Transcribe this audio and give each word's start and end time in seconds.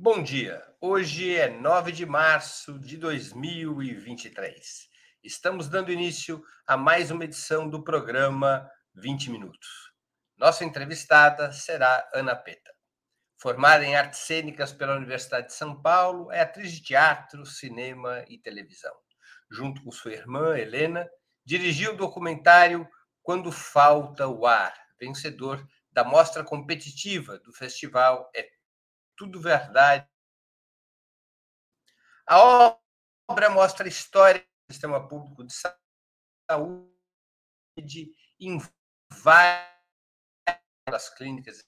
Bom 0.00 0.22
dia. 0.22 0.64
Hoje 0.80 1.34
é 1.34 1.50
9 1.50 1.90
de 1.90 2.06
março 2.06 2.78
de 2.78 2.96
2023. 2.96 4.88
Estamos 5.24 5.68
dando 5.68 5.90
início 5.90 6.40
a 6.64 6.76
mais 6.76 7.10
uma 7.10 7.24
edição 7.24 7.68
do 7.68 7.82
programa 7.82 8.70
20 8.94 9.28
Minutos. 9.28 9.92
Nossa 10.36 10.64
entrevistada 10.64 11.50
será 11.50 12.08
Ana 12.14 12.36
Peta. 12.36 12.70
Formada 13.42 13.84
em 13.84 13.96
artes 13.96 14.20
cênicas 14.20 14.72
pela 14.72 14.94
Universidade 14.94 15.48
de 15.48 15.54
São 15.54 15.82
Paulo, 15.82 16.30
é 16.30 16.42
atriz 16.42 16.70
de 16.70 16.80
teatro, 16.80 17.44
cinema 17.44 18.24
e 18.28 18.38
televisão. 18.38 18.94
Junto 19.50 19.82
com 19.82 19.90
sua 19.90 20.12
irmã, 20.12 20.56
Helena, 20.56 21.10
dirigiu 21.44 21.94
o 21.94 21.96
documentário 21.96 22.88
Quando 23.20 23.50
Falta 23.50 24.28
o 24.28 24.46
Ar, 24.46 24.74
vencedor 25.00 25.66
da 25.90 26.04
mostra 26.04 26.44
competitiva 26.44 27.40
do 27.40 27.52
festival 27.52 28.30
É 28.32 28.57
tudo 29.18 29.40
verdade. 29.40 30.08
A 32.26 32.78
obra 33.28 33.50
mostra 33.50 33.84
a 33.84 33.88
história 33.88 34.40
do 34.40 34.72
sistema 34.72 35.06
público 35.06 35.44
de 35.44 35.52
saúde 36.48 38.14
em 38.40 38.58
várias 39.10 39.68
clínicas 41.16 41.66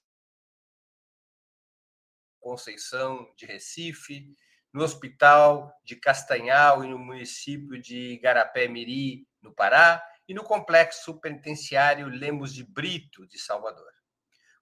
Conceição 2.39 3.31
de 3.35 3.45
Recife, 3.45 4.35
no 4.73 4.83
Hospital 4.83 5.71
de 5.83 5.95
Castanhal 5.95 6.83
e 6.83 6.87
no 6.87 6.97
município 6.97 7.79
de 7.79 8.13
Igarapé-Miri, 8.13 9.27
no 9.41 9.53
Pará, 9.53 10.03
e 10.27 10.33
no 10.33 10.43
Complexo 10.43 11.19
Penitenciário 11.19 12.07
Lemos 12.07 12.53
de 12.53 12.63
Brito, 12.63 13.27
de 13.27 13.37
Salvador 13.37 14.00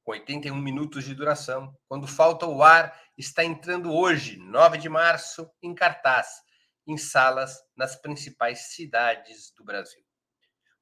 81 0.09 0.55
minutos 0.55 1.03
de 1.03 1.13
duração. 1.13 1.73
Quando 1.87 2.07
falta 2.07 2.45
o 2.45 2.63
ar, 2.63 2.99
está 3.17 3.43
entrando 3.43 3.93
hoje, 3.93 4.37
9 4.37 4.77
de 4.77 4.89
março, 4.89 5.49
em 5.61 5.73
cartaz, 5.75 6.27
em 6.87 6.97
salas 6.97 7.57
nas 7.75 7.95
principais 7.95 8.73
cidades 8.73 9.53
do 9.55 9.63
Brasil. 9.63 10.01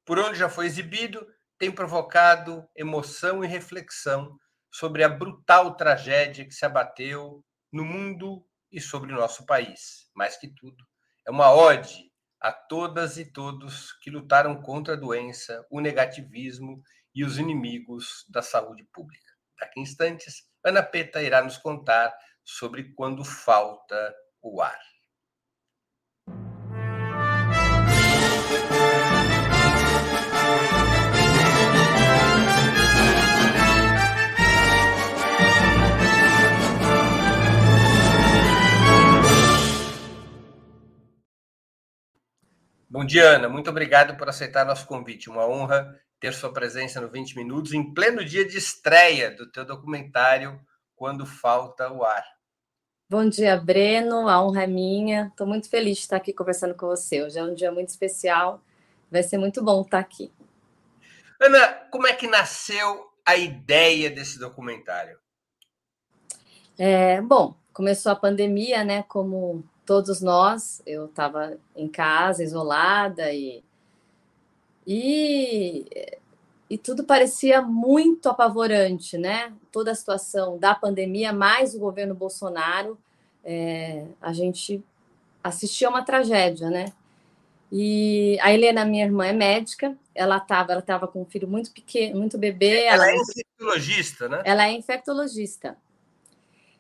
Por 0.05 0.17
onde 0.19 0.39
já 0.39 0.49
foi 0.49 0.65
exibido, 0.65 1.25
tem 1.57 1.71
provocado 1.71 2.67
emoção 2.75 3.43
e 3.43 3.47
reflexão 3.47 4.37
sobre 4.71 5.03
a 5.03 5.09
brutal 5.09 5.75
tragédia 5.75 6.45
que 6.45 6.53
se 6.53 6.65
abateu 6.65 7.43
no 7.71 7.83
mundo 7.83 8.45
e 8.71 8.79
sobre 8.79 9.11
o 9.11 9.15
nosso 9.15 9.45
país. 9.45 10.09
Mais 10.15 10.37
que 10.37 10.47
tudo, 10.47 10.85
é 11.27 11.31
uma 11.31 11.51
ode 11.51 12.07
a 12.39 12.51
todas 12.51 13.17
e 13.17 13.25
todos 13.25 13.91
que 13.99 14.09
lutaram 14.09 14.61
contra 14.61 14.93
a 14.93 14.97
doença, 14.97 15.65
o 15.69 15.81
negativismo 15.81 16.81
e 17.17 17.25
os 17.25 17.39
inimigos 17.39 18.23
da 18.29 18.43
saúde 18.43 18.83
pública. 18.93 19.33
Daqui 19.59 19.79
a 19.79 19.81
instantes, 19.81 20.47
Ana 20.63 20.83
Peta 20.83 21.19
irá 21.23 21.41
nos 21.41 21.57
contar 21.57 22.15
sobre 22.43 22.93
quando 22.93 23.25
falta 23.25 24.15
o 24.39 24.61
ar. 24.61 24.79
Bom 42.97 43.05
dia, 43.05 43.35
Ana. 43.35 43.47
Muito 43.47 43.69
obrigado 43.69 44.17
por 44.17 44.27
aceitar 44.27 44.65
nosso 44.65 44.87
convite. 44.87 45.29
Uma 45.29 45.47
honra 45.47 45.95
ter 46.19 46.33
sua 46.33 46.51
presença 46.51 46.99
no 46.99 47.07
20 47.07 47.35
Minutos 47.35 47.71
em 47.71 47.93
pleno 47.93 48.25
dia 48.25 48.43
de 48.43 48.57
estreia 48.57 49.29
do 49.29 49.45
teu 49.45 49.63
documentário 49.63 50.59
Quando 50.95 51.23
Falta 51.23 51.93
o 51.93 52.03
Ar. 52.03 52.25
Bom 53.07 53.29
dia, 53.29 53.55
Breno. 53.55 54.27
A 54.27 54.43
honra 54.43 54.63
é 54.63 54.67
minha. 54.67 55.27
Estou 55.27 55.45
muito 55.45 55.69
feliz 55.69 55.97
de 55.97 56.01
estar 56.05 56.17
aqui 56.17 56.33
conversando 56.33 56.73
com 56.73 56.87
você. 56.87 57.21
Hoje 57.21 57.37
é 57.37 57.43
um 57.43 57.53
dia 57.53 57.71
muito 57.71 57.89
especial. 57.89 58.63
Vai 59.11 59.21
ser 59.21 59.37
muito 59.37 59.63
bom 59.63 59.83
estar 59.83 59.99
aqui. 59.99 60.33
Ana, 61.39 61.67
como 61.91 62.07
é 62.07 62.13
que 62.13 62.25
nasceu 62.25 63.11
a 63.23 63.35
ideia 63.35 64.09
desse 64.09 64.39
documentário? 64.39 65.19
É, 66.75 67.21
bom, 67.21 67.55
começou 67.71 68.11
a 68.11 68.15
pandemia, 68.15 68.83
né? 68.83 69.03
Como 69.03 69.63
todos 69.87 70.21
nós, 70.21 70.81
eu 70.85 71.05
estava 71.05 71.57
em 71.75 71.87
casa, 71.87 72.43
isolada 72.43 73.33
e 73.33 73.63
e, 74.85 75.85
e 76.69 76.77
tudo 76.77 77.03
parecia 77.03 77.61
muito 77.61 78.29
apavorante, 78.29 79.17
né? 79.17 79.51
Toda 79.71 79.91
a 79.91 79.95
situação 79.95 80.57
da 80.57 80.73
pandemia, 80.73 81.33
mais 81.33 81.75
o 81.75 81.79
governo 81.79 82.15
Bolsonaro, 82.15 82.97
é, 83.43 84.05
a 84.21 84.31
gente 84.31 84.81
assistia 85.43 85.87
a 85.87 85.91
uma 85.91 86.05
tragédia, 86.05 86.69
né? 86.69 86.93
E 87.69 88.37
a 88.41 88.53
Helena, 88.53 88.85
minha 88.85 89.03
irmã, 89.05 89.25
é 89.25 89.33
médica. 89.33 89.97
Ela 90.15 90.37
estava 90.37 90.71
ela 90.71 90.81
tava 90.81 91.05
com 91.05 91.21
um 91.21 91.25
filho 91.25 91.49
muito 91.49 91.71
pequeno, 91.71 92.17
muito 92.17 92.37
bebê. 92.37 92.83
Ela, 92.83 93.09
ela 93.09 93.11
é 93.11 93.15
infectologista, 93.17 94.29
né? 94.29 94.41
Ela 94.45 94.67
é 94.67 94.71
infectologista. 94.71 95.77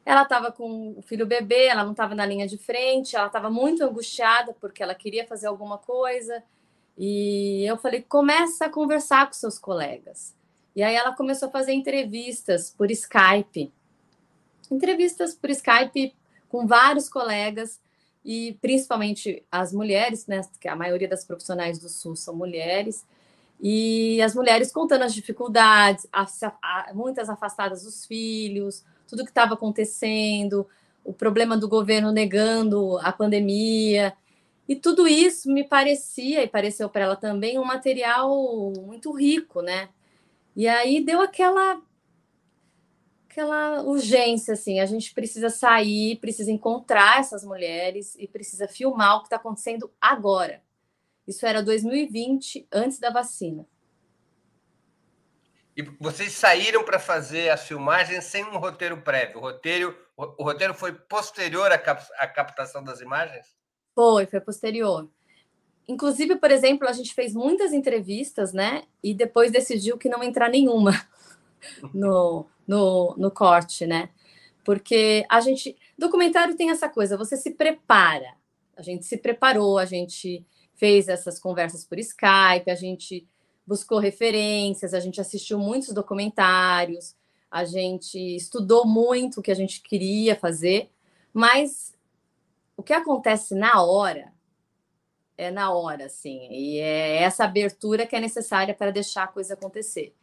Ela 0.07 0.21
estava 0.21 0.53
com 0.53 0.93
o 0.97 1.01
filho 1.01 1.27
bebê, 1.27 1.65
ela 1.65 1.83
não 1.83 1.91
estava 1.91 2.15
na 2.15 2.25
linha 2.25 2.47
de 2.47 2.57
frente, 2.57 3.13
ela 3.13 3.27
estava 3.27 3.49
muito 3.49 3.83
angustiada 3.83 4.55
porque 4.57 4.81
ela 4.81 4.95
queria 4.95 5.27
fazer 5.27 5.47
alguma 5.47 5.77
coisa 5.77 6.41
e 6.97 7.65
eu 7.65 7.75
falei: 7.75 8.01
começa 8.07 8.67
a 8.67 8.69
conversar 8.69 9.27
com 9.27 9.33
seus 9.33 9.59
colegas. 9.59 10.33
E 10.73 10.81
aí 10.81 10.95
ela 10.95 11.13
começou 11.13 11.49
a 11.49 11.51
fazer 11.51 11.73
entrevistas 11.73 12.69
por 12.69 12.89
Skype. 12.89 13.69
Entrevistas 14.71 15.35
por 15.35 15.49
Skype 15.49 16.15
com 16.47 16.65
vários 16.65 17.09
colegas 17.09 17.81
e 18.23 18.57
principalmente 18.61 19.43
as 19.51 19.73
mulheres, 19.73 20.25
né, 20.25 20.39
que 20.61 20.69
a 20.69 20.75
maioria 20.77 21.09
das 21.09 21.25
profissionais 21.25 21.79
do 21.79 21.89
SUS 21.89 22.21
são 22.21 22.33
mulheres, 22.33 23.05
e 23.59 24.21
as 24.21 24.33
mulheres 24.33 24.71
contando 24.71 25.01
as 25.01 25.13
dificuldades, 25.13 26.07
muitas 26.93 27.29
afastadas 27.29 27.83
dos 27.83 28.05
filhos, 28.05 28.85
tudo 29.07 29.23
que 29.23 29.31
estava 29.31 29.53
acontecendo, 29.53 30.67
o 31.03 31.13
problema 31.13 31.57
do 31.57 31.69
governo 31.69 32.11
negando 32.11 32.97
a 32.99 33.11
pandemia. 33.11 34.13
E 34.67 34.75
tudo 34.75 35.07
isso 35.07 35.51
me 35.51 35.63
parecia, 35.63 36.43
e 36.43 36.47
pareceu 36.47 36.89
para 36.89 37.05
ela 37.05 37.15
também, 37.15 37.57
um 37.57 37.63
material 37.63 38.29
muito 38.85 39.11
rico, 39.13 39.61
né? 39.61 39.89
E 40.55 40.67
aí 40.67 41.03
deu 41.03 41.21
aquela 41.21 41.81
aquela 43.37 43.83
urgência, 43.83 44.55
assim, 44.55 44.79
a 44.79 44.85
gente 44.87 45.13
precisa 45.13 45.49
sair, 45.49 46.17
precisa 46.17 46.51
encontrar 46.51 47.19
essas 47.19 47.45
mulheres 47.45 48.15
e 48.17 48.27
precisa 48.27 48.67
filmar 48.67 49.17
o 49.17 49.19
que 49.19 49.27
está 49.27 49.35
acontecendo 49.35 49.91
agora. 50.01 50.59
Isso 51.27 51.45
era 51.45 51.61
2020, 51.61 52.67
antes 52.71 52.97
da 52.97 53.11
vacina. 53.11 53.67
E 55.77 55.83
vocês 55.99 56.31
saíram 56.31 56.83
para 56.83 56.97
fazer 56.97 57.49
as 57.49 57.67
filmagens 57.67 58.23
sem 58.23 58.43
um 58.43 58.57
roteiro 58.57 58.97
prévio. 58.97 59.37
O 59.37 59.41
roteiro, 59.41 59.95
o, 60.17 60.41
o 60.41 60.43
roteiro 60.43 60.73
foi 60.73 60.91
posterior 60.91 61.71
à, 61.71 61.77
cap, 61.77 62.03
à 62.17 62.25
captação 62.25 62.83
das 62.83 62.99
imagens? 62.99 63.45
Foi, 63.93 64.25
foi 64.25 64.41
posterior. 64.41 65.07
Inclusive, 65.87 66.35
por 66.37 66.49
exemplo, 66.49 66.87
a 66.87 66.91
gente 66.93 67.13
fez 67.13 67.35
muitas 67.35 67.73
entrevistas, 67.73 68.53
né? 68.53 68.85
E 69.03 69.13
depois 69.13 69.51
decidiu 69.51 69.99
que 69.99 70.09
não 70.09 70.23
entrar 70.23 70.49
nenhuma 70.49 70.91
no, 71.93 72.47
no, 72.67 73.13
no 73.15 73.29
corte, 73.29 73.85
né? 73.85 74.09
Porque 74.65 75.27
a 75.29 75.39
gente. 75.39 75.77
Documentário 75.95 76.57
tem 76.57 76.71
essa 76.71 76.89
coisa, 76.89 77.15
você 77.15 77.37
se 77.37 77.51
prepara. 77.51 78.33
A 78.75 78.81
gente 78.81 79.05
se 79.05 79.17
preparou, 79.17 79.77
a 79.77 79.85
gente 79.85 80.43
fez 80.73 81.07
essas 81.07 81.39
conversas 81.39 81.85
por 81.85 81.99
Skype, 81.99 82.69
a 82.69 82.75
gente 82.75 83.27
buscou 83.67 83.99
referências, 83.99 84.93
a 84.93 84.99
gente 85.01 85.19
assistiu 85.19 85.59
muitos 85.59 85.93
documentários, 85.93 87.13
a 87.51 87.65
gente 87.65 88.17
estudou 88.17 88.87
muito 88.87 89.39
o 89.39 89.43
que 89.43 89.51
a 89.51 89.55
gente 89.55 89.81
queria 89.81 90.35
fazer, 90.35 90.89
mas 91.33 91.93
o 92.77 92.81
que 92.81 92.93
acontece 92.93 93.53
na 93.53 93.83
hora 93.83 94.31
é 95.37 95.51
na 95.51 95.71
hora, 95.71 96.05
assim, 96.05 96.47
e 96.49 96.79
é 96.79 97.21
essa 97.21 97.43
abertura 97.43 98.07
que 98.07 98.15
é 98.15 98.19
necessária 98.19 98.73
para 98.73 98.89
deixar 98.89 99.23
a 99.23 99.27
coisa 99.27 99.53
acontecer. 99.53 100.15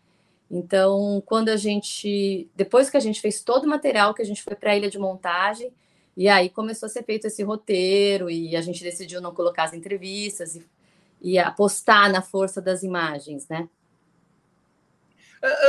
Então, 0.51 1.23
quando 1.25 1.51
a 1.51 1.57
gente, 1.57 2.51
depois 2.55 2.91
que 2.91 2.97
a 2.97 3.01
gente 3.01 3.21
fez 3.21 3.43
todo 3.43 3.65
o 3.65 3.69
material, 3.69 4.15
que 4.15 4.23
a 4.23 4.25
gente 4.25 4.43
foi 4.43 4.57
para 4.57 4.73
a 4.73 4.77
ilha 4.77 4.91
de 4.91 4.99
montagem, 4.99 5.73
e 6.17 6.29
aí 6.29 6.49
começou 6.49 6.87
a 6.87 6.91
ser 6.91 7.05
feito 7.05 7.27
esse 7.27 7.43
roteiro, 7.43 8.31
e 8.31 8.57
a 8.57 8.61
gente 8.61 8.83
decidiu 8.83 9.21
não 9.21 9.35
colocar 9.35 9.65
as 9.65 9.73
entrevistas 9.73 10.57
e, 10.57 10.67
e 11.25 11.39
apostar 11.39 12.13
na 12.13 12.21
força 12.21 12.61
das 12.61 12.83
imagens, 12.83 13.49
né? 13.49 13.67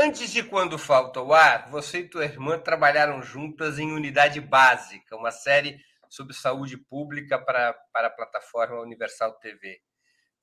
Antes 0.01 0.29
de 0.31 0.43
Quando 0.43 0.77
Falta 0.77 1.21
o 1.21 1.33
Ar, 1.33 1.69
você 1.69 1.99
e 1.99 2.07
tua 2.07 2.25
irmã 2.25 2.59
trabalharam 2.59 3.23
juntas 3.23 3.79
em 3.79 3.91
Unidade 3.93 4.41
Básica, 4.41 5.15
uma 5.15 5.31
série 5.31 5.79
sobre 6.09 6.33
saúde 6.33 6.77
pública 6.77 7.39
para, 7.39 7.73
para 7.91 8.07
a 8.07 8.11
plataforma 8.11 8.81
Universal 8.81 9.33
TV. 9.33 9.79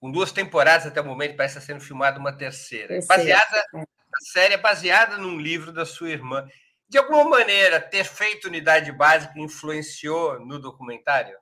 Com 0.01 0.11
duas 0.11 0.33
temporadas 0.33 0.87
até 0.87 1.01
o 1.01 1.05
momento, 1.05 1.37
parece 1.37 1.59
estar 1.59 1.73
sendo 1.73 1.85
filmada 1.85 2.19
uma 2.19 2.33
terceira. 2.33 2.99
Baseada, 3.07 3.65
a 3.75 4.25
série 4.33 4.55
é 4.55 4.59
baseada 4.59 5.19
num 5.19 5.39
livro 5.39 5.73
da 5.73 5.85
sua 5.85 6.11
irmã. 6.11 6.47
De 6.89 6.99
alguma 6.99 7.25
maneira, 7.25 7.81
ter 7.81 8.05
feito 8.05 8.49
unidade 8.49 8.91
básica 8.93 9.39
influenciou 9.39 10.41
no 10.41 10.59
documentário? 10.59 11.39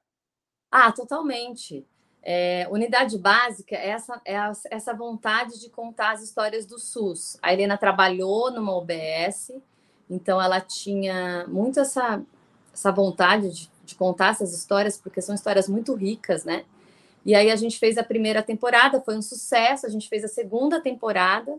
Ah, 0.70 0.93
totalmente. 0.93 1.84
É, 2.22 2.69
unidade 2.70 3.17
básica 3.19 3.75
é 3.75 3.88
essa, 3.88 4.20
é 4.25 4.37
essa 4.70 4.93
vontade 4.93 5.58
de 5.58 5.70
contar 5.70 6.12
as 6.12 6.22
histórias 6.22 6.67
do 6.67 6.78
SUS. 6.78 7.38
A 7.43 7.52
Helena 7.52 7.78
trabalhou 7.78 8.50
numa 8.50 8.75
OBS, 8.75 9.52
então 10.08 10.40
ela 10.40 10.61
tinha 10.61 11.46
muito 11.49 11.81
essa, 11.81 12.22
essa 12.72 12.93
vontade 12.93 13.50
de, 13.50 13.70
de 13.84 13.94
contar 13.94 14.31
essas 14.31 14.52
histórias, 14.52 14.99
porque 14.99 15.22
são 15.22 15.34
histórias 15.34 15.69
muito 15.69 15.94
ricas, 15.94 16.44
né? 16.44 16.64
E 17.25 17.34
aí 17.34 17.50
a 17.50 17.56
gente 17.56 17.78
fez 17.78 17.99
a 17.99 18.05
primeira 18.05 18.43
temporada, 18.43 19.00
foi 19.00 19.17
um 19.17 19.22
sucesso, 19.22 19.87
a 19.87 19.90
gente 19.90 20.08
fez 20.08 20.25
a 20.25 20.28
segunda 20.28 20.81
temporada, 20.81 21.58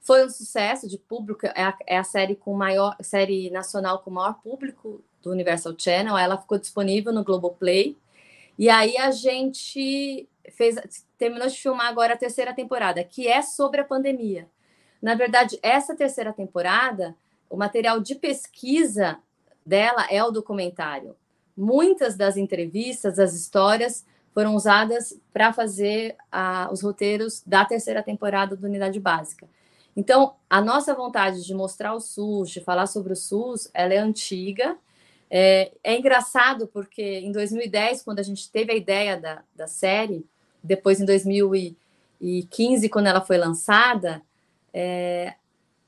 foi 0.00 0.24
um 0.24 0.30
sucesso 0.30 0.88
de 0.88 0.98
público, 0.98 1.46
é 1.46 1.62
a, 1.62 1.76
é 1.86 1.98
a 1.98 2.04
série 2.04 2.34
com 2.34 2.54
maior 2.54 2.96
série 3.00 3.50
nacional 3.50 4.00
com 4.00 4.10
maior 4.10 4.34
público 4.42 5.02
do 5.22 5.30
Universal 5.30 5.74
Channel, 5.76 6.16
ela 6.16 6.38
ficou 6.38 6.58
disponível 6.58 7.12
no 7.12 7.24
Globoplay. 7.24 7.96
E 8.58 8.68
aí 8.68 8.96
a 8.96 9.10
gente 9.12 10.28
fez 10.52 10.76
terminou 11.16 11.46
de 11.46 11.58
filmar 11.58 11.86
agora 11.86 12.14
a 12.14 12.16
terceira 12.18 12.52
temporada, 12.52 13.04
que 13.04 13.28
é 13.28 13.40
sobre 13.42 13.80
a 13.80 13.84
pandemia. 13.84 14.48
Na 15.00 15.14
verdade, 15.14 15.58
essa 15.62 15.94
terceira 15.94 16.32
temporada, 16.32 17.14
o 17.48 17.56
material 17.56 18.00
de 18.00 18.14
pesquisa 18.16 19.18
dela 19.64 20.06
é 20.10 20.22
o 20.24 20.30
documentário. 20.30 21.16
Muitas 21.56 22.16
das 22.16 22.36
entrevistas, 22.36 23.18
as 23.18 23.34
histórias 23.34 24.04
foram 24.32 24.54
usadas 24.54 25.18
para 25.32 25.52
fazer 25.52 26.16
os 26.70 26.82
roteiros 26.82 27.42
da 27.46 27.64
terceira 27.64 28.02
temporada 28.02 28.56
do 28.56 28.66
Unidade 28.66 28.98
Básica. 28.98 29.48
Então, 29.96 30.36
a 30.48 30.60
nossa 30.60 30.94
vontade 30.94 31.44
de 31.44 31.54
mostrar 31.54 31.94
o 31.94 32.00
SUS, 32.00 32.50
de 32.50 32.60
falar 32.60 32.86
sobre 32.86 33.12
o 33.12 33.16
SUS, 33.16 33.68
ela 33.74 33.94
é 33.94 33.98
antiga. 33.98 34.76
É, 35.30 35.72
é 35.84 35.96
engraçado 35.96 36.66
porque 36.68 37.02
em 37.02 37.30
2010, 37.32 38.02
quando 38.02 38.18
a 38.18 38.22
gente 38.22 38.50
teve 38.50 38.72
a 38.72 38.76
ideia 38.76 39.20
da, 39.20 39.42
da 39.54 39.66
série, 39.66 40.26
depois 40.62 41.00
em 41.00 41.04
2015, 41.04 42.88
quando 42.88 43.06
ela 43.06 43.20
foi 43.20 43.36
lançada, 43.36 44.22
é, 44.72 45.34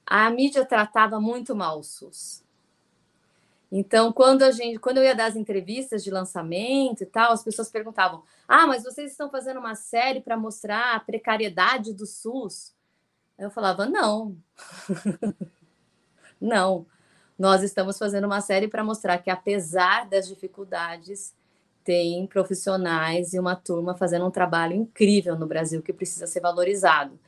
a 0.07 0.29
mídia 0.31 0.65
tratava 0.65 1.21
muito 1.21 1.55
mal 1.55 1.79
o 1.79 1.85
SUS. 1.85 2.43
Então, 3.73 4.13
quando 4.13 4.43
a 4.43 4.51
gente, 4.51 4.79
quando 4.81 4.97
eu 4.97 5.05
ia 5.05 5.15
dar 5.15 5.27
as 5.27 5.37
entrevistas 5.37 6.03
de 6.03 6.11
lançamento 6.11 7.03
e 7.03 7.07
tal, 7.07 7.33
as 7.33 7.45
pessoas 7.45 7.71
perguntavam: 7.71 8.25
"Ah, 8.49 8.67
mas 8.67 8.83
vocês 8.83 9.13
estão 9.13 9.31
fazendo 9.31 9.61
uma 9.61 9.77
série 9.77 10.21
para 10.21 10.37
mostrar 10.37 10.97
a 10.97 11.01
precariedade 11.01 11.95
do 11.95 12.05
SUS?" 12.05 12.75
Eu 13.39 13.51
falava: 13.51 13.87
"Não. 13.87 14.37
não. 16.41 16.85
Nós 17.41 17.63
estamos 17.63 17.97
fazendo 17.97 18.27
uma 18.27 18.43
série 18.43 18.69
para 18.69 18.85
mostrar 18.85 19.17
que 19.17 19.31
apesar 19.31 20.07
das 20.07 20.29
dificuldades, 20.29 21.35
tem 21.83 22.27
profissionais 22.27 23.33
e 23.33 23.39
uma 23.39 23.57
turma 23.57 23.97
fazendo 23.97 24.27
um 24.27 24.31
trabalho 24.31 24.75
incrível 24.75 25.35
no 25.39 25.47
Brasil 25.47 25.81
que 25.81 25.91
precisa 25.91 26.27
ser 26.27 26.41
valorizado. 26.41 27.19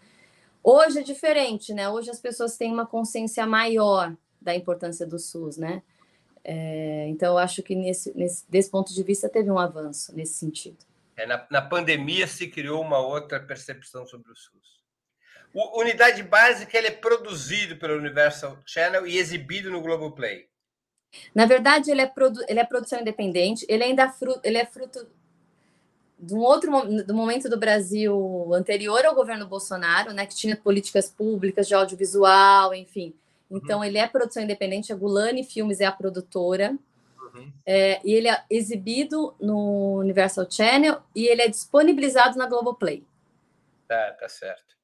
Hoje 0.63 0.99
é 0.99 1.03
diferente, 1.03 1.73
né? 1.73 1.89
Hoje 1.89 2.11
as 2.11 2.21
pessoas 2.21 2.59
têm 2.59 2.71
uma 2.71 2.85
consciência 2.85 3.47
maior 3.47 4.15
da 4.39 4.55
importância 4.55 5.07
do 5.07 5.19
SUS, 5.19 5.57
né? 5.57 5.83
É, 6.45 7.07
então, 7.09 7.33
eu 7.33 7.39
acho 7.39 7.63
que 7.63 7.75
nesse, 7.75 8.15
nesse, 8.15 8.45
desse 8.51 8.71
ponto 8.71 8.93
de 8.93 9.03
vista 9.03 9.31
teve 9.31 9.51
um 9.51 9.59
avanço 9.59 10.15
nesse 10.15 10.35
sentido. 10.35 10.85
É, 11.17 11.25
na, 11.25 11.47
na, 11.51 11.63
pandemia 11.63 12.27
se 12.27 12.49
criou 12.49 12.83
uma 12.83 12.99
outra 12.99 13.41
percepção 13.41 14.05
sobre 14.05 14.31
o 14.31 14.37
SUS. 14.37 14.82
O 15.55 15.81
Unidade 15.81 16.23
Básica 16.23 16.79
ele 16.79 16.89
é 16.89 16.93
produzido 16.93 17.77
pelo 17.77 17.99
Universal 17.99 18.59
Channel 18.65 19.07
e 19.07 19.19
exibido 19.19 19.71
no 19.71 19.83
Globoplay. 19.83 20.49
Na 21.35 21.45
verdade, 21.45 21.91
ele 21.91 22.01
é, 22.01 22.07
produ 22.07 22.41
ele 22.49 22.59
é 22.59 22.65
produção 22.65 23.01
independente, 23.01 23.67
ele 23.69 23.85
ainda 23.85 24.09
fruto, 24.09 24.41
ele 24.43 24.57
é 24.57 24.65
fruto 24.65 25.07
de 26.19 26.35
um 26.35 26.39
outro 26.39 26.71
do 27.05 27.15
momento 27.15 27.49
do 27.49 27.59
Brasil 27.59 28.51
anterior 28.55 29.05
ao 29.05 29.15
governo 29.15 29.47
Bolsonaro, 29.47 30.13
né, 30.13 30.25
que 30.25 30.35
tinha 30.35 30.57
políticas 30.57 31.11
públicas 31.11 31.67
de 31.67 31.75
audiovisual, 31.75 32.73
enfim. 32.75 33.13
Então, 33.51 33.81
uhum. 33.81 33.85
ele 33.85 33.99
é 33.99 34.07
produção 34.07 34.43
independente, 34.43 34.93
a 34.93 34.97
Gulani 34.97 35.45
Filmes 35.45 35.81
é 35.81 35.85
a 35.85 35.93
produtora. 35.93 36.75
Uhum. 37.35 37.53
É, 37.67 38.01
e 38.05 38.15
ele 38.15 38.29
é 38.29 38.43
exibido 38.49 39.35
no 39.41 39.99
Universal 39.99 40.51
Channel 40.51 41.03
e 41.15 41.27
ele 41.27 41.43
é 41.43 41.49
disponibilizado 41.49 42.39
na 42.39 42.47
Globoplay. 42.47 43.05
Tá, 43.89 44.13
tá 44.13 44.29
certo. 44.29 44.77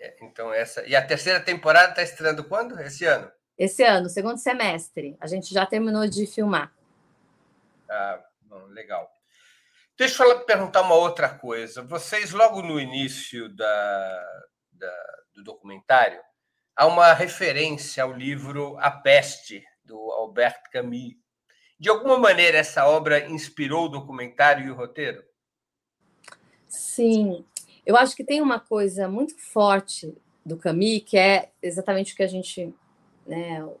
É, 0.00 0.16
então, 0.22 0.52
essa. 0.52 0.86
E 0.86 0.94
a 0.94 1.04
terceira 1.04 1.40
temporada 1.40 1.90
está 1.90 2.02
estreando 2.02 2.44
quando? 2.44 2.78
Esse 2.80 3.04
ano? 3.04 3.30
Esse 3.56 3.82
ano, 3.82 4.08
segundo 4.08 4.38
semestre. 4.38 5.16
A 5.20 5.26
gente 5.26 5.52
já 5.52 5.66
terminou 5.66 6.08
de 6.08 6.26
filmar. 6.26 6.72
Ah, 7.90 8.22
bom, 8.42 8.66
legal. 8.66 9.10
Deixa 9.96 10.22
eu 10.22 10.44
perguntar 10.44 10.82
uma 10.82 10.94
outra 10.94 11.28
coisa. 11.28 11.82
Vocês, 11.82 12.30
logo 12.30 12.62
no 12.62 12.78
início 12.78 13.48
da, 13.48 14.42
da 14.72 15.18
do 15.34 15.42
documentário, 15.42 16.20
há 16.76 16.86
uma 16.86 17.12
referência 17.12 18.02
ao 18.02 18.12
livro 18.12 18.76
A 18.78 18.90
Peste, 18.90 19.64
do 19.84 19.96
Albert 20.12 20.62
Camus. 20.70 21.14
De 21.78 21.88
alguma 21.88 22.18
maneira, 22.18 22.58
essa 22.58 22.86
obra 22.86 23.26
inspirou 23.28 23.86
o 23.86 23.88
documentário 23.88 24.66
e 24.66 24.70
o 24.70 24.74
roteiro? 24.74 25.22
Sim. 26.68 27.44
Eu 27.88 27.96
acho 27.96 28.14
que 28.14 28.22
tem 28.22 28.42
uma 28.42 28.60
coisa 28.60 29.08
muito 29.08 29.34
forte 29.38 30.14
do 30.44 30.58
Camus, 30.58 31.04
que 31.06 31.16
é 31.16 31.48
exatamente 31.62 32.12
o 32.12 32.16
que 32.16 32.22
a 32.22 32.26
gente. 32.26 32.74
Né, 33.26 33.64
o 33.64 33.78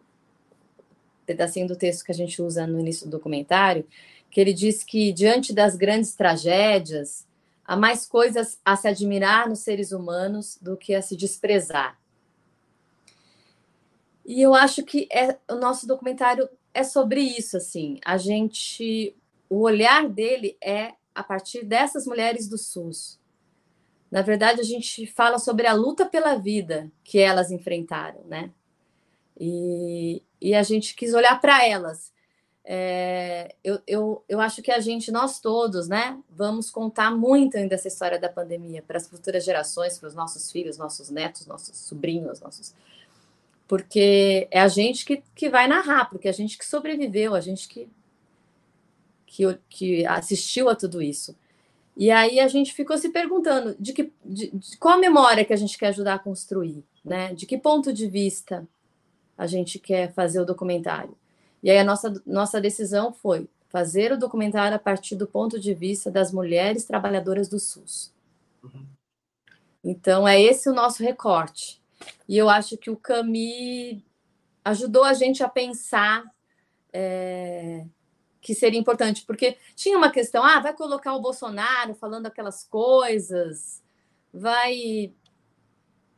pedacinho 1.26 1.68
do 1.68 1.76
texto 1.76 2.06
que 2.06 2.12
a 2.12 2.14
gente 2.14 2.40
usa 2.40 2.66
no 2.66 2.80
início 2.80 3.04
do 3.04 3.10
documentário, 3.10 3.86
que 4.30 4.40
ele 4.40 4.54
diz 4.54 4.82
que, 4.82 5.12
diante 5.12 5.52
das 5.52 5.76
grandes 5.76 6.14
tragédias, 6.14 7.28
há 7.62 7.76
mais 7.76 8.06
coisas 8.06 8.58
a 8.64 8.76
se 8.76 8.88
admirar 8.88 9.46
nos 9.46 9.58
seres 9.58 9.92
humanos 9.92 10.58
do 10.58 10.74
que 10.74 10.94
a 10.94 11.02
se 11.02 11.14
desprezar. 11.14 12.00
E 14.24 14.40
eu 14.40 14.54
acho 14.54 14.82
que 14.84 15.06
é, 15.12 15.36
o 15.50 15.56
nosso 15.56 15.86
documentário 15.86 16.48
é 16.72 16.82
sobre 16.82 17.20
isso, 17.20 17.58
assim. 17.58 17.98
A 18.02 18.16
gente, 18.16 19.14
o 19.50 19.60
olhar 19.60 20.08
dele 20.08 20.56
é 20.62 20.94
a 21.14 21.22
partir 21.22 21.62
dessas 21.62 22.06
mulheres 22.06 22.48
do 22.48 22.56
SUS. 22.56 23.17
Na 24.10 24.22
verdade, 24.22 24.60
a 24.60 24.64
gente 24.64 25.06
fala 25.06 25.38
sobre 25.38 25.66
a 25.66 25.72
luta 25.72 26.06
pela 26.06 26.36
vida 26.36 26.90
que 27.04 27.18
elas 27.18 27.50
enfrentaram, 27.50 28.22
né? 28.24 28.50
E, 29.38 30.22
e 30.40 30.54
a 30.54 30.62
gente 30.62 30.94
quis 30.94 31.14
olhar 31.14 31.40
para 31.40 31.66
elas. 31.66 32.12
É, 32.64 33.54
eu, 33.64 33.80
eu, 33.86 34.24
eu 34.28 34.40
acho 34.40 34.60
que 34.62 34.70
a 34.70 34.80
gente, 34.80 35.10
nós 35.10 35.40
todos, 35.40 35.88
né, 35.88 36.18
vamos 36.28 36.70
contar 36.70 37.10
muito 37.10 37.56
ainda 37.56 37.74
essa 37.74 37.88
história 37.88 38.18
da 38.18 38.28
pandemia 38.28 38.82
para 38.82 38.98
as 38.98 39.08
futuras 39.08 39.42
gerações, 39.42 39.98
para 39.98 40.08
os 40.08 40.14
nossos 40.14 40.52
filhos, 40.52 40.76
nossos 40.76 41.08
netos, 41.08 41.46
nossos 41.46 41.76
sobrinhos, 41.78 42.40
nossos 42.40 42.74
porque 43.68 44.48
é 44.50 44.60
a 44.60 44.66
gente 44.66 45.04
que, 45.04 45.22
que 45.34 45.50
vai 45.50 45.68
narrar, 45.68 46.06
porque 46.06 46.26
é 46.26 46.30
a 46.30 46.34
gente 46.34 46.56
que 46.56 46.64
sobreviveu, 46.64 47.34
a 47.34 47.40
gente 47.40 47.68
que, 47.68 47.86
que, 49.26 49.44
que 49.68 50.06
assistiu 50.06 50.70
a 50.70 50.74
tudo 50.74 51.02
isso. 51.02 51.36
E 51.98 52.12
aí 52.12 52.38
a 52.38 52.46
gente 52.46 52.72
ficou 52.72 52.96
se 52.96 53.08
perguntando 53.08 53.74
de, 53.76 53.92
que, 53.92 54.12
de, 54.24 54.52
de 54.52 54.76
qual 54.78 54.94
a 54.94 55.00
memória 55.00 55.44
que 55.44 55.52
a 55.52 55.56
gente 55.56 55.76
quer 55.76 55.88
ajudar 55.88 56.14
a 56.14 56.18
construir, 56.20 56.84
né? 57.04 57.34
De 57.34 57.44
que 57.44 57.58
ponto 57.58 57.92
de 57.92 58.06
vista 58.06 58.64
a 59.36 59.48
gente 59.48 59.80
quer 59.80 60.12
fazer 60.12 60.40
o 60.40 60.44
documentário. 60.44 61.16
E 61.60 61.68
aí 61.68 61.76
a 61.76 61.82
nossa, 61.82 62.22
nossa 62.24 62.60
decisão 62.60 63.12
foi 63.12 63.48
fazer 63.68 64.12
o 64.12 64.16
documentário 64.16 64.76
a 64.76 64.78
partir 64.78 65.16
do 65.16 65.26
ponto 65.26 65.58
de 65.58 65.74
vista 65.74 66.08
das 66.08 66.30
mulheres 66.30 66.84
trabalhadoras 66.84 67.48
do 67.48 67.58
SUS. 67.58 68.12
Uhum. 68.62 68.86
Então 69.82 70.26
é 70.26 70.40
esse 70.40 70.70
o 70.70 70.74
nosso 70.74 71.02
recorte. 71.02 71.82
E 72.28 72.38
eu 72.38 72.48
acho 72.48 72.76
que 72.76 72.90
o 72.90 72.96
Cami 72.96 74.04
ajudou 74.64 75.02
a 75.02 75.14
gente 75.14 75.42
a 75.42 75.48
pensar 75.48 76.24
é, 76.92 77.84
que 78.40 78.54
seria 78.54 78.78
importante, 78.78 79.24
porque 79.26 79.58
tinha 79.74 79.96
uma 79.96 80.10
questão: 80.10 80.44
ah, 80.44 80.60
vai 80.60 80.74
colocar 80.74 81.14
o 81.14 81.20
Bolsonaro 81.20 81.94
falando 81.94 82.26
aquelas 82.26 82.64
coisas, 82.64 83.82
vai. 84.32 85.12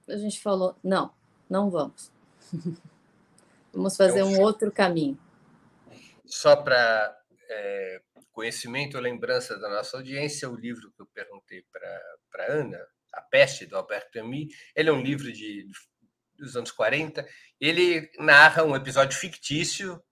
A 0.09 0.17
gente 0.17 0.41
falou: 0.41 0.77
não, 0.83 1.12
não 1.49 1.71
vamos. 1.71 2.11
vamos 3.73 3.97
fazer 3.97 4.23
um 4.23 4.41
outro 4.41 4.71
caminho. 4.71 5.19
Só 6.27 6.57
para 6.57 7.17
é, 7.49 8.00
conhecimento 8.33 8.97
ou 8.97 9.03
lembrança 9.03 9.59
da 9.59 9.69
nossa 9.69 9.97
audiência, 9.97 10.49
o 10.49 10.57
livro 10.57 10.93
que 10.93 11.03
eu 11.03 11.07
perguntei 11.07 11.65
para 11.73 12.53
Ana, 12.53 12.79
A 13.12 13.21
Peste, 13.21 13.67
do 13.67 13.77
Alberto 13.77 14.11
Camus, 14.12 14.47
ele 14.75 14.89
é 14.89 14.93
um 14.93 15.03
livro 15.03 15.33
de 15.33 15.67
dos 16.39 16.57
anos 16.57 16.71
40, 16.71 17.27
ele 17.61 18.11
narra 18.19 18.65
um 18.65 18.75
episódio 18.75 19.19
fictício 19.19 20.03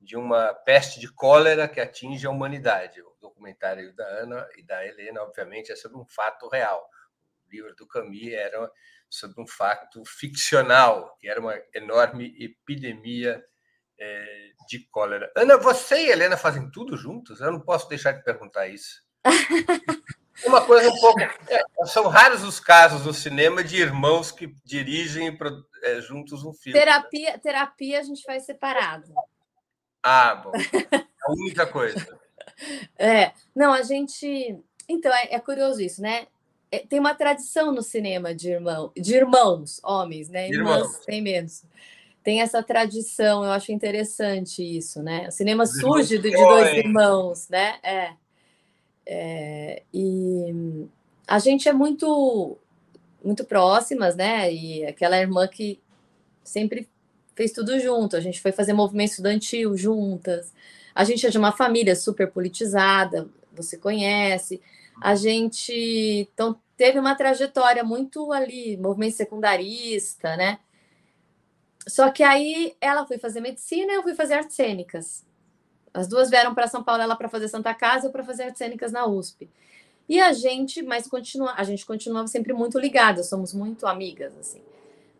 de 0.00 0.16
uma 0.16 0.54
peste 0.54 1.00
de 1.00 1.12
cólera 1.12 1.68
que 1.68 1.80
atinge 1.80 2.26
a 2.26 2.30
humanidade. 2.30 3.00
O 3.02 3.16
documentário 3.20 3.94
da 3.94 4.06
Ana 4.06 4.48
e 4.56 4.62
da 4.62 4.86
Helena, 4.86 5.22
obviamente, 5.22 5.72
é 5.72 5.76
sobre 5.76 5.98
um 5.98 6.06
fato 6.06 6.48
real. 6.48 6.88
O 7.46 7.50
livro 7.50 7.74
do 7.74 7.86
Camus 7.86 8.32
era 8.32 8.70
sobre 9.10 9.40
um 9.40 9.46
fato 9.46 10.02
ficcional, 10.04 11.16
que 11.18 11.28
era 11.28 11.40
uma 11.40 11.54
enorme 11.74 12.34
epidemia 12.38 13.42
é, 13.98 14.50
de 14.68 14.86
cólera. 14.90 15.32
Ana, 15.36 15.56
você 15.56 16.06
e 16.06 16.10
Helena 16.10 16.36
fazem 16.36 16.70
tudo 16.70 16.96
juntos? 16.96 17.40
Eu 17.40 17.50
não 17.50 17.60
posso 17.60 17.88
deixar 17.88 18.12
de 18.12 18.22
perguntar 18.22 18.68
isso. 18.68 19.02
Uma 20.46 20.64
coisa 20.64 20.88
um 20.88 21.00
pouco. 21.00 21.20
É, 21.20 21.64
são 21.86 22.06
raros 22.06 22.44
os 22.44 22.60
casos 22.60 23.04
no 23.04 23.12
cinema 23.12 23.64
de 23.64 23.76
irmãos 23.76 24.30
que 24.30 24.54
dirigem 24.64 25.36
é, 25.82 26.00
juntos 26.00 26.44
um 26.44 26.52
filme. 26.52 26.78
Terapia, 26.78 27.38
terapia 27.38 27.98
a 27.98 28.02
gente 28.02 28.22
faz 28.22 28.44
separado. 28.44 29.12
Ah, 30.02 30.34
bom. 30.36 30.52
A 31.24 31.32
única 31.32 31.66
coisa. 31.66 31.96
É, 32.98 33.30
não, 33.54 33.72
a 33.72 33.82
gente. 33.82 34.58
Então, 34.88 35.12
é, 35.14 35.34
é 35.34 35.38
curioso 35.38 35.80
isso, 35.80 36.02
né? 36.02 36.26
É, 36.72 36.78
tem 36.78 36.98
uma 36.98 37.14
tradição 37.14 37.70
no 37.70 37.82
cinema 37.82 38.34
de, 38.34 38.50
irmão, 38.50 38.90
de 38.96 39.14
irmãos, 39.14 39.80
homens, 39.84 40.28
né? 40.28 40.48
Irmãos, 40.48 40.78
irmãos. 40.78 41.04
tem 41.06 41.22
menos. 41.22 41.64
Tem 42.24 42.42
essa 42.42 42.60
tradição, 42.62 43.44
eu 43.44 43.52
acho 43.52 43.70
interessante 43.70 44.60
isso, 44.60 45.02
né? 45.04 45.28
O 45.28 45.30
cinema 45.30 45.62
Os 45.62 45.78
surge 45.78 46.18
de, 46.18 46.30
de 46.30 46.36
dois 46.36 46.74
irmãos, 46.74 47.48
né? 47.48 47.78
É. 47.80 48.12
é. 49.06 49.82
E 49.94 50.88
a 51.26 51.38
gente 51.38 51.68
é 51.68 51.72
muito 51.72 52.58
muito 53.22 53.44
próximas, 53.44 54.16
né? 54.16 54.52
E 54.52 54.84
aquela 54.84 55.18
irmã 55.18 55.46
que 55.46 55.80
sempre 56.42 56.88
fez 57.38 57.52
tudo 57.52 57.78
junto. 57.78 58.16
A 58.16 58.20
gente 58.20 58.40
foi 58.40 58.50
fazer 58.50 58.72
movimento 58.72 59.10
estudantil 59.10 59.76
juntas. 59.76 60.52
A 60.92 61.04
gente 61.04 61.24
é 61.24 61.30
de 61.30 61.38
uma 61.38 61.52
família 61.52 61.94
super 61.94 62.28
politizada, 62.32 63.28
você 63.52 63.78
conhece. 63.78 64.60
A 65.00 65.14
gente 65.14 66.28
então, 66.34 66.60
teve 66.76 66.98
uma 66.98 67.14
trajetória 67.14 67.84
muito 67.84 68.32
ali, 68.32 68.76
movimento 68.76 69.14
secundarista, 69.14 70.36
né? 70.36 70.58
Só 71.86 72.10
que 72.10 72.24
aí 72.24 72.74
ela 72.80 73.06
foi 73.06 73.18
fazer 73.18 73.40
medicina 73.40 73.92
eu 73.92 74.02
fui 74.02 74.14
fazer 74.16 74.34
artes 74.34 74.56
cênicas. 74.56 75.24
As 75.94 76.08
duas 76.08 76.28
vieram 76.28 76.54
para 76.54 76.66
São 76.66 76.82
Paulo, 76.82 77.02
ela 77.02 77.14
para 77.14 77.28
fazer 77.28 77.46
Santa 77.46 77.72
Casa 77.72 78.08
eu 78.08 78.10
para 78.10 78.24
fazer 78.24 78.42
artes 78.42 78.58
cênicas 78.58 78.90
na 78.90 79.06
USP. 79.06 79.48
E 80.08 80.18
a 80.18 80.32
gente, 80.32 80.82
mas 80.82 81.06
continua, 81.06 81.54
a 81.56 81.62
gente 81.62 81.86
continuava 81.86 82.26
sempre 82.26 82.52
muito 82.52 82.78
ligada, 82.80 83.22
somos 83.22 83.54
muito 83.54 83.86
amigas 83.86 84.36
assim. 84.36 84.60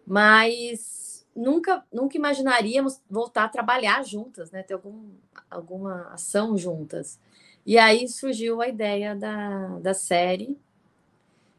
Mas 0.04 1.07
nunca, 1.38 1.85
nunca 1.92 2.16
imaginaríamos 2.16 3.00
voltar 3.09 3.45
a 3.45 3.49
trabalhar 3.49 4.04
juntas, 4.04 4.50
né? 4.50 4.62
Ter 4.62 4.75
algum, 4.75 5.11
alguma 5.50 6.09
ação 6.12 6.59
juntas. 6.59 7.18
E 7.64 7.78
aí 7.78 8.09
surgiu 8.09 8.61
a 8.61 8.68
ideia 8.68 9.14
da, 9.14 9.78
da 9.78 9.95
série. 9.95 10.59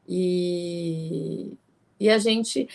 E, 0.07 1.57
e 1.99 2.09
a 2.09 2.17
gente. 2.17 2.67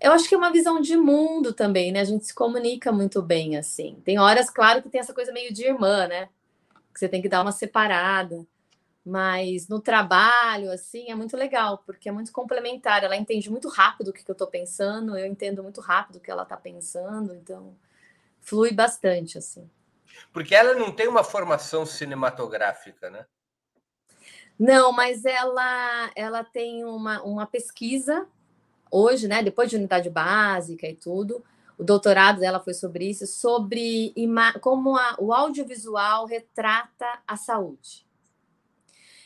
Eu 0.00 0.12
acho 0.12 0.28
que 0.28 0.34
é 0.34 0.38
uma 0.38 0.52
visão 0.52 0.80
de 0.80 0.96
mundo 0.96 1.52
também, 1.52 1.92
né? 1.92 2.00
A 2.00 2.04
gente 2.04 2.26
se 2.26 2.34
comunica 2.34 2.92
muito 2.92 3.22
bem, 3.22 3.56
assim. 3.56 3.96
Tem 4.04 4.18
horas, 4.18 4.50
claro, 4.50 4.82
que 4.82 4.90
tem 4.90 5.00
essa 5.00 5.14
coisa 5.14 5.32
meio 5.32 5.52
de 5.52 5.64
irmã, 5.64 6.06
né? 6.06 6.28
Que 6.92 7.00
você 7.00 7.08
tem 7.08 7.22
que 7.22 7.28
dar 7.28 7.42
uma 7.42 7.52
separada. 7.52 8.44
Mas 9.04 9.68
no 9.68 9.80
trabalho, 9.80 10.72
assim, 10.72 11.10
é 11.10 11.14
muito 11.14 11.36
legal, 11.36 11.82
porque 11.84 12.08
é 12.08 12.12
muito 12.12 12.32
complementar. 12.32 13.04
Ela 13.04 13.16
entende 13.16 13.50
muito 13.50 13.68
rápido 13.68 14.08
o 14.08 14.12
que, 14.12 14.24
eu 14.26 14.32
estou 14.32 14.46
pensando, 14.46 15.18
eu 15.18 15.26
entendo 15.26 15.62
muito 15.62 15.80
rápido 15.80 16.16
o 16.16 16.20
que 16.20 16.30
ela 16.30 16.44
está 16.44 16.56
pensando, 16.56 17.34
então 17.34 17.76
flui 18.40 18.72
bastante, 18.72 19.36
assim. 19.36 19.68
Porque 20.32 20.54
ela 20.54 20.74
não 20.74 20.90
tem 20.90 21.06
uma 21.06 21.22
formação 21.22 21.84
cinematográfica, 21.84 23.10
né? 23.10 23.26
Não, 24.58 24.92
mas 24.92 25.24
ela, 25.24 26.10
ela 26.14 26.44
tem 26.44 26.84
uma, 26.84 27.22
uma 27.22 27.46
pesquisa 27.46 28.26
hoje, 28.90 29.28
né? 29.28 29.42
Depois 29.42 29.68
de 29.68 29.76
unidade 29.76 30.08
básica 30.08 30.86
e 30.86 30.94
tudo, 30.94 31.44
o 31.76 31.84
doutorado 31.84 32.40
dela 32.40 32.60
foi 32.60 32.72
sobre 32.72 33.10
isso, 33.10 33.26
sobre 33.26 34.14
como 34.60 34.96
a, 34.96 35.16
o 35.18 35.32
audiovisual 35.32 36.24
retrata 36.24 37.18
a 37.26 37.36
saúde. 37.36 38.03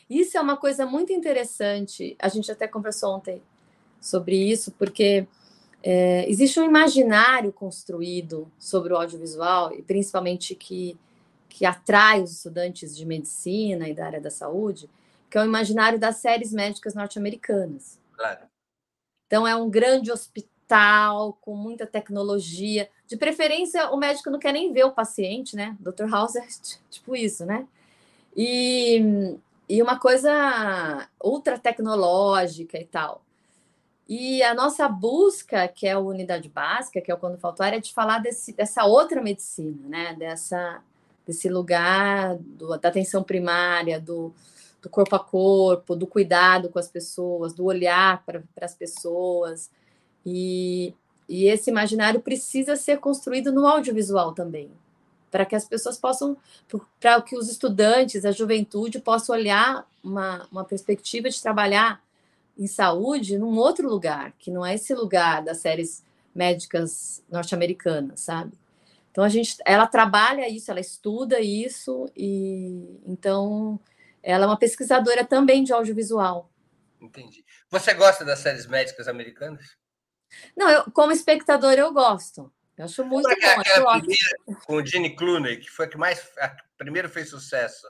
Isso 0.09 0.37
é 0.37 0.41
uma 0.41 0.57
coisa 0.57 0.85
muito 0.85 1.13
interessante. 1.13 2.15
A 2.19 2.27
gente 2.27 2.51
até 2.51 2.67
conversou 2.67 3.15
ontem 3.15 3.41
sobre 4.01 4.35
isso, 4.35 4.71
porque 4.71 5.27
é, 5.83 6.29
existe 6.29 6.59
um 6.59 6.65
imaginário 6.65 7.53
construído 7.53 8.51
sobre 8.57 8.91
o 8.91 8.97
audiovisual, 8.97 9.73
e 9.73 9.81
principalmente 9.81 10.55
que, 10.55 10.97
que 11.47 11.65
atrai 11.65 12.21
os 12.21 12.31
estudantes 12.31 12.95
de 12.95 13.05
medicina 13.05 13.87
e 13.87 13.93
da 13.93 14.05
área 14.05 14.21
da 14.21 14.31
saúde, 14.31 14.89
que 15.29 15.37
é 15.37 15.41
o 15.41 15.45
imaginário 15.45 15.99
das 15.99 16.17
séries 16.17 16.51
médicas 16.51 16.95
norte-americanas. 16.95 17.99
Claro. 18.13 18.47
Então, 19.27 19.47
é 19.47 19.55
um 19.55 19.69
grande 19.69 20.11
hospital 20.11 21.37
com 21.39 21.55
muita 21.55 21.85
tecnologia. 21.85 22.89
De 23.07 23.15
preferência, 23.15 23.91
o 23.91 23.97
médico 23.97 24.31
não 24.31 24.39
quer 24.39 24.51
nem 24.51 24.73
ver 24.73 24.85
o 24.85 24.91
paciente, 24.91 25.55
né? 25.55 25.77
Dr. 25.79 26.09
House 26.09 26.35
é 26.35 26.47
tipo 26.89 27.15
isso, 27.15 27.45
né? 27.45 27.67
E, 28.35 29.37
e 29.69 29.83
uma 29.83 29.99
coisa 29.99 31.07
ultra 31.23 31.59
tecnológica 31.59 32.77
e 32.79 32.85
tal. 32.85 33.23
E 34.07 34.41
a 34.41 34.55
nossa 34.55 34.89
busca, 34.89 35.67
que 35.67 35.85
é 35.85 35.91
a 35.91 35.99
unidade 35.99 36.49
básica, 36.49 36.99
que 36.99 37.11
é 37.11 37.13
o 37.13 37.17
quando 37.17 37.37
faltou, 37.37 37.63
era 37.63 37.79
de 37.79 37.93
falar 37.93 38.17
desse, 38.17 38.51
dessa 38.53 38.83
outra 38.85 39.21
medicina, 39.21 39.87
né? 39.87 40.15
Dessa, 40.15 40.81
desse 41.27 41.47
lugar 41.47 42.35
do, 42.39 42.75
da 42.79 42.89
atenção 42.89 43.21
primária, 43.21 43.99
do, 44.01 44.33
do 44.81 44.89
corpo 44.89 45.15
a 45.15 45.19
corpo, 45.19 45.95
do 45.95 46.07
cuidado 46.07 46.69
com 46.69 46.79
as 46.79 46.89
pessoas, 46.89 47.53
do 47.53 47.65
olhar 47.65 48.25
para 48.25 48.43
as 48.61 48.73
pessoas. 48.73 49.69
E, 50.25 50.95
e 51.27 51.45
esse 51.45 51.69
imaginário 51.69 52.21
precisa 52.21 52.75
ser 52.75 52.97
construído 52.97 53.51
no 53.51 53.67
audiovisual 53.67 54.33
também 54.33 54.71
para 55.29 55.45
que 55.45 55.55
as 55.55 55.65
pessoas 55.65 55.97
possam, 55.97 56.37
para 56.99 57.21
que 57.21 57.37
os 57.37 57.49
estudantes, 57.49 58.25
a 58.25 58.31
juventude, 58.31 58.99
possam 58.99 59.35
olhar 59.35 59.87
uma, 60.03 60.47
uma 60.51 60.65
perspectiva 60.65 61.29
de 61.29 61.41
trabalhar 61.41 62.01
em 62.57 62.67
saúde 62.67 63.37
num 63.37 63.57
outro 63.57 63.87
lugar, 63.87 64.33
que 64.37 64.51
não 64.51 64.65
é 64.65 64.75
esse 64.75 64.93
lugar 64.93 65.43
das 65.43 65.59
séries 65.59 66.03
médicas 66.35 67.23
norte-americanas, 67.29 68.19
sabe? 68.19 68.51
Então 69.11 69.23
a 69.23 69.29
gente, 69.29 69.57
ela 69.65 69.87
trabalha 69.87 70.47
isso, 70.47 70.69
ela 70.69 70.79
estuda 70.79 71.39
isso 71.39 72.09
e 72.15 72.99
então 73.05 73.79
ela 74.21 74.43
é 74.43 74.47
uma 74.47 74.57
pesquisadora 74.57 75.25
também 75.25 75.63
de 75.63 75.73
audiovisual. 75.73 76.49
Entendi. 77.01 77.45
Você 77.69 77.93
gosta 77.93 78.25
das 78.25 78.39
séries 78.39 78.65
médicas 78.65 79.07
americanas? 79.07 79.77
Não, 80.55 80.69
eu 80.69 80.91
como 80.91 81.11
espectadora 81.11 81.79
eu 81.79 81.93
gosto. 81.93 82.51
Eu 82.79 82.85
acho 82.85 83.03
muito 83.03 83.27
bom. 83.27 83.33
Aquela 83.33 83.99
primeira, 83.99 84.65
com 84.65 84.75
o 84.75 84.85
Gene 84.85 85.13
Clooney, 85.13 85.57
que 85.57 85.69
foi 85.69 85.85
a 85.85 85.89
que 85.89 85.97
mais 85.97 86.31
a 86.37 86.55
primeiro 86.77 87.09
fez 87.09 87.29
sucesso 87.29 87.85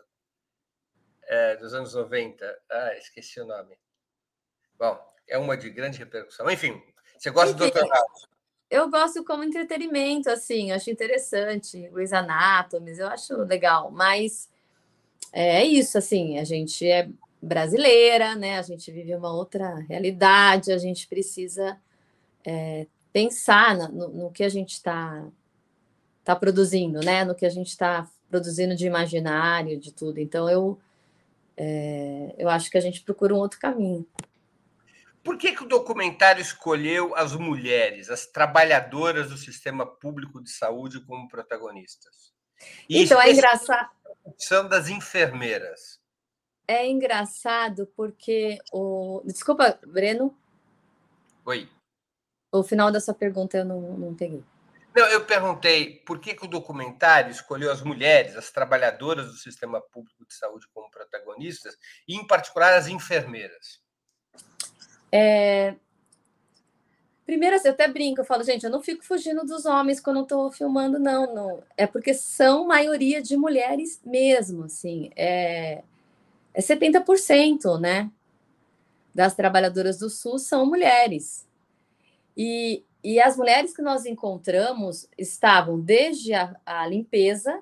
é, 1.28 1.56
dos 1.58 1.76
anos 1.76 1.94
90. 1.94 2.60
Ah, 2.72 2.98
esqueci 2.98 3.40
o 3.40 3.46
nome. 3.46 3.78
Bom, 4.80 5.00
é 5.28 5.38
uma 5.38 5.56
de 5.56 5.70
grande 5.70 6.00
repercussão. 6.00 6.50
Enfim, 6.50 6.82
você 7.16 7.30
gosta 7.30 7.52
Enfim, 7.52 7.72
do 7.72 7.72
Dr. 7.72 7.88
House? 7.88 8.28
Eu 8.68 8.90
gosto 8.90 9.24
como 9.24 9.44
entretenimento, 9.44 10.28
assim, 10.28 10.72
acho 10.72 10.90
interessante. 10.90 11.88
Grey's 11.90 12.12
Anatomy, 12.12 12.98
eu 12.98 13.10
acho 13.10 13.36
legal, 13.44 13.92
mas 13.92 14.50
é 15.32 15.64
isso, 15.64 16.00
assim, 16.00 16.40
a 16.40 16.44
gente 16.44 16.90
é 16.90 17.08
brasileira, 17.40 18.34
né? 18.34 18.58
A 18.58 18.64
gente 18.64 18.92
vive 18.92 19.14
uma 19.14 19.32
outra 19.32 19.76
realidade, 19.88 20.72
a 20.72 20.80
gente 20.80 21.08
precisa 21.08 21.80
é, 22.44 22.88
pensar 23.12 23.78
no, 23.78 24.08
no 24.08 24.32
que 24.32 24.44
a 24.44 24.50
gente 24.50 24.74
está 24.74 25.28
tá 26.24 26.36
produzindo, 26.36 27.00
né? 27.00 27.24
No 27.24 27.36
que 27.36 27.46
a 27.46 27.50
gente 27.50 27.68
está 27.68 28.08
produzindo 28.30 28.76
de 28.76 28.86
imaginário, 28.86 29.80
de 29.80 29.92
tudo. 29.92 30.20
Então 30.20 30.50
eu 30.50 30.80
é, 31.62 32.34
eu 32.38 32.48
acho 32.48 32.72
que 32.72 32.78
a 32.78 32.82
gente 32.82 33.02
procura 33.02 33.34
um 33.34 33.38
outro 33.38 33.60
caminho. 33.60 34.08
Por 35.22 35.38
que, 35.38 35.52
que 35.52 35.64
o 35.64 35.68
documentário 35.68 36.42
escolheu 36.42 37.14
as 37.16 37.36
mulheres, 37.36 38.10
as 38.10 38.26
trabalhadoras 38.26 39.30
do 39.30 39.38
sistema 39.38 39.86
público 39.86 40.42
de 40.42 40.50
saúde 40.50 41.02
como 41.02 41.28
protagonistas? 41.28 42.34
E 42.88 43.04
então 43.04 43.22
é 43.22 43.32
engraçado. 43.32 43.90
São 44.38 44.68
das 44.70 44.88
enfermeiras. 44.88 46.00
É 46.66 46.88
engraçado 46.88 47.88
porque 47.96 48.60
o. 48.72 49.22
Desculpa, 49.26 49.78
Breno. 49.86 50.36
Oi. 51.46 51.68
O 52.52 52.64
final 52.64 52.92
dessa 52.92 53.14
pergunta 53.14 53.58
eu 53.58 53.66
não, 53.66 53.82
não 53.98 54.16
peguei. 54.16 54.44
Não, 54.96 55.06
eu 55.08 55.24
perguntei 55.24 56.02
por 56.06 56.20
que, 56.20 56.34
que, 56.34 56.46
o 56.46 56.50
documentário 56.50 57.32
escolheu 57.32 57.72
as 57.72 57.82
mulheres, 57.82 58.36
as 58.36 58.52
trabalhadoras 58.52 59.28
do 59.28 59.38
sistema 59.38 59.80
público 59.80 60.26
de 60.26 60.34
saúde 60.34 60.68
como 60.74 60.90
protagonistas, 60.90 61.78
e, 62.08 62.16
em 62.16 62.26
particular, 62.26 62.74
as 62.74 62.88
enfermeiras. 62.88 63.80
É... 65.12 65.76
Primeiro, 67.26 67.56
assim, 67.56 67.68
eu 67.68 67.74
até 67.76 67.88
brinco, 67.88 68.22
eu 68.22 68.26
falo, 68.26 68.44
gente, 68.44 68.64
eu 68.64 68.72
não 68.72 68.82
fico 68.82 69.06
fugindo 69.06 69.46
dos 69.46 69.66
homens 69.66 70.00
quando 70.00 70.22
estou 70.22 70.52
filmando, 70.52 70.98
não, 70.98 71.36
não. 71.36 71.64
É 71.78 71.86
porque 71.86 72.12
são 72.12 72.66
maioria 72.66 73.22
de 73.22 73.38
mulheres 73.38 74.02
mesmo, 74.04 74.64
assim. 74.64 75.12
É, 75.16 75.84
é 76.52 76.62
70%, 76.62 77.80
né? 77.80 78.10
Das 79.14 79.36
trabalhadoras 79.36 80.00
do 80.00 80.10
SUS 80.10 80.42
são 80.42 80.66
mulheres. 80.66 81.48
E 82.40 82.86
e 83.04 83.20
as 83.20 83.38
mulheres 83.38 83.74
que 83.74 83.82
nós 83.82 84.06
encontramos 84.06 85.08
estavam 85.18 85.80
desde 85.80 86.34
a, 86.34 86.54
a 86.66 86.86
limpeza, 86.86 87.62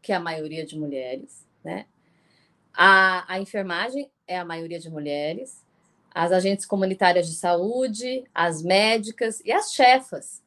que 0.00 0.12
é 0.12 0.14
a 0.14 0.20
maioria 0.20 0.64
de 0.64 0.78
mulheres, 0.78 1.46
né? 1.62 1.86
A, 2.72 3.34
a 3.34 3.40
enfermagem 3.40 4.10
é 4.26 4.38
a 4.38 4.44
maioria 4.44 4.78
de 4.78 4.88
mulheres, 4.88 5.62
as 6.14 6.32
agentes 6.32 6.64
comunitárias 6.64 7.28
de 7.28 7.34
saúde, 7.34 8.24
as 8.34 8.62
médicas 8.62 9.40
e 9.44 9.52
as 9.52 9.72
chefas. 9.72 10.42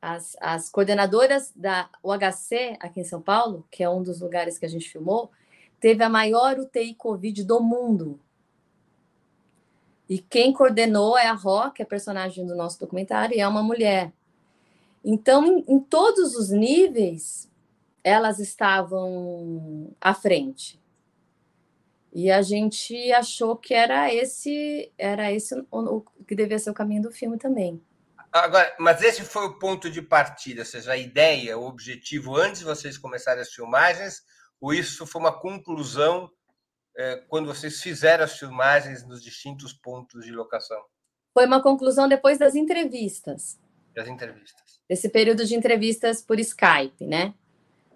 As, 0.00 0.36
as 0.40 0.68
coordenadoras 0.68 1.52
da 1.54 1.88
UHC 2.02 2.76
aqui 2.80 3.00
em 3.00 3.04
São 3.04 3.22
Paulo, 3.22 3.64
que 3.70 3.84
é 3.84 3.88
um 3.88 4.02
dos 4.02 4.20
lugares 4.20 4.58
que 4.58 4.66
a 4.66 4.68
gente 4.68 4.90
filmou, 4.90 5.30
teve 5.78 6.02
a 6.02 6.08
maior 6.08 6.58
UTI 6.58 6.94
Covid 6.94 7.44
do 7.44 7.60
mundo. 7.60 8.18
E 10.12 10.18
quem 10.18 10.52
coordenou 10.52 11.16
é 11.16 11.26
a 11.26 11.32
Ró, 11.32 11.70
que 11.70 11.80
é 11.80 11.86
a 11.86 11.88
personagem 11.88 12.44
do 12.44 12.54
nosso 12.54 12.78
documentário, 12.78 13.34
e 13.34 13.40
é 13.40 13.48
uma 13.48 13.62
mulher. 13.62 14.12
Então, 15.02 15.46
em, 15.46 15.64
em 15.66 15.80
todos 15.80 16.36
os 16.36 16.50
níveis, 16.50 17.50
elas 18.04 18.38
estavam 18.38 19.96
à 19.98 20.12
frente. 20.12 20.78
E 22.12 22.30
a 22.30 22.42
gente 22.42 23.10
achou 23.14 23.56
que 23.56 23.72
era 23.72 24.12
esse, 24.12 24.92
era 24.98 25.32
esse 25.32 25.54
o, 25.70 25.96
o, 25.96 26.04
que 26.28 26.34
devia 26.34 26.58
ser 26.58 26.68
o 26.68 26.74
caminho 26.74 27.04
do 27.04 27.10
filme 27.10 27.38
também. 27.38 27.82
Agora, 28.30 28.76
mas 28.78 29.00
esse 29.00 29.22
foi 29.22 29.46
o 29.46 29.58
ponto 29.58 29.90
de 29.90 30.02
partida, 30.02 30.60
ou 30.60 30.66
seja, 30.66 30.92
a 30.92 30.96
ideia, 30.98 31.56
o 31.56 31.64
objetivo 31.64 32.36
antes 32.36 32.58
de 32.58 32.66
vocês 32.66 32.98
começarem 32.98 33.40
as 33.40 33.54
filmagens, 33.54 34.22
ou 34.60 34.74
isso 34.74 35.06
foi 35.06 35.22
uma 35.22 35.32
conclusão 35.32 36.30
é, 36.96 37.16
quando 37.28 37.46
vocês 37.46 37.80
fizeram 37.80 38.24
as 38.24 38.38
filmagens 38.38 39.06
nos 39.06 39.22
distintos 39.22 39.72
pontos 39.72 40.24
de 40.24 40.32
locação? 40.32 40.80
Foi 41.32 41.46
uma 41.46 41.62
conclusão 41.62 42.08
depois 42.08 42.38
das 42.38 42.54
entrevistas. 42.54 43.58
Das 43.94 44.06
entrevistas. 44.08 44.80
Esse 44.88 45.08
período 45.08 45.44
de 45.44 45.54
entrevistas 45.54 46.22
por 46.22 46.38
Skype, 46.38 47.06
né? 47.06 47.34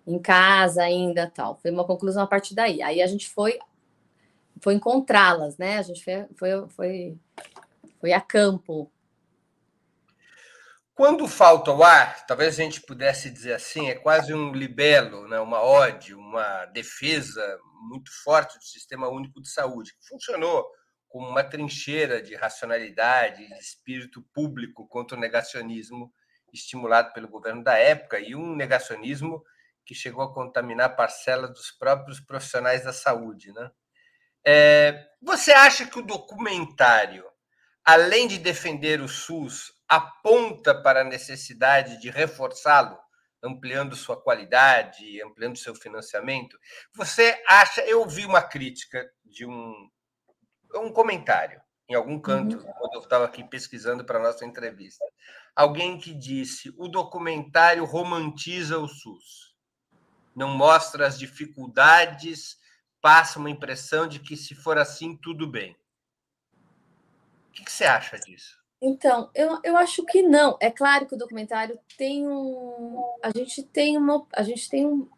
Em 0.06 0.18
casa 0.18 0.82
ainda, 0.82 1.30
tal. 1.30 1.56
Foi 1.56 1.70
uma 1.70 1.84
conclusão 1.84 2.22
a 2.22 2.26
partir 2.26 2.54
daí. 2.54 2.80
Aí 2.82 3.02
a 3.02 3.06
gente 3.06 3.28
foi 3.28 3.58
foi 4.60 4.74
encontrá-las, 4.74 5.58
né? 5.58 5.78
A 5.78 5.82
gente 5.82 6.02
foi, 6.02 6.26
foi, 6.34 6.68
foi, 6.68 7.18
foi 8.00 8.12
a 8.12 8.20
campo. 8.20 8.90
Quando 10.94 11.28
falta 11.28 11.70
o 11.72 11.84
ar, 11.84 12.24
talvez 12.26 12.58
a 12.58 12.62
gente 12.62 12.80
pudesse 12.80 13.30
dizer 13.30 13.52
assim, 13.52 13.90
é 13.90 13.94
quase 13.94 14.32
um 14.32 14.52
libelo, 14.52 15.28
né? 15.28 15.38
uma 15.38 15.62
ode, 15.62 16.14
uma 16.14 16.64
defesa 16.66 17.60
muito 17.80 18.10
forte 18.22 18.58
do 18.58 18.64
Sistema 18.64 19.08
Único 19.08 19.40
de 19.40 19.48
Saúde, 19.48 19.92
que 19.92 20.06
funcionou 20.06 20.66
como 21.08 21.28
uma 21.28 21.44
trincheira 21.44 22.20
de 22.20 22.34
racionalidade, 22.34 23.46
de 23.46 23.54
espírito 23.54 24.22
público 24.34 24.86
contra 24.88 25.16
o 25.16 25.20
negacionismo 25.20 26.12
estimulado 26.52 27.12
pelo 27.12 27.28
governo 27.28 27.62
da 27.62 27.76
época 27.76 28.18
e 28.18 28.34
um 28.34 28.54
negacionismo 28.54 29.42
que 29.84 29.94
chegou 29.94 30.24
a 30.24 30.34
contaminar 30.34 30.96
parcela 30.96 31.48
dos 31.48 31.70
próprios 31.70 32.18
profissionais 32.20 32.84
da 32.84 32.92
saúde. 32.92 33.52
Né? 33.52 33.70
É, 34.44 35.06
você 35.22 35.52
acha 35.52 35.86
que 35.86 35.98
o 35.98 36.06
documentário, 36.06 37.24
além 37.84 38.26
de 38.26 38.38
defender 38.38 39.00
o 39.00 39.08
SUS, 39.08 39.72
aponta 39.88 40.74
para 40.82 41.02
a 41.02 41.04
necessidade 41.04 42.00
de 42.00 42.10
reforçá-lo, 42.10 42.98
ampliando 43.42 43.96
sua 43.96 44.20
qualidade, 44.20 45.22
ampliando 45.22 45.56
seu 45.56 45.74
financiamento? 45.74 46.58
Você 46.94 47.42
acha? 47.48 47.82
Eu 47.82 48.00
ouvi 48.00 48.24
uma 48.24 48.42
crítica 48.42 49.08
de 49.24 49.46
um, 49.46 49.90
um 50.74 50.92
comentário 50.92 51.60
em 51.88 51.94
algum 51.94 52.18
canto, 52.18 52.56
uhum. 52.56 52.72
quando 52.72 52.94
eu 52.94 53.00
estava 53.00 53.24
aqui 53.24 53.44
pesquisando 53.44 54.04
para 54.04 54.18
a 54.18 54.22
nossa 54.22 54.44
entrevista. 54.44 55.04
Alguém 55.54 55.98
que 55.98 56.12
disse: 56.12 56.74
o 56.76 56.88
documentário 56.88 57.84
romantiza 57.84 58.78
o 58.78 58.88
SUS, 58.88 59.54
não 60.34 60.48
mostra 60.48 61.06
as 61.06 61.18
dificuldades 61.18 62.56
passa 63.06 63.38
uma 63.38 63.48
impressão 63.48 64.08
de 64.08 64.18
que 64.18 64.36
se 64.36 64.52
for 64.52 64.76
assim, 64.78 65.16
tudo 65.16 65.48
bem. 65.48 65.76
O 67.48 67.52
que, 67.52 67.64
que 67.64 67.70
você 67.70 67.84
acha 67.84 68.18
disso? 68.18 68.60
Então, 68.88 69.30
eu, 69.34 69.58
eu 69.64 69.76
acho 69.76 70.04
que 70.04 70.22
não. 70.22 70.56
É 70.60 70.70
claro 70.70 71.06
que 71.06 71.14
o 71.14 71.18
documentário 71.18 71.76
tem 71.98 72.28
um. 72.28 73.02
A 73.20 73.30
gente 73.36 73.64
tem, 73.64 73.96
uma, 73.96 74.24
a 74.32 74.44
gente 74.44 74.70
tem 74.70 74.86
um, 74.86 75.08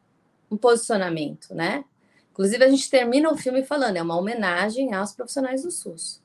um 0.50 0.56
posicionamento, 0.56 1.54
né? 1.54 1.84
Inclusive, 2.30 2.64
a 2.64 2.68
gente 2.70 2.88
termina 2.88 3.30
o 3.30 3.36
filme 3.36 3.62
falando, 3.62 3.96
é 3.98 4.02
uma 4.02 4.16
homenagem 4.16 4.94
aos 4.94 5.12
profissionais 5.12 5.64
do 5.64 5.70
SUS. 5.70 6.22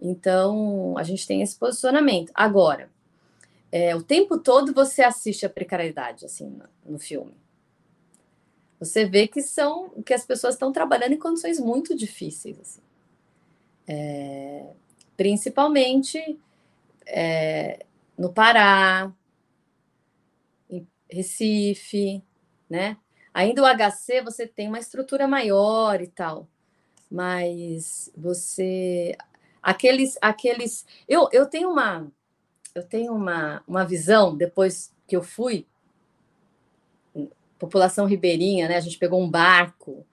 Então, 0.00 0.96
a 0.96 1.02
gente 1.02 1.26
tem 1.26 1.42
esse 1.42 1.56
posicionamento. 1.58 2.32
Agora, 2.34 2.90
é, 3.70 3.94
o 3.94 4.02
tempo 4.02 4.38
todo 4.38 4.72
você 4.72 5.02
assiste 5.02 5.44
a 5.44 5.50
precariedade, 5.50 6.24
assim, 6.24 6.48
no, 6.48 6.92
no 6.94 6.98
filme. 6.98 7.36
Você 8.78 9.04
vê 9.04 9.28
que 9.28 9.42
são 9.42 9.90
que 10.02 10.14
as 10.14 10.24
pessoas 10.24 10.54
estão 10.54 10.72
trabalhando 10.72 11.12
em 11.12 11.18
condições 11.18 11.58
muito 11.60 11.94
difíceis, 11.94 12.58
assim. 12.60 12.80
é, 13.86 14.72
principalmente 15.16 16.38
é, 17.06 17.84
no 18.18 18.32
Pará, 18.32 19.12
em 20.70 20.86
Recife, 21.10 22.22
né? 22.68 22.96
Ainda 23.32 23.62
o 23.62 23.66
HC 23.66 24.22
você 24.22 24.46
tem 24.46 24.68
uma 24.68 24.78
estrutura 24.78 25.26
maior 25.26 26.00
e 26.00 26.06
tal, 26.06 26.48
mas 27.10 28.12
você 28.16 29.16
aqueles 29.62 30.16
aqueles 30.20 30.86
eu, 31.08 31.28
eu 31.32 31.46
tenho 31.46 31.70
uma 31.70 32.10
eu 32.74 32.82
tenho 32.82 33.14
uma, 33.14 33.62
uma 33.66 33.84
visão 33.84 34.36
depois 34.36 34.92
que 35.06 35.16
eu 35.16 35.22
fui 35.22 35.66
população 37.58 38.06
ribeirinha, 38.06 38.68
né? 38.68 38.76
A 38.76 38.80
gente 38.80 38.98
pegou 38.98 39.20
um 39.22 39.30
barco 39.30 40.06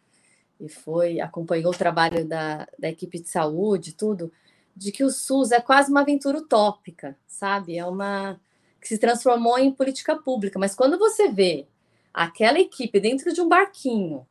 e 0.59 0.69
foi, 0.69 1.19
acompanhou 1.19 1.71
o 1.71 1.77
trabalho 1.77 2.25
da, 2.25 2.67
da 2.77 2.89
equipe 2.89 3.19
de 3.19 3.29
saúde, 3.29 3.93
tudo, 3.93 4.31
de 4.81 4.91
que 4.91 5.03
o 5.03 5.11
SUS 5.11 5.51
é 5.51 5.61
quase 5.61 5.91
uma 5.91 6.01
aventura 6.01 6.39
utópica, 6.39 7.15
sabe? 7.27 7.77
É 7.77 7.85
uma 7.85 8.41
que 8.81 8.87
se 8.87 8.97
transformou 8.97 9.59
em 9.59 9.71
política 9.71 10.15
pública. 10.15 10.57
Mas 10.57 10.73
quando 10.73 10.97
você 10.97 11.29
vê 11.29 11.67
aquela 12.11 12.59
equipe 12.59 12.99
dentro 12.99 13.31
de 13.31 13.39
um 13.39 13.47
barquinho, 13.47 14.27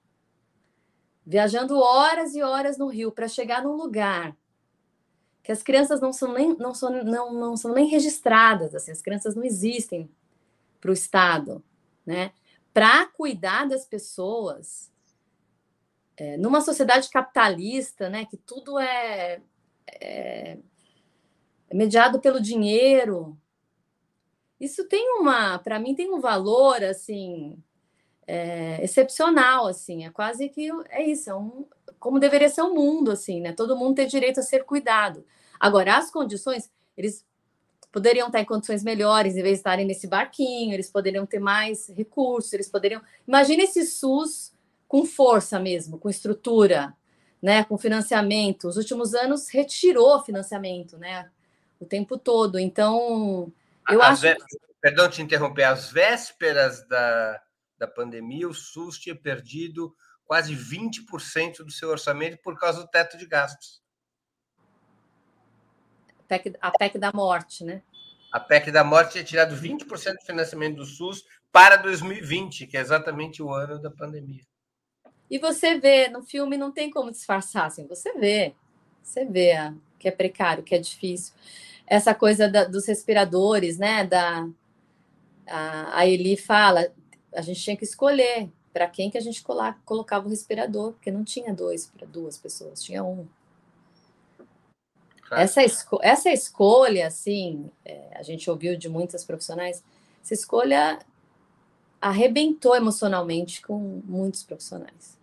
viajando 1.24 1.78
horas 1.78 2.34
e 2.34 2.42
horas 2.42 2.76
no 2.76 2.88
rio 2.88 3.12
para 3.12 3.28
chegar 3.28 3.62
num 3.62 3.76
lugar 3.76 4.36
que 5.40 5.52
as 5.52 5.62
crianças 5.62 6.00
não 6.00 6.12
são 6.12 6.32
nem, 6.34 6.56
não 6.58 6.74
são, 6.74 6.90
não, 7.04 7.32
não 7.32 7.56
são 7.56 7.72
nem 7.72 7.86
registradas, 7.86 8.74
assim, 8.74 8.90
as 8.90 9.00
crianças 9.00 9.36
não 9.36 9.44
existem 9.44 10.10
para 10.80 10.90
o 10.90 10.94
Estado, 10.94 11.62
né? 12.04 12.32
para 12.74 13.06
cuidar 13.06 13.68
das 13.68 13.86
pessoas 13.86 14.90
é, 16.16 16.36
numa 16.36 16.60
sociedade 16.60 17.08
capitalista, 17.08 18.10
né, 18.10 18.24
que 18.26 18.36
tudo 18.36 18.78
é, 18.78 19.40
é, 20.00 20.58
mediado 21.72 22.20
pelo 22.20 22.40
dinheiro. 22.40 23.36
Isso 24.58 24.86
tem 24.86 25.18
uma, 25.18 25.58
para 25.58 25.78
mim, 25.78 25.94
tem 25.94 26.12
um 26.12 26.20
valor 26.20 26.82
assim 26.84 27.62
é, 28.26 28.82
excepcional, 28.84 29.66
assim, 29.66 30.04
é 30.04 30.10
quase 30.10 30.48
que 30.48 30.70
é 30.90 31.04
isso, 31.04 31.30
é 31.30 31.34
um, 31.34 31.66
como 31.98 32.20
deveria 32.20 32.48
ser 32.48 32.62
o 32.62 32.72
mundo, 32.72 33.10
assim, 33.10 33.40
né? 33.40 33.52
Todo 33.52 33.76
mundo 33.76 33.96
ter 33.96 34.06
direito 34.06 34.38
a 34.38 34.42
ser 34.42 34.64
cuidado. 34.64 35.24
Agora, 35.58 35.96
as 35.96 36.12
condições, 36.12 36.70
eles 36.96 37.26
poderiam 37.90 38.28
estar 38.28 38.40
em 38.40 38.44
condições 38.44 38.84
melhores, 38.84 39.34
em 39.34 39.42
vez 39.42 39.54
de 39.54 39.60
estarem 39.60 39.84
nesse 39.84 40.06
barquinho, 40.06 40.72
eles 40.72 40.88
poderiam 40.88 41.26
ter 41.26 41.40
mais 41.40 41.88
recursos, 41.88 42.52
eles 42.52 42.68
poderiam. 42.68 43.02
Imagina 43.26 43.64
esse 43.64 43.84
SUS 43.84 44.52
com 44.86 45.04
força 45.04 45.58
mesmo, 45.58 45.98
com 45.98 46.08
estrutura, 46.08 46.96
né, 47.42 47.64
com 47.64 47.78
financiamento. 47.78 48.68
Os 48.68 48.76
últimos 48.76 49.14
anos 49.14 49.48
retirou 49.48 50.22
financiamento, 50.22 50.98
né, 50.98 51.30
o 51.80 51.84
tempo 51.84 52.18
todo. 52.18 52.58
Então, 52.58 53.52
eu 53.88 54.02
As 54.02 54.24
acho. 54.24 54.36
Perdão 54.80 55.10
te 55.10 55.20
interromper, 55.20 55.64
às 55.64 55.90
vésperas 55.90 56.86
da, 56.88 57.42
da 57.78 57.86
pandemia, 57.86 58.48
o 58.48 58.54
SUS 58.54 58.98
tinha 58.98 59.14
perdido 59.14 59.94
quase 60.24 60.54
20% 60.54 61.58
do 61.58 61.70
seu 61.70 61.90
orçamento 61.90 62.38
por 62.38 62.58
causa 62.58 62.80
do 62.80 62.88
teto 62.88 63.18
de 63.18 63.26
gastos. 63.26 63.82
PEC, 66.26 66.56
a 66.62 66.70
PEC 66.70 66.98
da 66.98 67.12
morte, 67.12 67.62
né? 67.64 67.82
A 68.32 68.38
PEC 68.38 68.70
da 68.70 68.84
morte 68.84 69.12
tinha 69.12 69.24
tirado 69.24 69.54
20% 69.54 69.84
do 70.14 70.24
financiamento 70.24 70.76
do 70.76 70.86
SUS 70.86 71.24
para 71.50 71.76
2020, 71.76 72.66
que 72.66 72.76
é 72.76 72.80
exatamente 72.80 73.42
o 73.42 73.52
ano 73.52 73.78
da 73.78 73.90
pandemia. 73.90 74.44
E 75.30 75.38
você 75.38 75.78
vê, 75.78 76.08
no 76.08 76.22
filme 76.22 76.56
não 76.56 76.72
tem 76.72 76.90
como 76.90 77.10
disfarçar, 77.10 77.66
assim, 77.66 77.86
você 77.86 78.12
vê, 78.14 78.52
você 79.02 79.24
vê 79.24 79.72
que 79.98 80.08
é 80.08 80.10
precário, 80.10 80.64
que 80.64 80.74
é 80.74 80.78
difícil. 80.78 81.34
Essa 81.86 82.14
coisa 82.14 82.48
da, 82.48 82.64
dos 82.64 82.86
respiradores, 82.86 83.78
né? 83.78 84.04
Da, 84.04 84.48
a, 85.46 85.98
a 85.98 86.06
Eli 86.06 86.36
fala, 86.36 86.92
a 87.34 87.42
gente 87.42 87.60
tinha 87.60 87.76
que 87.76 87.84
escolher 87.84 88.48
para 88.72 88.88
quem 88.88 89.10
que 89.10 89.18
a 89.18 89.20
gente 89.20 89.44
colocava 89.84 90.26
o 90.26 90.30
respirador, 90.30 90.92
porque 90.92 91.10
não 91.10 91.24
tinha 91.24 91.52
dois 91.52 91.86
para 91.86 92.06
duas 92.06 92.38
pessoas, 92.38 92.82
tinha 92.82 93.04
um. 93.04 93.26
Claro. 95.22 95.42
Essa, 95.42 95.62
esco 95.62 95.98
essa 96.02 96.30
escolha, 96.30 97.06
assim, 97.06 97.70
é, 97.84 98.10
a 98.14 98.22
gente 98.22 98.48
ouviu 98.50 98.76
de 98.76 98.88
muitas 98.88 99.24
profissionais, 99.24 99.82
essa 100.22 100.34
escolha 100.34 100.98
arrebentou 102.00 102.74
emocionalmente 102.74 103.60
com 103.60 104.00
muitos 104.04 104.42
profissionais. 104.42 105.19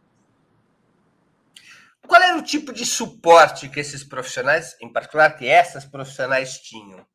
Qual 2.07 2.21
era 2.21 2.37
o 2.37 2.43
tipo 2.43 2.71
de 2.71 2.85
suporte 2.85 3.69
que 3.69 3.79
esses 3.79 4.03
profissionais, 4.03 4.75
em 4.81 4.91
particular 4.91 5.37
que 5.37 5.47
essas 5.47 5.85
profissionais 5.85 6.59
tinham? 6.59 6.99
Ou 6.99 7.05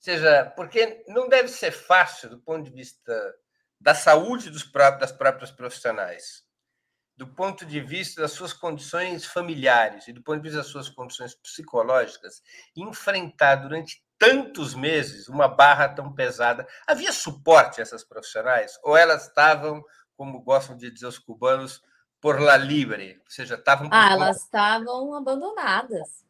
seja, 0.00 0.52
porque 0.56 1.04
não 1.08 1.28
deve 1.28 1.48
ser 1.48 1.70
fácil 1.70 2.30
do 2.30 2.38
ponto 2.40 2.64
de 2.64 2.70
vista 2.70 3.34
da 3.80 3.94
saúde 3.94 4.50
dos 4.50 4.62
próprios, 4.62 5.00
das 5.00 5.12
próprias 5.12 5.50
profissionais, 5.50 6.42
do 7.16 7.26
ponto 7.26 7.64
de 7.64 7.80
vista 7.80 8.22
das 8.22 8.32
suas 8.32 8.52
condições 8.52 9.24
familiares 9.24 10.08
e 10.08 10.12
do 10.12 10.22
ponto 10.22 10.36
de 10.38 10.42
vista 10.42 10.58
das 10.58 10.66
suas 10.66 10.88
condições 10.88 11.34
psicológicas, 11.34 12.42
enfrentar 12.76 13.56
durante 13.56 14.02
tantos 14.18 14.74
meses 14.74 15.28
uma 15.28 15.48
barra 15.48 15.88
tão 15.88 16.14
pesada. 16.14 16.66
Havia 16.86 17.12
suporte 17.12 17.80
a 17.80 17.82
essas 17.82 18.04
profissionais? 18.04 18.78
Ou 18.82 18.96
elas 18.96 19.28
estavam, 19.28 19.82
como 20.16 20.42
gostam 20.42 20.76
de 20.76 20.90
dizer 20.90 21.06
os 21.06 21.18
cubanos, 21.18 21.82
por 22.24 22.40
la 22.40 22.56
libre, 22.56 23.20
ou 23.22 23.30
seja, 23.30 23.54
estavam. 23.54 23.86
Ah, 23.92 24.14
elas 24.14 24.38
estavam 24.38 25.12
abandonadas. 25.12 26.24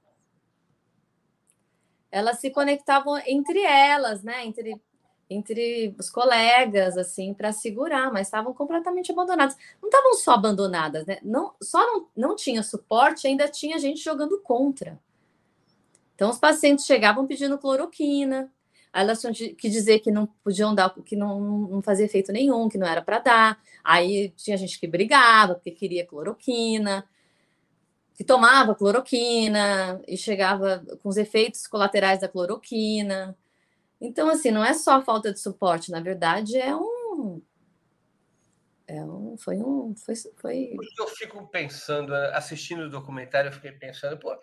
Elas 2.11 2.40
se 2.40 2.50
conectavam 2.50 3.16
entre 3.24 3.61
elas, 3.62 4.24
né? 4.24 4.44
Entre, 4.44 4.83
entre 5.30 5.94
os 5.96 6.11
colegas, 6.11 6.98
assim, 6.98 7.33
para 7.33 7.52
segurar, 7.52 8.12
mas 8.12 8.26
estavam 8.26 8.52
completamente 8.52 9.12
abandonadas. 9.12 9.57
Não 9.80 9.88
estavam 9.88 10.14
só 10.14 10.33
abandonadas, 10.33 11.07
né? 11.07 11.18
Não, 11.22 11.54
só 11.62 11.78
não, 11.87 12.09
não 12.16 12.35
tinha 12.35 12.64
suporte, 12.64 13.28
ainda 13.28 13.46
tinha 13.46 13.78
gente 13.78 14.02
jogando 14.02 14.40
contra. 14.40 15.00
Então, 16.16 16.28
os 16.28 16.40
pacientes 16.40 16.87
chegavam 16.87 17.24
pedindo 17.24 17.57
cloroquina, 17.57 18.52
elas 18.94 19.20
tinham 19.20 19.35
que 19.35 19.68
dizer 19.68 19.98
que 19.98 20.11
não 20.11 20.26
podiam 20.26 20.72
dar, 20.72 20.88
que 21.04 21.16
não, 21.16 21.40
não 21.40 21.83
fazia 21.83 22.07
efeito 22.07 22.33
nenhum, 22.33 22.68
que 22.68 22.78
não 22.78 22.87
era 22.87 23.02
para 23.02 23.18
dar. 23.18 23.62
Aí 23.83 24.30
tinha 24.37 24.57
gente 24.57 24.78
que 24.78 24.87
brigava 24.87 25.54
porque 25.54 25.72
queria 25.72 26.07
cloroquina, 26.07 27.04
que 28.14 28.22
tomava 28.22 28.74
cloroquina 28.74 30.00
e 30.07 30.16
chegava 30.16 30.85
com 31.02 31.09
os 31.09 31.16
efeitos 31.16 31.66
colaterais 31.66 32.20
da 32.20 32.28
cloroquina. 32.28 33.37
Então, 34.00 34.28
assim, 34.28 34.52
não 34.52 34.64
é 34.64 34.72
só 34.72 35.02
falta 35.02 35.33
de 35.33 35.40
suporte, 35.40 35.90
na 35.90 36.00
verdade, 36.00 36.57
é 36.57 36.74
um. 36.74 37.42
É 38.87 39.02
um 39.02 39.37
foi 39.37 39.57
um. 39.57 39.94
Foi, 39.96 40.14
foi... 40.37 40.76
Eu 40.98 41.09
fico 41.09 41.44
pensando, 41.48 42.14
assistindo 42.14 42.85
o 42.85 42.90
documentário, 42.90 43.48
eu 43.48 43.52
fiquei 43.52 43.72
pensando, 43.72 44.16
pô, 44.18 44.38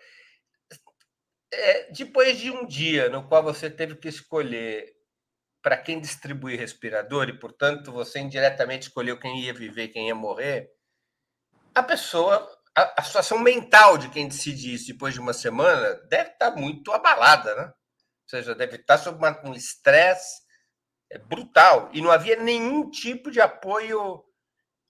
é, 1.52 1.92
depois 1.92 2.38
de 2.38 2.50
um 2.50 2.66
dia 2.66 3.08
no 3.08 3.28
qual 3.28 3.42
você 3.42 3.68
teve 3.68 3.94
que 3.96 4.08
escolher 4.08 4.90
para 5.60 5.76
quem 5.76 6.00
distribuir 6.00 6.58
respirador 6.58 7.28
e, 7.28 7.38
portanto, 7.38 7.92
você 7.92 8.18
indiretamente 8.18 8.88
escolheu 8.88 9.18
quem 9.18 9.42
ia 9.42 9.54
viver, 9.54 9.88
quem 9.88 10.08
ia 10.08 10.14
morrer, 10.14 10.72
a 11.74 11.82
pessoa, 11.82 12.50
a, 12.74 13.00
a 13.00 13.04
situação 13.04 13.38
mental 13.38 13.96
de 13.96 14.08
quem 14.08 14.26
decide 14.26 14.74
isso 14.74 14.88
depois 14.88 15.14
de 15.14 15.20
uma 15.20 15.32
semana 15.32 15.94
deve 16.08 16.30
estar 16.30 16.50
tá 16.50 16.56
muito 16.56 16.90
abalada, 16.90 17.54
né? 17.54 17.64
Ou 17.66 18.28
seja, 18.28 18.54
deve 18.54 18.76
estar 18.76 18.98
tá 18.98 19.02
sob 19.02 19.18
uma, 19.18 19.40
um 19.44 19.54
estresse 19.54 20.42
é, 21.10 21.18
brutal 21.18 21.90
e 21.92 22.00
não 22.00 22.10
havia 22.10 22.36
nenhum 22.36 22.90
tipo 22.90 23.30
de 23.30 23.40
apoio 23.40 24.24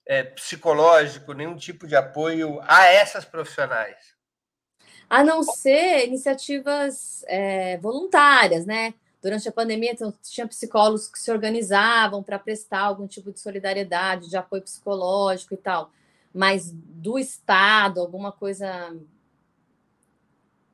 é, 0.06 0.22
psicológico, 0.22 1.34
nenhum 1.34 1.56
tipo 1.56 1.86
de 1.86 1.96
apoio 1.96 2.60
a 2.62 2.86
essas 2.86 3.24
profissionais 3.24 4.21
a 5.08 5.22
não 5.22 5.42
ser 5.42 6.06
iniciativas 6.06 7.24
é, 7.26 7.78
voluntárias, 7.78 8.66
né? 8.66 8.94
Durante 9.22 9.48
a 9.48 9.52
pandemia, 9.52 9.92
então, 9.92 10.12
tinha 10.22 10.48
psicólogos 10.48 11.08
que 11.08 11.18
se 11.18 11.30
organizavam 11.30 12.22
para 12.22 12.38
prestar 12.38 12.80
algum 12.80 13.06
tipo 13.06 13.30
de 13.30 13.38
solidariedade, 13.38 14.28
de 14.28 14.36
apoio 14.36 14.62
psicológico 14.62 15.54
e 15.54 15.56
tal. 15.56 15.90
Mas 16.34 16.72
do 16.72 17.18
Estado, 17.18 18.00
alguma 18.00 18.32
coisa 18.32 18.96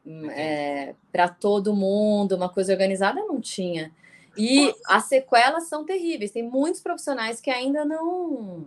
hum, 0.07 0.31
é, 0.31 0.95
para 1.13 1.29
todo 1.29 1.75
mundo, 1.75 2.37
uma 2.37 2.49
coisa 2.49 2.73
organizada, 2.73 3.21
não 3.21 3.41
tinha. 3.41 3.93
E 4.37 4.73
as 4.87 5.05
sequelas 5.05 5.65
são 5.65 5.85
terríveis. 5.85 6.31
Tem 6.31 6.43
muitos 6.43 6.81
profissionais 6.81 7.41
que 7.41 7.51
ainda 7.51 7.85
não 7.85 8.67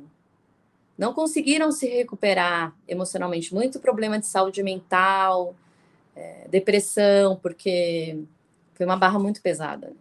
não 1.01 1.15
conseguiram 1.15 1.71
se 1.71 1.87
recuperar 1.87 2.75
emocionalmente. 2.87 3.55
Muito 3.55 3.79
problema 3.79 4.19
de 4.19 4.27
saúde 4.27 4.61
mental, 4.61 5.55
é, 6.15 6.47
depressão, 6.47 7.35
porque 7.37 8.23
foi 8.75 8.85
uma 8.85 8.95
barra 8.95 9.17
muito 9.17 9.41
pesada. 9.41 9.91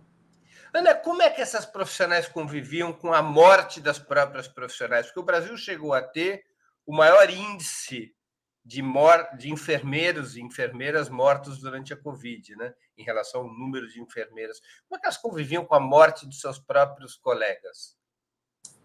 Ana, 0.75 0.95
como 0.95 1.23
é 1.23 1.31
que 1.31 1.41
essas 1.41 1.65
profissionais 1.65 2.29
conviviam 2.29 2.93
com 2.93 3.15
a 3.15 3.23
morte 3.23 3.81
das 3.81 3.99
próprias 3.99 4.47
profissionais? 4.47 5.07
Porque 5.07 5.21
o 5.21 5.25
Brasil 5.25 5.57
chegou 5.57 5.95
a 5.95 6.03
ter 6.03 6.45
o 6.85 6.95
maior 6.95 7.31
índice 7.31 8.15
de, 8.63 8.83
mor 8.83 9.27
de 9.39 9.51
enfermeiros 9.51 10.37
e 10.37 10.43
enfermeiras 10.43 11.09
mortos 11.09 11.61
durante 11.61 11.95
a 11.95 11.97
Covid, 11.97 12.57
né? 12.57 12.75
em 12.99 13.03
relação 13.03 13.41
ao 13.41 13.49
número 13.49 13.89
de 13.89 14.03
enfermeiras. 14.03 14.61
Como 14.87 14.99
é 14.99 15.01
que 15.01 15.07
elas 15.07 15.17
conviviam 15.17 15.65
com 15.65 15.75
a 15.75 15.81
morte 15.81 16.27
dos 16.27 16.41
seus 16.41 16.59
próprios 16.59 17.17
colegas? 17.17 17.99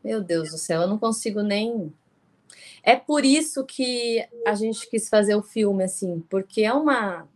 Meu 0.02 0.24
Deus 0.24 0.52
do 0.52 0.58
céu, 0.58 0.84
eu 0.84 0.88
não 0.88 0.98
consigo 0.98 1.42
nem 1.42 1.94
é 2.84 2.96
por 2.96 3.26
isso 3.26 3.66
que 3.66 4.24
a 4.46 4.54
gente 4.54 4.90
quis 4.90 5.10
fazer 5.10 5.36
o 5.36 5.42
filme, 5.42 5.84
assim, 5.84 6.24
porque 6.30 6.62
é 6.62 6.74
uma. 6.74 7.28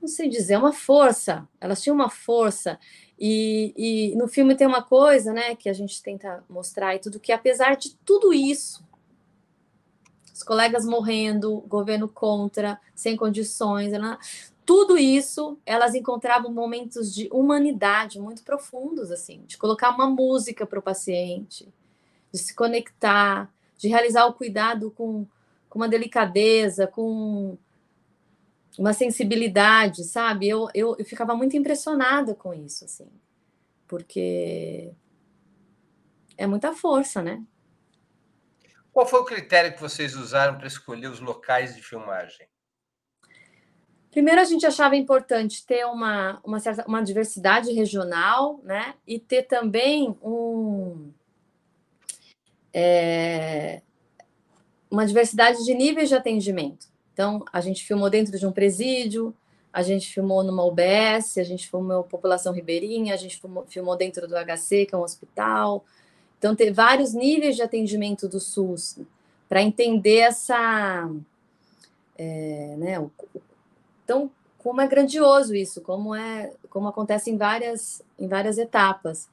Não 0.00 0.08
sei 0.08 0.28
dizer, 0.28 0.54
é 0.54 0.58
uma 0.58 0.72
força. 0.72 1.48
Elas 1.60 1.82
tinham 1.82 1.94
uma 1.94 2.10
força. 2.10 2.78
E, 3.18 3.72
e 4.12 4.16
no 4.16 4.26
filme 4.26 4.54
tem 4.54 4.66
uma 4.66 4.82
coisa, 4.82 5.32
né, 5.32 5.54
que 5.54 5.68
a 5.68 5.72
gente 5.72 6.02
tenta 6.02 6.44
mostrar 6.48 6.94
e 6.94 6.98
tudo, 6.98 7.20
que 7.20 7.30
apesar 7.30 7.76
de 7.76 7.94
tudo 8.04 8.32
isso, 8.32 8.84
os 10.34 10.42
colegas 10.42 10.84
morrendo, 10.84 11.60
governo 11.68 12.08
contra, 12.08 12.80
sem 12.96 13.16
condições, 13.16 13.92
né, 13.92 14.18
tudo 14.64 14.98
isso, 14.98 15.58
elas 15.64 15.94
encontravam 15.94 16.52
momentos 16.52 17.14
de 17.14 17.28
humanidade 17.32 18.18
muito 18.20 18.42
profundos, 18.42 19.10
assim, 19.10 19.42
de 19.46 19.56
colocar 19.56 19.90
uma 19.90 20.08
música 20.08 20.66
para 20.66 20.78
o 20.78 20.82
paciente, 20.82 21.68
de 22.32 22.38
se 22.38 22.54
conectar, 22.54 23.52
de 23.76 23.88
realizar 23.88 24.26
o 24.26 24.32
cuidado 24.32 24.90
com, 24.90 25.26
com 25.68 25.78
uma 25.78 25.88
delicadeza, 25.88 26.86
com 26.86 27.58
uma 28.78 28.92
sensibilidade, 28.92 30.04
sabe? 30.04 30.48
Eu, 30.48 30.68
eu, 30.74 30.96
eu 30.98 31.04
ficava 31.04 31.34
muito 31.34 31.56
impressionada 31.56 32.34
com 32.34 32.54
isso, 32.54 32.84
assim, 32.84 33.08
porque 33.86 34.92
é 36.36 36.46
muita 36.46 36.72
força, 36.72 37.22
né? 37.22 37.42
Qual 38.92 39.06
foi 39.06 39.20
o 39.20 39.24
critério 39.24 39.72
que 39.72 39.80
vocês 39.80 40.14
usaram 40.14 40.58
para 40.58 40.66
escolher 40.66 41.08
os 41.08 41.20
locais 41.20 41.74
de 41.74 41.82
filmagem? 41.82 42.46
Primeiro, 44.10 44.42
a 44.42 44.44
gente 44.44 44.66
achava 44.66 44.94
importante 44.94 45.64
ter 45.64 45.86
uma, 45.86 46.38
uma 46.44 46.60
certa 46.60 46.84
uma 46.86 47.02
diversidade 47.02 47.72
regional, 47.72 48.60
né? 48.62 48.94
E 49.06 49.18
ter 49.18 49.44
também 49.44 50.14
um, 50.22 51.10
é, 52.72 53.82
uma 54.90 55.06
diversidade 55.06 55.64
de 55.64 55.74
níveis 55.74 56.08
de 56.08 56.14
atendimento. 56.14 56.86
Então, 57.12 57.44
a 57.52 57.60
gente 57.60 57.84
filmou 57.84 58.08
dentro 58.08 58.38
de 58.38 58.46
um 58.46 58.52
presídio, 58.52 59.34
a 59.72 59.82
gente 59.82 60.12
filmou 60.12 60.42
numa 60.42 60.64
UBS, 60.64 61.38
a 61.38 61.42
gente 61.42 61.68
filmou 61.68 62.04
população 62.04 62.52
ribeirinha, 62.52 63.14
a 63.14 63.16
gente 63.16 63.40
filmou, 63.40 63.64
filmou 63.66 63.96
dentro 63.96 64.28
do 64.28 64.34
HC, 64.34 64.86
que 64.86 64.94
é 64.94 64.98
um 64.98 65.02
hospital. 65.02 65.84
Então, 66.38 66.54
ter 66.54 66.72
vários 66.72 67.14
níveis 67.14 67.56
de 67.56 67.62
atendimento 67.62 68.28
do 68.28 68.40
SUS 68.40 68.98
para 69.48 69.62
entender 69.62 70.18
essa. 70.18 71.10
É, 72.18 72.74
né, 72.78 73.00
o, 73.00 73.10
então, 74.04 74.30
como 74.58 74.80
é 74.80 74.86
grandioso 74.86 75.54
isso, 75.54 75.80
como 75.80 76.14
é, 76.14 76.52
como 76.68 76.88
acontece 76.88 77.30
em 77.30 77.36
várias, 77.36 78.02
em 78.18 78.28
várias 78.28 78.58
etapas. 78.58 79.28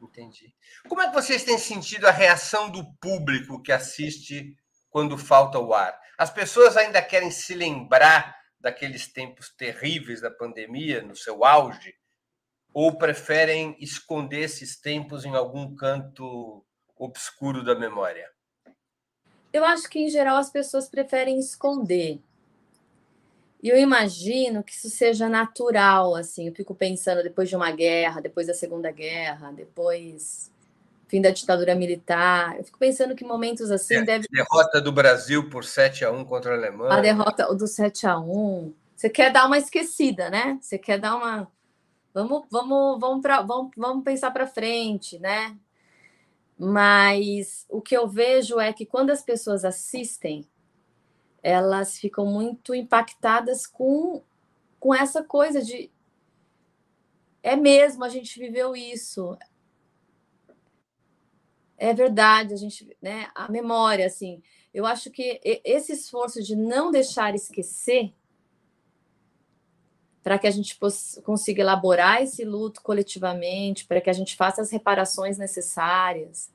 Entendi. 0.00 0.55
Como 0.88 1.02
é 1.02 1.08
que 1.08 1.14
vocês 1.14 1.44
têm 1.44 1.58
sentido 1.58 2.06
a 2.06 2.10
reação 2.10 2.70
do 2.70 2.84
público 3.00 3.60
que 3.62 3.72
assiste 3.72 4.56
quando 4.88 5.18
falta 5.18 5.58
o 5.58 5.74
ar? 5.74 5.98
As 6.16 6.30
pessoas 6.30 6.76
ainda 6.76 7.02
querem 7.02 7.30
se 7.30 7.54
lembrar 7.54 8.36
daqueles 8.60 9.06
tempos 9.06 9.50
terríveis 9.50 10.20
da 10.20 10.30
pandemia, 10.30 11.02
no 11.02 11.14
seu 11.14 11.44
auge, 11.44 11.94
ou 12.72 12.96
preferem 12.96 13.76
esconder 13.80 14.40
esses 14.40 14.78
tempos 14.80 15.24
em 15.24 15.34
algum 15.34 15.74
canto 15.74 16.64
obscuro 16.96 17.64
da 17.64 17.74
memória? 17.74 18.28
Eu 19.52 19.64
acho 19.64 19.88
que, 19.88 19.98
em 19.98 20.10
geral, 20.10 20.36
as 20.36 20.50
pessoas 20.50 20.88
preferem 20.88 21.38
esconder. 21.38 22.20
E 23.62 23.68
eu 23.68 23.78
imagino 23.78 24.62
que 24.62 24.72
isso 24.72 24.90
seja 24.90 25.28
natural, 25.28 26.14
assim. 26.14 26.48
Eu 26.48 26.54
fico 26.54 26.74
pensando 26.74 27.22
depois 27.22 27.48
de 27.48 27.56
uma 27.56 27.70
guerra, 27.70 28.20
depois 28.20 28.46
da 28.46 28.54
Segunda 28.54 28.90
Guerra, 28.90 29.50
depois 29.52 30.52
fim 31.08 31.20
da 31.20 31.30
ditadura 31.30 31.74
militar. 31.74 32.56
Eu 32.58 32.64
fico 32.64 32.78
pensando 32.78 33.14
que 33.14 33.24
momentos 33.24 33.70
assim 33.70 33.96
é, 33.96 34.02
deve. 34.02 34.26
Derrota 34.30 34.80
do 34.80 34.92
Brasil 34.92 35.48
por 35.48 35.64
7 35.64 36.04
a 36.04 36.10
1 36.10 36.24
contra 36.24 36.52
a 36.52 36.56
Alemanha. 36.56 36.94
A 36.94 37.00
derrota 37.00 37.54
do 37.54 37.66
7 37.66 38.06
a 38.06 38.18
1 38.18 38.72
Você 38.94 39.08
quer 39.08 39.32
dar 39.32 39.46
uma 39.46 39.58
esquecida, 39.58 40.30
né? 40.30 40.58
Você 40.60 40.78
quer 40.78 40.98
dar 40.98 41.16
uma. 41.16 41.50
Vamos, 42.12 42.46
vamos, 42.50 42.98
vamos, 42.98 43.20
pra, 43.20 43.42
vamos, 43.42 43.70
vamos 43.76 44.04
pensar 44.04 44.30
para 44.30 44.46
frente, 44.46 45.18
né? 45.18 45.56
Mas 46.58 47.66
o 47.68 47.82
que 47.82 47.94
eu 47.94 48.08
vejo 48.08 48.58
é 48.58 48.72
que 48.72 48.86
quando 48.86 49.10
as 49.10 49.22
pessoas 49.22 49.64
assistem, 49.64 50.48
elas 51.42 51.98
ficam 51.98 52.24
muito 52.24 52.74
impactadas 52.74 53.66
com, 53.66 54.22
com 54.80 54.94
essa 54.94 55.22
coisa 55.22 55.62
de 55.62 55.90
é 57.46 57.54
mesmo, 57.54 58.02
a 58.02 58.08
gente 58.08 58.40
viveu 58.40 58.74
isso. 58.74 59.38
É 61.78 61.92
verdade, 61.92 62.54
a 62.54 62.56
gente, 62.56 62.96
né, 63.02 63.28
a 63.34 63.50
memória 63.50 64.06
assim. 64.06 64.42
Eu 64.72 64.86
acho 64.86 65.10
que 65.10 65.40
esse 65.64 65.92
esforço 65.92 66.42
de 66.42 66.56
não 66.56 66.90
deixar 66.90 67.34
esquecer 67.34 68.12
para 70.22 70.38
que 70.38 70.46
a 70.46 70.50
gente 70.50 70.76
consiga 71.22 71.62
elaborar 71.62 72.20
esse 72.22 72.44
luto 72.44 72.82
coletivamente, 72.82 73.86
para 73.86 74.00
que 74.00 74.10
a 74.10 74.12
gente 74.12 74.34
faça 74.34 74.60
as 74.60 74.70
reparações 74.72 75.38
necessárias, 75.38 76.52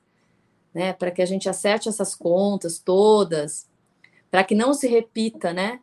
né, 0.74 0.92
para 0.92 1.10
que 1.10 1.22
a 1.22 1.26
gente 1.26 1.48
acerte 1.48 1.88
essas 1.88 2.14
contas 2.14 2.78
todas, 2.78 3.66
para 4.30 4.44
que 4.44 4.54
não 4.54 4.74
se 4.74 4.86
repita, 4.86 5.52
né? 5.52 5.80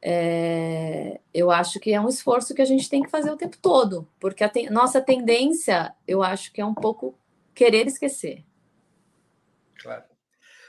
É, 0.00 1.20
eu 1.32 1.50
acho 1.50 1.78
que 1.78 1.92
é 1.92 2.00
um 2.00 2.08
esforço 2.08 2.54
que 2.54 2.62
a 2.62 2.64
gente 2.64 2.88
tem 2.88 3.02
que 3.02 3.10
fazer 3.10 3.30
o 3.30 3.36
tempo 3.36 3.56
todo, 3.60 4.08
porque 4.18 4.42
a 4.42 4.50
nossa 4.70 5.00
tendência, 5.00 5.94
eu 6.06 6.22
acho 6.22 6.52
que 6.52 6.60
é 6.60 6.64
um 6.64 6.74
pouco 6.74 7.14
querer 7.54 7.86
esquecer. 7.86 8.44
Claro. 9.80 10.04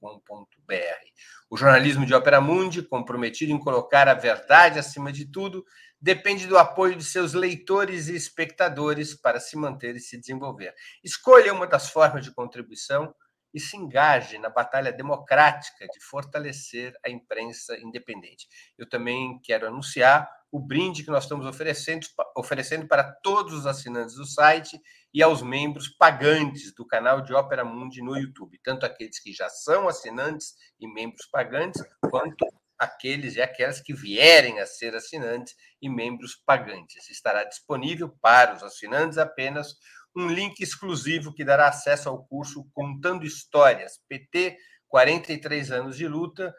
O 1.50 1.58
jornalismo 1.58 2.06
de 2.06 2.14
Opera 2.14 2.40
Mundi, 2.40 2.84
comprometido 2.84 3.52
em 3.52 3.58
colocar 3.58 4.08
a 4.08 4.14
verdade 4.14 4.78
acima 4.78 5.12
de 5.12 5.26
tudo, 5.26 5.66
depende 6.00 6.46
do 6.46 6.60
apoio 6.60 6.96
de 6.96 7.04
seus 7.04 7.34
leitores 7.34 8.08
e 8.08 8.16
espectadores 8.16 9.16
para 9.16 9.40
se 9.40 9.58
manter 9.58 9.96
e 9.96 10.00
se 10.00 10.16
desenvolver. 10.20 10.76
Escolha 11.04 11.52
uma 11.52 11.66
das 11.66 11.90
formas 11.90 12.24
de 12.24 12.32
contribuição 12.32 13.12
e 13.56 13.60
se 13.60 13.78
engaje 13.78 14.38
na 14.38 14.50
batalha 14.50 14.92
democrática 14.92 15.88
de 15.88 16.04
fortalecer 16.04 16.94
a 17.06 17.10
imprensa 17.10 17.78
independente. 17.80 18.50
Eu 18.78 18.88
também 18.88 19.40
quero 19.42 19.66
anunciar 19.66 20.30
o 20.52 20.60
brinde 20.60 21.06
que 21.06 21.10
nós 21.10 21.24
estamos 21.24 21.46
oferecendo, 21.46 22.06
oferecendo 22.36 22.86
para 22.86 23.04
todos 23.24 23.54
os 23.54 23.66
assinantes 23.66 24.16
do 24.16 24.26
site 24.26 24.78
e 25.14 25.24
aos 25.24 25.42
membros 25.42 25.88
pagantes 25.88 26.76
do 26.76 26.86
canal 26.86 27.22
de 27.22 27.34
Ópera 27.34 27.64
Mundi 27.64 28.02
no 28.02 28.18
YouTube, 28.18 28.60
tanto 28.62 28.86
aqueles 28.86 29.20
que 29.22 29.32
já 29.32 29.48
são 29.48 29.88
assinantes 29.88 30.54
e 30.78 30.86
membros 30.94 31.26
pagantes, 31.32 31.82
quanto 32.10 32.46
aqueles 32.78 33.36
e 33.36 33.42
aquelas 33.42 33.80
que 33.80 33.94
vierem 33.94 34.60
a 34.60 34.66
ser 34.66 34.94
assinantes 34.96 35.56
e 35.82 35.90
membros 35.90 36.36
pagantes. 36.46 37.10
Estará 37.10 37.46
disponível 37.46 38.14
para 38.22 38.54
os 38.54 38.64
assinantes 38.64 39.18
apenas 39.18 39.76
um 40.16 40.28
link 40.28 40.62
exclusivo 40.62 41.34
que 41.34 41.44
dará 41.44 41.68
acesso 41.68 42.08
ao 42.10 42.26
curso 42.26 42.66
Contando 42.74 43.26
Histórias, 43.26 44.00
PT 44.08 44.58
43 44.88 45.72
anos 45.72 45.98
de 45.98 46.08
luta, 46.08 46.56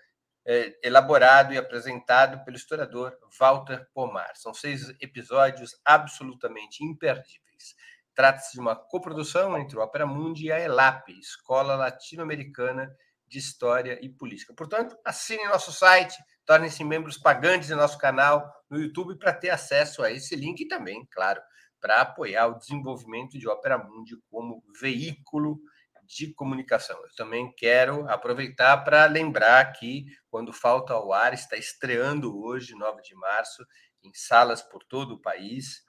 é, 0.47 0.79
elaborado 0.83 1.53
e 1.53 1.59
apresentado 1.59 2.45
pelo 2.45 2.57
historiador 2.57 3.17
Walter 3.39 3.89
Pomar. 3.95 4.33
São 4.37 4.55
seis 4.55 4.89
episódios 5.01 5.75
absolutamente 5.85 6.85
imperdíveis. 6.85 7.75
Trata-se 8.15 8.53
de 8.53 8.61
uma 8.61 8.77
coprodução 8.77 9.59
entre 9.59 9.77
o 9.77 9.83
Opera 9.83 10.07
Mundi 10.07 10.47
e 10.47 10.53
a 10.53 10.61
ELAP, 10.61 11.09
Escola 11.19 11.75
Latino-Americana 11.75 12.95
de 13.27 13.39
História 13.39 13.99
e 14.01 14.09
Política. 14.09 14.55
Portanto, 14.55 14.97
assine 15.05 15.45
nosso 15.47 15.73
site, 15.73 16.17
tornem-se 16.45 16.85
membros 16.85 17.19
pagantes 17.19 17.69
do 17.69 17.77
nosso 17.77 17.99
canal 17.99 18.49
no 18.71 18.79
YouTube 18.79 19.19
para 19.19 19.33
ter 19.33 19.51
acesso 19.51 20.03
a 20.03 20.11
esse 20.11 20.37
link 20.37 20.61
e 20.61 20.69
também, 20.69 21.07
claro, 21.11 21.43
para 21.81 22.01
apoiar 22.01 22.47
o 22.47 22.59
desenvolvimento 22.59 23.39
de 23.39 23.49
Opera 23.49 23.79
Mundi 23.79 24.17
como 24.31 24.63
veículo 24.81 25.59
de 26.07 26.33
comunicação. 26.35 26.97
Eu 27.03 27.15
também 27.17 27.53
quero 27.57 28.09
aproveitar 28.09 28.79
para 28.79 29.07
lembrar 29.07 29.73
que 29.73 30.05
quando 30.31 30.53
falta 30.53 30.93
ao 30.93 31.13
ar 31.13 31.35
está 31.35 31.57
estreando 31.57 32.39
hoje, 32.39 32.75
9 32.75 33.03
de 33.03 33.15
março, 33.17 33.65
em 34.05 34.13
salas 34.15 34.63
por 34.63 34.85
todo 34.85 35.15
o 35.15 35.21
país. 35.21 35.83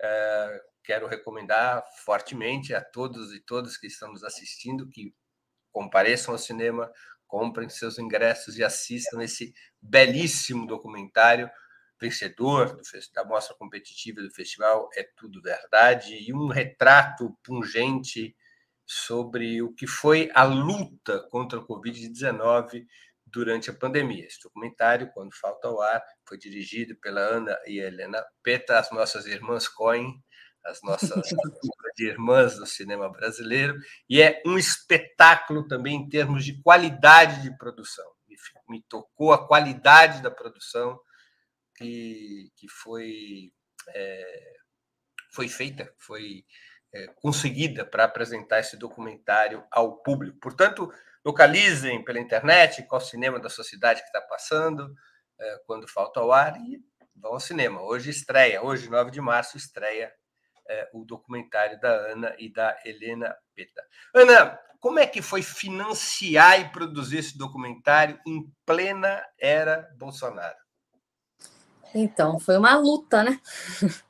É, 0.00 0.60
quero 0.84 1.06
recomendar 1.06 1.82
fortemente 2.04 2.74
a 2.74 2.82
todos 2.82 3.32
e 3.32 3.40
todas 3.40 3.76
que 3.76 3.86
estamos 3.86 4.22
assistindo 4.24 4.88
que 4.88 5.14
compareçam 5.70 6.34
ao 6.34 6.38
cinema, 6.38 6.90
comprem 7.26 7.68
seus 7.68 7.98
ingressos 7.98 8.58
e 8.58 8.64
assistam 8.64 9.22
esse 9.22 9.54
belíssimo 9.80 10.66
documentário 10.66 11.50
vencedor 12.02 12.74
do, 12.74 12.82
da 13.14 13.24
mostra 13.24 13.56
competitiva 13.56 14.20
do 14.20 14.30
festival 14.30 14.88
É 14.94 15.06
Tudo 15.16 15.40
Verdade 15.40 16.14
e 16.14 16.34
um 16.34 16.48
retrato 16.48 17.36
pungente 17.44 18.36
sobre 18.84 19.62
o 19.62 19.72
que 19.72 19.86
foi 19.86 20.30
a 20.34 20.42
luta 20.42 21.20
contra 21.30 21.60
a 21.60 21.62
Covid-19 21.62 22.84
durante 23.24 23.70
a 23.70 23.74
pandemia. 23.74 24.26
Esse 24.26 24.42
documentário, 24.42 25.10
quando 25.14 25.34
falta 25.34 25.68
ao 25.68 25.80
ar, 25.80 26.02
foi 26.28 26.36
dirigido 26.36 26.96
pela 26.96 27.20
Ana 27.20 27.56
e 27.66 27.78
Helena 27.78 28.22
Peta, 28.42 28.78
as 28.78 28.90
nossas 28.90 29.26
irmãs 29.26 29.68
Cohen, 29.68 30.12
as 30.64 30.82
nossas 30.82 31.30
irmãs 31.98 32.56
do 32.56 32.66
cinema 32.66 33.10
brasileiro, 33.10 33.78
e 34.08 34.20
é 34.20 34.42
um 34.44 34.58
espetáculo 34.58 35.66
também 35.66 35.96
em 35.96 36.08
termos 36.08 36.44
de 36.44 36.60
qualidade 36.62 37.42
de 37.42 37.56
produção. 37.56 38.04
Me 38.68 38.82
tocou 38.88 39.32
a 39.32 39.46
qualidade 39.46 40.22
da 40.22 40.30
produção, 40.30 40.98
que, 41.82 42.52
que 42.56 42.68
foi, 42.68 43.52
é, 43.88 44.52
foi 45.32 45.48
feita, 45.48 45.92
foi 45.98 46.44
é, 46.94 47.06
conseguida 47.16 47.84
para 47.84 48.04
apresentar 48.04 48.60
esse 48.60 48.76
documentário 48.76 49.64
ao 49.70 49.96
público. 50.02 50.38
Portanto, 50.40 50.92
localizem 51.24 52.04
pela 52.04 52.20
internet 52.20 52.84
qual 52.84 53.00
cinema 53.00 53.40
da 53.40 53.48
sociedade 53.48 54.00
que 54.00 54.06
está 54.06 54.20
passando, 54.20 54.94
é, 55.40 55.58
quando 55.66 55.88
falta 55.88 56.20
ao 56.20 56.30
ar, 56.30 56.56
e 56.56 56.80
vão 57.16 57.32
ao 57.32 57.40
cinema. 57.40 57.82
Hoje 57.82 58.10
estreia, 58.10 58.62
hoje, 58.62 58.88
9 58.88 59.10
de 59.10 59.20
março, 59.20 59.56
estreia 59.56 60.12
é, 60.68 60.88
o 60.92 61.04
documentário 61.04 61.80
da 61.80 61.90
Ana 61.90 62.34
e 62.38 62.52
da 62.52 62.78
Helena 62.84 63.36
Peta. 63.54 63.82
Ana, 64.14 64.58
como 64.78 64.98
é 64.98 65.06
que 65.06 65.22
foi 65.22 65.42
financiar 65.42 66.60
e 66.60 66.70
produzir 66.70 67.18
esse 67.18 67.36
documentário 67.36 68.18
em 68.26 68.44
plena 68.64 69.24
era 69.38 69.88
Bolsonaro? 69.96 70.61
Então, 71.94 72.38
foi 72.38 72.56
uma 72.56 72.76
luta, 72.76 73.22
né? 73.22 73.40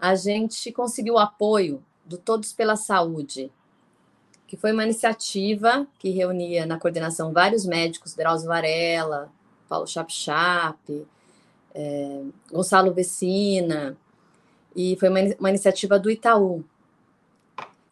A 0.00 0.14
gente 0.14 0.72
conseguiu 0.72 1.14
o 1.14 1.18
apoio 1.18 1.84
do 2.04 2.16
Todos 2.16 2.52
pela 2.52 2.76
Saúde, 2.76 3.52
que 4.46 4.56
foi 4.56 4.72
uma 4.72 4.84
iniciativa 4.84 5.86
que 5.98 6.10
reunia 6.10 6.64
na 6.64 6.78
coordenação 6.78 7.32
vários 7.32 7.66
médicos, 7.66 8.14
Drauzio 8.14 8.48
Varela, 8.48 9.30
Paulo 9.68 9.86
Chapchap, 9.86 11.06
é, 11.74 12.22
Gonçalo 12.50 12.94
Vecina, 12.94 13.96
e 14.74 14.96
foi 14.98 15.08
uma, 15.08 15.20
uma 15.38 15.50
iniciativa 15.50 15.98
do 15.98 16.10
Itaú, 16.10 16.64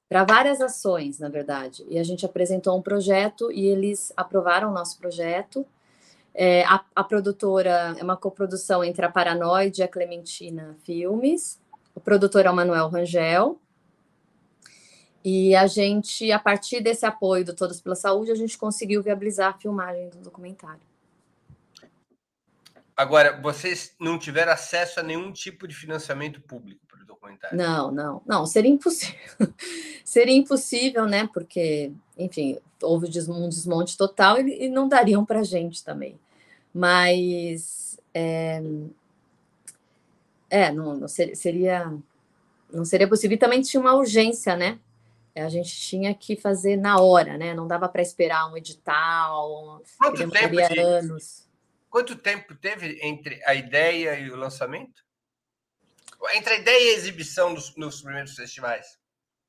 para 0.09 0.25
várias 0.25 0.61
ações, 0.61 1.19
na 1.19 1.29
verdade. 1.29 1.85
E 1.89 1.99
a 1.99 2.05
gente 2.05 2.25
apresentou 2.25 2.79
um 2.79 2.83
projeto 2.83 3.51
e 3.51 3.67
eles 3.67 4.13
aprovaram 4.17 4.71
o 4.71 4.75
nosso 4.75 4.99
projeto 4.99 5.67
é, 6.39 6.65
a, 6.65 6.85
a, 6.95 7.03
produtora 7.03 7.97
é 7.99 8.05
uma 8.05 8.17
coprodução 8.17 8.85
entre 8.85 9.07
a 9.07 9.11
Paranoide 9.11 9.81
e 9.81 9.85
a 9.85 9.89
Clementina 9.89 10.77
Filmes. 10.85 11.59
O 11.95 12.01
produtor 12.01 12.45
é 12.45 12.51
o 12.51 12.55
Manuel 12.55 12.89
Rangel. 12.89 13.59
E 15.25 15.57
a 15.57 15.67
gente, 15.67 16.31
a 16.31 16.39
partir 16.39 16.83
desse 16.83 17.07
apoio 17.07 17.43
do 17.43 17.55
Todos 17.55 17.81
pela 17.81 17.97
Saúde, 17.97 18.31
a 18.31 18.35
gente 18.35 18.59
conseguiu 18.59 19.03
viabilizar 19.03 19.55
a 19.55 19.59
filmagem 19.59 20.11
do 20.11 20.19
documentário. 20.19 20.83
Agora, 22.95 23.41
vocês 23.41 23.95
não 23.99 24.19
tiveram 24.19 24.53
acesso 24.53 25.01
a 25.01 25.03
nenhum 25.03 25.33
tipo 25.33 25.67
de 25.67 25.75
financiamento 25.75 26.41
público 26.43 26.81
para 26.87 27.03
o 27.03 27.07
documentário? 27.07 27.57
Não, 27.57 27.91
não, 27.91 28.23
não, 28.27 28.47
seria 28.47 28.71
impossível. 28.71 29.19
seria 30.05 30.37
impossível, 30.37 31.07
né? 31.07 31.29
Porque, 31.33 31.93
enfim, 32.17 32.59
houve 32.83 33.07
um 33.07 33.49
desmonte 33.49 33.97
total 33.97 34.39
e, 34.41 34.69
não 34.69 34.87
dariam 34.87 35.25
para 35.25 35.41
a 35.41 35.45
gente 35.45 35.83
também. 35.83 36.19
Mas 36.77 37.99
é, 38.13 38.61
é 40.51 40.71
não, 40.71 40.95
não 40.95 41.09
seria 41.09 41.91
não 42.71 42.85
seria 42.85 43.09
possível. 43.09 43.35
E 43.35 43.39
também 43.39 43.63
tinha 43.63 43.81
uma 43.81 43.95
urgência, 43.95 44.55
né? 44.55 44.79
A 45.35 45.49
gente 45.49 45.75
tinha 45.75 46.15
que 46.15 46.37
fazer 46.37 46.77
na 46.77 47.01
hora, 47.01 47.39
né? 47.39 47.55
Não 47.55 47.67
dava 47.67 47.89
para 47.89 48.03
esperar 48.03 48.51
um 48.53 48.59
edital. 48.59 49.83
Quanto 49.99 50.31
tempo, 50.31 50.57
de... 50.57 50.79
anos. 50.79 51.49
Quanto 51.89 52.15
tempo 52.15 52.55
teve 52.55 52.99
entre 53.03 53.43
a 53.47 53.55
ideia 53.55 54.19
e 54.19 54.31
o 54.31 54.37
lançamento? 54.37 55.03
Entre 56.35 56.53
a 56.53 56.59
ideia 56.59 56.91
e 56.91 56.95
a 56.95 56.99
exibição 56.99 57.55
nos, 57.55 57.75
nos 57.75 58.03
primeiros 58.03 58.35
festivais? 58.35 58.99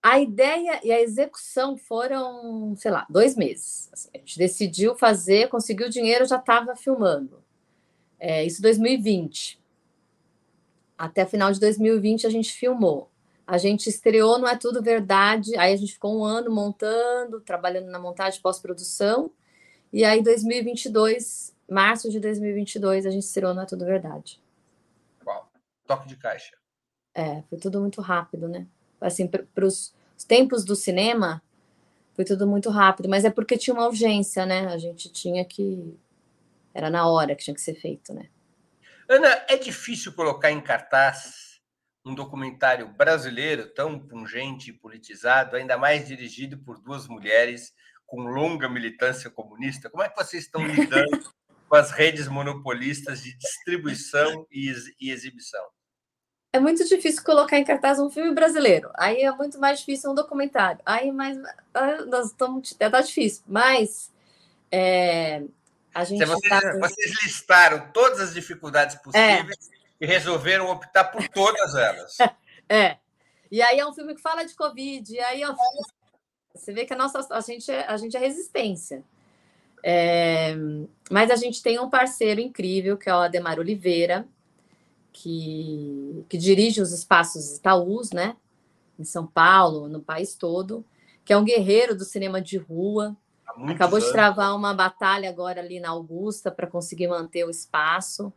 A 0.01 0.19
ideia 0.19 0.79
e 0.83 0.91
a 0.91 1.01
execução 1.01 1.75
foram, 1.75 2.75
sei 2.77 2.91
lá, 2.91 3.05
dois 3.10 3.36
meses. 3.36 3.89
Assim, 3.91 4.10
a 4.13 4.17
gente 4.19 4.38
decidiu 4.38 4.95
fazer, 4.95 5.49
conseguiu 5.49 5.88
o 5.88 5.89
dinheiro, 5.89 6.25
já 6.25 6.38
estava 6.38 6.75
filmando. 6.75 7.43
É, 8.19 8.43
isso 8.45 8.62
2020. 8.62 9.60
Até 10.97 11.25
final 11.25 11.51
de 11.51 11.60
2020 11.60 12.25
a 12.25 12.29
gente 12.29 12.53
filmou. 12.53 13.12
A 13.45 13.57
gente 13.57 13.88
estreou 13.88 14.38
Não 14.38 14.47
É 14.47 14.57
Tudo 14.57 14.81
Verdade, 14.81 15.55
aí 15.57 15.73
a 15.73 15.77
gente 15.77 15.93
ficou 15.93 16.19
um 16.19 16.23
ano 16.23 16.51
montando, 16.51 17.39
trabalhando 17.39 17.89
na 17.89 17.99
montagem 17.99 18.41
pós-produção, 18.41 19.31
e 19.93 20.03
aí 20.03 20.21
2022, 20.21 21.55
março 21.69 22.10
de 22.10 22.19
2022, 22.19 23.05
a 23.05 23.10
gente 23.10 23.23
estreou 23.23 23.53
Não 23.53 23.63
É 23.63 23.65
Tudo 23.65 23.86
Verdade. 23.86 24.41
Uau, 25.25 25.49
toque 25.86 26.07
de 26.07 26.17
caixa. 26.17 26.57
É, 27.13 27.41
foi 27.43 27.57
tudo 27.57 27.79
muito 27.79 28.01
rápido, 28.01 28.49
né? 28.49 28.67
Assim, 28.99 29.27
para 29.27 29.65
os 29.65 29.93
tempos 30.27 30.65
do 30.65 30.75
cinema, 30.75 31.41
foi 32.13 32.25
tudo 32.25 32.47
muito 32.47 32.69
rápido, 32.69 33.07
mas 33.07 33.25
é 33.25 33.29
porque 33.29 33.57
tinha 33.57 33.73
uma 33.73 33.88
urgência, 33.88 34.45
né? 34.45 34.67
A 34.67 34.77
gente 34.77 35.12
tinha 35.12 35.45
que. 35.45 35.95
Era 36.73 36.89
na 36.89 37.07
hora 37.07 37.36
que 37.36 37.43
tinha 37.43 37.53
que 37.53 37.62
ser 37.62 37.75
feito, 37.75 38.13
né? 38.13 38.29
Ana, 39.10 39.27
é 39.47 39.55
difícil 39.57 40.13
colocar 40.13 40.51
em 40.51 40.60
cartaz 40.60 41.47
um 42.05 42.15
documentário 42.15 42.88
brasileiro 42.88 43.67
tão 43.67 43.99
pungente 43.99 44.69
e 44.69 44.73
politizado, 44.73 45.55
ainda 45.55 45.77
mais 45.77 46.07
dirigido 46.07 46.57
por 46.57 46.79
duas 46.79 47.07
mulheres 47.07 47.73
com 48.05 48.21
longa 48.21 48.69
militância 48.69 49.29
comunista. 49.29 49.89
Como 49.89 50.01
é 50.01 50.10
que 50.10 50.15
vocês 50.15 50.43
estão 50.43 50.65
lidando 50.65 51.33
com 51.67 51.75
as 51.75 51.91
redes 51.91 52.27
monopolistas 52.27 53.21
de 53.21 53.38
distribuição 53.38 54.47
e, 54.51 55.12
exibição? 55.12 55.63
É 56.53 56.60
muito 56.60 56.83
difícil 56.88 57.23
colocar 57.23 57.57
em 57.57 57.63
cartaz 57.63 57.99
um 57.99 58.10
filme 58.10 58.33
brasileiro. 58.33 58.89
Aí 58.95 59.21
é 59.21 59.31
muito 59.31 59.60
mais 59.60 59.79
difícil 59.79 60.12
um 60.12 60.15
documentário. 60.15 60.79
Aí 60.86 61.12
mais 61.12 61.38
ah, 61.73 62.05
nós 62.07 62.27
estamos 62.27 62.75
é 62.79 62.89
tá 62.89 63.01
difícil, 63.01 63.43
mas 63.47 64.12
é, 64.71 65.43
a 65.93 66.03
gente 66.03 66.23
vocês, 66.25 66.49
tá... 66.49 66.77
vocês 66.79 67.23
listaram 67.23 67.89
todas 67.91 68.19
as 68.19 68.33
dificuldades 68.33 68.95
possíveis. 68.97 69.69
É 69.73 69.77
e 69.99 70.05
resolveram 70.05 70.69
optar 70.69 71.05
por 71.05 71.27
todas 71.29 71.75
elas. 71.75 72.17
É. 72.69 72.97
E 73.49 73.62
aí 73.62 73.79
é 73.79 73.88
um 73.88 73.93
filme 73.93 74.13
que 74.13 74.19
fala 74.19 74.43
de 74.43 74.53
Covid, 74.53 75.10
e 75.10 75.21
aí 75.21 75.41
é 75.41 75.47
você 76.53 76.73
vê 76.73 76.83
que 76.83 76.91
a 76.91 76.97
nossa 76.97 77.25
a 77.31 77.39
gente 77.39 77.71
é, 77.71 77.88
a 77.88 77.95
gente 77.95 78.17
é 78.17 78.19
resistência. 78.19 79.05
É, 79.81 80.53
mas 81.10 81.31
a 81.31 81.38
gente 81.38 81.63
tem 81.63 81.79
um 81.79 81.89
parceiro 81.89 82.41
incrível, 82.41 82.97
que 82.97 83.10
é 83.10 83.13
o 83.13 83.19
Ademar 83.19 83.57
Oliveira, 83.57 84.27
que, 85.17 86.23
que 86.30 86.38
dirige 86.38 86.80
os 86.80 86.91
espaços 86.91 87.58
Itaús, 87.58 88.12
né? 88.12 88.36
Em 88.99 89.03
São 89.03 89.25
Paulo, 89.25 89.88
no 89.88 89.99
país 89.99 90.36
todo, 90.36 90.86
que 91.25 91.34
é 91.34 91.38
um 91.38 91.43
guerreiro 91.43 91.95
do 91.95 92.06
cinema 92.06 92.39
de 92.39 92.58
rua. 92.58 93.17
Acabou 93.65 93.97
anos. 93.97 94.06
de 94.06 94.13
travar 94.13 94.56
uma 94.56 94.75
batalha 94.75 95.27
agora 95.27 95.60
ali 95.60 95.80
na 95.80 95.89
Augusta 95.89 96.51
para 96.51 96.67
conseguir 96.67 97.08
manter 97.08 97.43
o 97.45 97.49
espaço. 97.49 98.32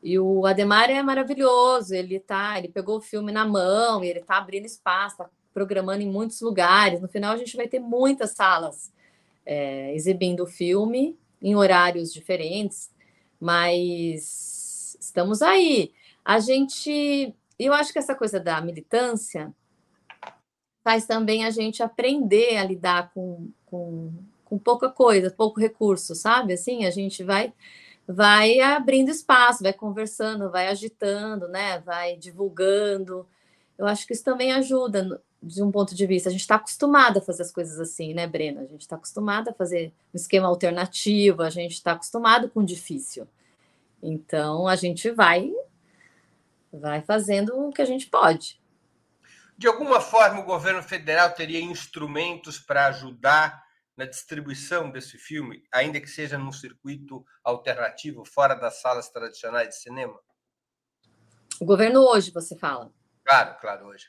E 0.00 0.16
o 0.16 0.46
Ademar 0.46 0.88
é 0.90 1.02
maravilhoso, 1.02 1.92
ele 1.92 2.20
tá, 2.20 2.56
ele 2.56 2.68
pegou 2.68 2.98
o 2.98 3.00
filme 3.00 3.32
na 3.32 3.44
mão, 3.44 4.04
ele 4.04 4.20
tá 4.20 4.36
abrindo 4.36 4.64
espaço, 4.64 5.16
tá 5.16 5.28
programando 5.52 6.02
em 6.02 6.08
muitos 6.08 6.40
lugares. 6.40 7.00
No 7.00 7.08
final 7.08 7.32
a 7.32 7.36
gente 7.36 7.56
vai 7.56 7.66
ter 7.66 7.80
muitas 7.80 8.30
salas 8.30 8.92
é, 9.44 9.92
exibindo 9.92 10.44
o 10.44 10.46
filme 10.46 11.18
em 11.42 11.56
horários 11.56 12.12
diferentes, 12.12 12.92
mas 13.40 14.55
estamos 15.06 15.42
aí. 15.42 15.92
A 16.24 16.38
gente, 16.38 17.34
eu 17.58 17.72
acho 17.72 17.92
que 17.92 17.98
essa 17.98 18.14
coisa 18.14 18.38
da 18.38 18.60
militância 18.60 19.52
faz 20.84 21.06
também 21.06 21.44
a 21.44 21.50
gente 21.50 21.82
aprender 21.82 22.56
a 22.56 22.64
lidar 22.64 23.10
com, 23.12 23.50
com, 23.66 24.12
com 24.44 24.58
pouca 24.58 24.88
coisa, 24.88 25.30
pouco 25.30 25.60
recurso, 25.60 26.14
sabe? 26.14 26.52
Assim, 26.52 26.84
a 26.84 26.90
gente 26.90 27.24
vai 27.24 27.52
vai 28.08 28.60
abrindo 28.60 29.10
espaço, 29.10 29.64
vai 29.64 29.72
conversando, 29.72 30.50
vai 30.50 30.68
agitando, 30.68 31.48
né? 31.48 31.80
Vai 31.80 32.16
divulgando. 32.16 33.26
Eu 33.76 33.86
acho 33.86 34.06
que 34.06 34.12
isso 34.12 34.22
também 34.22 34.52
ajuda 34.52 35.20
de 35.42 35.62
um 35.62 35.70
ponto 35.70 35.94
de 35.94 36.06
vista. 36.06 36.28
A 36.28 36.32
gente 36.32 36.42
está 36.42 36.54
acostumado 36.56 37.18
a 37.18 37.22
fazer 37.22 37.42
as 37.42 37.52
coisas 37.52 37.78
assim, 37.80 38.14
né, 38.14 38.26
Brena? 38.26 38.62
A 38.62 38.66
gente 38.66 38.82
está 38.82 38.96
acostumado 38.96 39.48
a 39.48 39.52
fazer 39.52 39.92
um 40.14 40.16
esquema 40.16 40.46
alternativo, 40.46 41.42
a 41.42 41.50
gente 41.50 41.72
está 41.72 41.92
acostumado 41.92 42.48
com 42.48 42.60
o 42.60 42.64
difícil. 42.64 43.26
Então 44.02 44.66
a 44.66 44.76
gente 44.76 45.10
vai 45.10 45.50
vai 46.72 47.02
fazendo 47.02 47.56
o 47.56 47.72
que 47.72 47.82
a 47.82 47.86
gente 47.86 48.06
pode. 48.06 48.60
De 49.56 49.66
alguma 49.66 50.00
forma, 50.00 50.40
o 50.40 50.44
governo 50.44 50.82
federal 50.82 51.32
teria 51.32 51.60
instrumentos 51.60 52.58
para 52.58 52.86
ajudar 52.86 53.64
na 53.96 54.04
distribuição 54.04 54.90
desse 54.90 55.16
filme, 55.16 55.62
ainda 55.72 55.98
que 55.98 56.06
seja 56.06 56.36
num 56.36 56.52
circuito 56.52 57.24
alternativo, 57.42 58.24
fora 58.26 58.54
das 58.54 58.82
salas 58.82 59.08
tradicionais 59.08 59.70
de 59.70 59.76
cinema? 59.76 60.20
O 61.58 61.64
governo 61.64 62.00
hoje, 62.00 62.30
você 62.30 62.54
fala? 62.54 62.92
Claro, 63.24 63.56
claro, 63.58 63.86
hoje. 63.86 64.06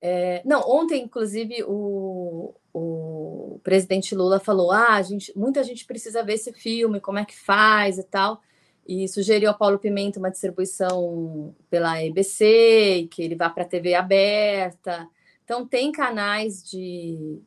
É, 0.00 0.42
não, 0.44 0.62
ontem, 0.62 1.02
inclusive, 1.02 1.62
o, 1.64 2.54
o 2.72 3.60
presidente 3.62 4.14
Lula 4.14 4.40
falou: 4.40 4.72
ah, 4.72 4.94
a 4.94 5.02
gente, 5.02 5.30
muita 5.36 5.62
gente 5.62 5.84
precisa 5.84 6.24
ver 6.24 6.34
esse 6.34 6.52
filme, 6.52 7.00
como 7.00 7.18
é 7.18 7.24
que 7.26 7.38
faz 7.38 7.98
e 7.98 8.02
tal. 8.04 8.40
E 8.86 9.08
sugeriu 9.08 9.50
ao 9.50 9.58
Paulo 9.58 9.78
Pimenta 9.78 10.18
uma 10.18 10.30
distribuição 10.30 11.54
pela 11.70 12.02
EBC, 12.02 13.08
que 13.10 13.22
ele 13.22 13.36
vá 13.36 13.48
para 13.48 13.62
a 13.62 13.68
TV 13.68 13.94
aberta. 13.94 15.08
Então, 15.44 15.66
tem 15.66 15.92
canais 15.92 16.62
de, 16.68 17.40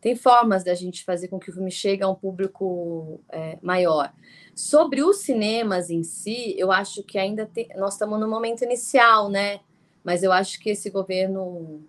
tem 0.00 0.14
formas 0.14 0.62
da 0.62 0.74
gente 0.74 1.04
fazer 1.04 1.26
com 1.26 1.38
que 1.38 1.50
o 1.50 1.52
filme 1.52 1.70
chegue 1.70 2.02
a 2.02 2.08
um 2.08 2.14
público 2.14 3.20
é, 3.28 3.58
maior. 3.60 4.12
Sobre 4.54 5.02
os 5.02 5.18
cinemas 5.18 5.90
em 5.90 6.04
si, 6.04 6.54
eu 6.56 6.70
acho 6.70 7.02
que 7.02 7.18
ainda 7.18 7.46
tem, 7.46 7.68
nós 7.76 7.94
estamos 7.94 8.20
no 8.20 8.28
momento 8.28 8.62
inicial, 8.62 9.28
né? 9.28 9.60
Mas 10.04 10.22
eu 10.22 10.30
acho 10.30 10.60
que 10.60 10.70
esse 10.70 10.90
governo 10.90 11.82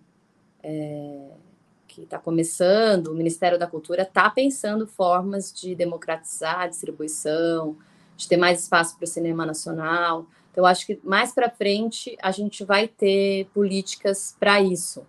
é, 0.62 1.28
que 1.86 2.02
está 2.02 2.18
começando, 2.18 3.06
o 3.08 3.14
Ministério 3.14 3.58
da 3.58 3.66
Cultura 3.66 4.02
está 4.02 4.28
pensando 4.28 4.86
formas 4.86 5.52
de 5.52 5.74
democratizar 5.74 6.60
a 6.60 6.66
distribuição, 6.66 7.76
de 8.18 8.28
ter 8.28 8.36
mais 8.36 8.62
espaço 8.64 8.96
para 8.96 9.04
o 9.04 9.06
cinema 9.06 9.46
nacional. 9.46 10.26
Então, 10.50 10.66
acho 10.66 10.84
que 10.84 11.00
mais 11.04 11.32
para 11.32 11.48
frente 11.48 12.18
a 12.20 12.32
gente 12.32 12.64
vai 12.64 12.88
ter 12.88 13.46
políticas 13.54 14.36
para 14.38 14.60
isso. 14.60 15.06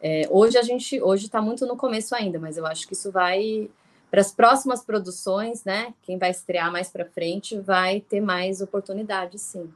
É, 0.00 0.26
hoje 0.30 0.56
a 0.56 0.62
gente 0.62 1.00
hoje 1.00 1.26
está 1.26 1.42
muito 1.42 1.66
no 1.66 1.76
começo 1.76 2.14
ainda, 2.14 2.40
mas 2.40 2.56
eu 2.56 2.66
acho 2.66 2.88
que 2.88 2.94
isso 2.94 3.12
vai 3.12 3.70
para 4.10 4.22
as 4.22 4.32
próximas 4.32 4.82
produções, 4.82 5.62
né? 5.62 5.94
Quem 6.02 6.18
vai 6.18 6.30
estrear 6.30 6.72
mais 6.72 6.88
para 6.88 7.04
frente 7.04 7.60
vai 7.60 8.00
ter 8.00 8.20
mais 8.20 8.62
oportunidades, 8.62 9.42
sim. 9.42 9.72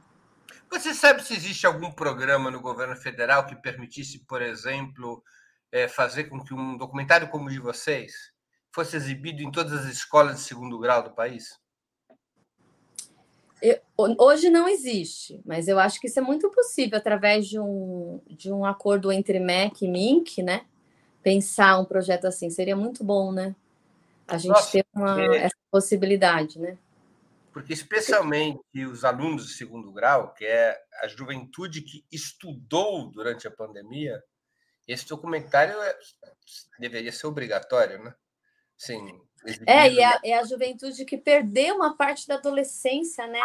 Você 0.69 0.93
sabe 0.93 1.23
se 1.23 1.33
existe 1.33 1.65
algum 1.65 1.91
programa 1.91 2.49
no 2.49 2.59
governo 2.59 2.95
federal 2.95 3.45
que 3.45 3.55
permitisse, 3.55 4.19
por 4.27 4.41
exemplo, 4.41 5.23
é, 5.71 5.87
fazer 5.87 6.25
com 6.25 6.43
que 6.43 6.53
um 6.53 6.75
documentário 6.75 7.29
como 7.29 7.45
o 7.45 7.49
de 7.49 7.59
vocês 7.59 8.13
fosse 8.73 8.95
exibido 8.95 9.41
em 9.43 9.51
todas 9.51 9.73
as 9.73 9.85
escolas 9.85 10.37
de 10.37 10.41
segundo 10.41 10.77
grau 10.79 11.03
do 11.03 11.11
país? 11.11 11.55
Eu, 13.61 13.79
hoje 13.97 14.49
não 14.49 14.67
existe, 14.67 15.41
mas 15.45 15.67
eu 15.67 15.79
acho 15.79 15.99
que 15.99 16.07
isso 16.07 16.19
é 16.19 16.21
muito 16.21 16.49
possível 16.51 16.97
através 16.97 17.47
de 17.47 17.59
um, 17.59 18.21
de 18.27 18.51
um 18.51 18.63
acordo 18.63 19.11
entre 19.11 19.39
MEC 19.39 19.85
e 19.85 19.87
MINC, 19.87 20.43
né? 20.43 20.65
Pensar 21.23 21.79
um 21.79 21.85
projeto 21.85 22.25
assim 22.25 22.49
seria 22.49 22.75
muito 22.75 23.03
bom, 23.03 23.31
né? 23.31 23.55
A 24.27 24.37
gente 24.37 24.51
Nossa, 24.51 24.71
ter 24.71 24.85
uma, 24.93 25.19
é... 25.19 25.37
essa 25.45 25.55
possibilidade, 25.71 26.59
né? 26.59 26.77
Porque, 27.51 27.73
especialmente 27.73 28.61
os 28.85 29.03
alunos 29.03 29.47
de 29.47 29.53
segundo 29.53 29.91
grau, 29.91 30.31
que 30.33 30.45
é 30.45 30.79
a 31.01 31.07
juventude 31.07 31.81
que 31.81 32.05
estudou 32.11 33.09
durante 33.09 33.47
a 33.47 33.51
pandemia, 33.51 34.23
Esse 34.87 35.07
documentário 35.07 35.73
é, 35.81 35.97
deveria 36.79 37.11
ser 37.11 37.27
obrigatório, 37.27 38.01
né? 38.03 38.13
Sim. 38.77 39.19
É, 39.65 39.91
e 39.91 39.99
é, 39.99 40.19
é 40.23 40.37
a 40.37 40.43
juventude 40.43 41.05
que 41.05 41.17
perdeu 41.17 41.75
uma 41.75 41.95
parte 41.95 42.27
da 42.27 42.35
adolescência, 42.35 43.25
né? 43.27 43.39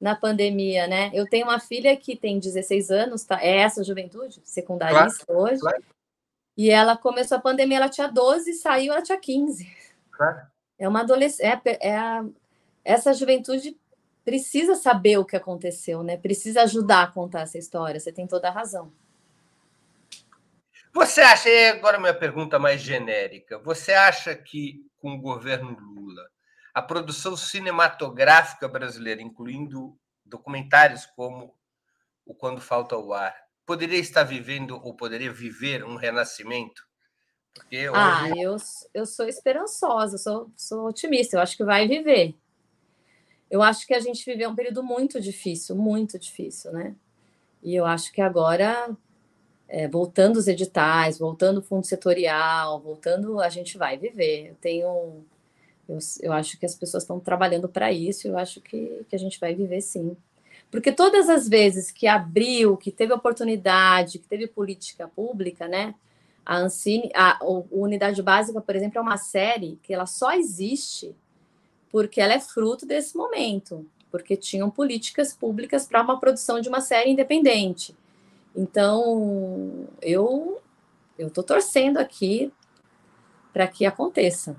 Na 0.00 0.16
pandemia, 0.16 0.86
né? 0.86 1.10
Eu 1.12 1.28
tenho 1.28 1.46
uma 1.46 1.60
filha 1.60 1.96
que 1.96 2.16
tem 2.16 2.38
16 2.38 2.90
anos, 2.90 3.24
tá? 3.24 3.38
É 3.42 3.58
essa 3.58 3.84
juventude, 3.84 4.40
secundarista 4.44 5.26
claro, 5.26 5.42
hoje. 5.42 5.60
Claro. 5.60 5.84
E 6.56 6.70
ela 6.70 6.96
começou 6.96 7.36
a 7.36 7.40
pandemia, 7.40 7.76
ela 7.78 7.88
tinha 7.88 8.08
12, 8.08 8.54
saiu, 8.54 8.92
ela 8.92 9.02
tinha 9.02 9.18
15. 9.18 9.70
Claro. 10.10 10.40
É 10.78 10.88
uma 10.88 11.00
adolescente. 11.00 11.62
É, 11.66 11.88
é 11.88 11.96
a, 11.96 12.24
essa 12.84 13.12
juventude 13.12 13.78
precisa 14.24 14.74
saber 14.74 15.18
o 15.18 15.24
que 15.24 15.36
aconteceu, 15.36 16.02
né? 16.02 16.16
Precisa 16.16 16.62
ajudar 16.62 17.02
a 17.02 17.06
contar 17.06 17.42
essa 17.42 17.58
história. 17.58 18.00
Você 18.00 18.12
tem 18.12 18.26
toda 18.26 18.48
a 18.48 18.52
razão. 18.52 18.92
Você 20.92 21.20
acha, 21.20 21.48
e 21.48 21.68
agora 21.68 22.00
minha 22.00 22.14
pergunta 22.14 22.58
mais 22.58 22.80
genérica, 22.80 23.58
você 23.58 23.92
acha 23.92 24.34
que 24.34 24.84
com 24.98 25.14
o 25.14 25.20
governo 25.20 25.76
Lula, 25.78 26.22
a 26.74 26.82
produção 26.82 27.36
cinematográfica 27.36 28.68
brasileira, 28.68 29.22
incluindo 29.22 29.96
documentários 30.24 31.06
como 31.06 31.54
o 32.26 32.34
Quando 32.34 32.60
Falta 32.60 32.96
o 32.96 33.12
Ar, 33.12 33.34
poderia 33.64 33.98
estar 33.98 34.24
vivendo 34.24 34.80
ou 34.84 34.94
poderia 34.94 35.32
viver 35.32 35.84
um 35.84 35.96
renascimento? 35.96 36.82
Porque 37.54 37.88
hoje... 37.88 37.98
Ah, 37.98 38.28
eu, 38.36 38.56
eu 38.94 39.06
sou 39.06 39.26
esperançosa, 39.26 40.18
sou, 40.18 40.50
sou 40.56 40.88
otimista, 40.88 41.36
eu 41.36 41.40
acho 41.40 41.56
que 41.56 41.64
vai 41.64 41.86
viver. 41.86 42.34
Eu 43.50 43.62
acho 43.62 43.86
que 43.86 43.94
a 43.94 44.00
gente 44.00 44.24
viveu 44.24 44.50
um 44.50 44.54
período 44.54 44.82
muito 44.82 45.20
difícil, 45.20 45.74
muito 45.74 46.18
difícil, 46.18 46.72
né? 46.72 46.94
E 47.62 47.74
eu 47.74 47.84
acho 47.84 48.12
que 48.12 48.20
agora 48.20 48.96
é, 49.70 49.86
voltando 49.86 50.36
os 50.36 50.48
editais, 50.48 51.16
voltando 51.16 51.58
o 51.58 51.62
fundo 51.62 51.86
setorial, 51.86 52.80
voltando, 52.80 53.40
a 53.40 53.48
gente 53.48 53.78
vai 53.78 53.96
viver. 53.96 54.48
Eu 54.48 54.56
tenho. 54.60 55.24
Eu, 55.88 55.98
eu 56.22 56.32
acho 56.32 56.58
que 56.58 56.66
as 56.66 56.74
pessoas 56.74 57.04
estão 57.04 57.20
trabalhando 57.20 57.68
para 57.68 57.92
isso, 57.92 58.26
eu 58.26 58.36
acho 58.36 58.60
que, 58.60 59.04
que 59.08 59.14
a 59.14 59.18
gente 59.18 59.38
vai 59.38 59.54
viver 59.54 59.80
sim. 59.80 60.16
Porque 60.70 60.92
todas 60.92 61.28
as 61.28 61.48
vezes 61.48 61.90
que 61.90 62.06
abriu, 62.06 62.76
que 62.76 62.90
teve 62.90 63.12
oportunidade, 63.12 64.18
que 64.18 64.26
teve 64.26 64.46
política 64.48 65.08
pública, 65.08 65.68
né? 65.68 65.94
A 66.44 66.58
Ancine, 66.58 67.10
a, 67.14 67.38
a 67.42 67.44
Unidade 67.70 68.22
Básica, 68.22 68.60
por 68.60 68.74
exemplo, 68.74 68.98
é 68.98 69.00
uma 69.00 69.16
série 69.16 69.78
que 69.82 69.94
ela 69.94 70.06
só 70.06 70.32
existe 70.32 71.14
porque 71.92 72.20
ela 72.20 72.34
é 72.34 72.40
fruto 72.40 72.86
desse 72.86 73.16
momento, 73.16 73.86
porque 74.10 74.36
tinham 74.36 74.70
políticas 74.70 75.32
públicas 75.32 75.86
para 75.86 76.02
uma 76.02 76.18
produção 76.18 76.60
de 76.60 76.68
uma 76.68 76.80
série 76.80 77.10
independente. 77.10 77.96
Então, 78.54 79.88
eu 80.02 80.60
eu 81.18 81.28
estou 81.28 81.44
torcendo 81.44 81.98
aqui 81.98 82.50
para 83.52 83.68
que 83.68 83.84
aconteça. 83.84 84.58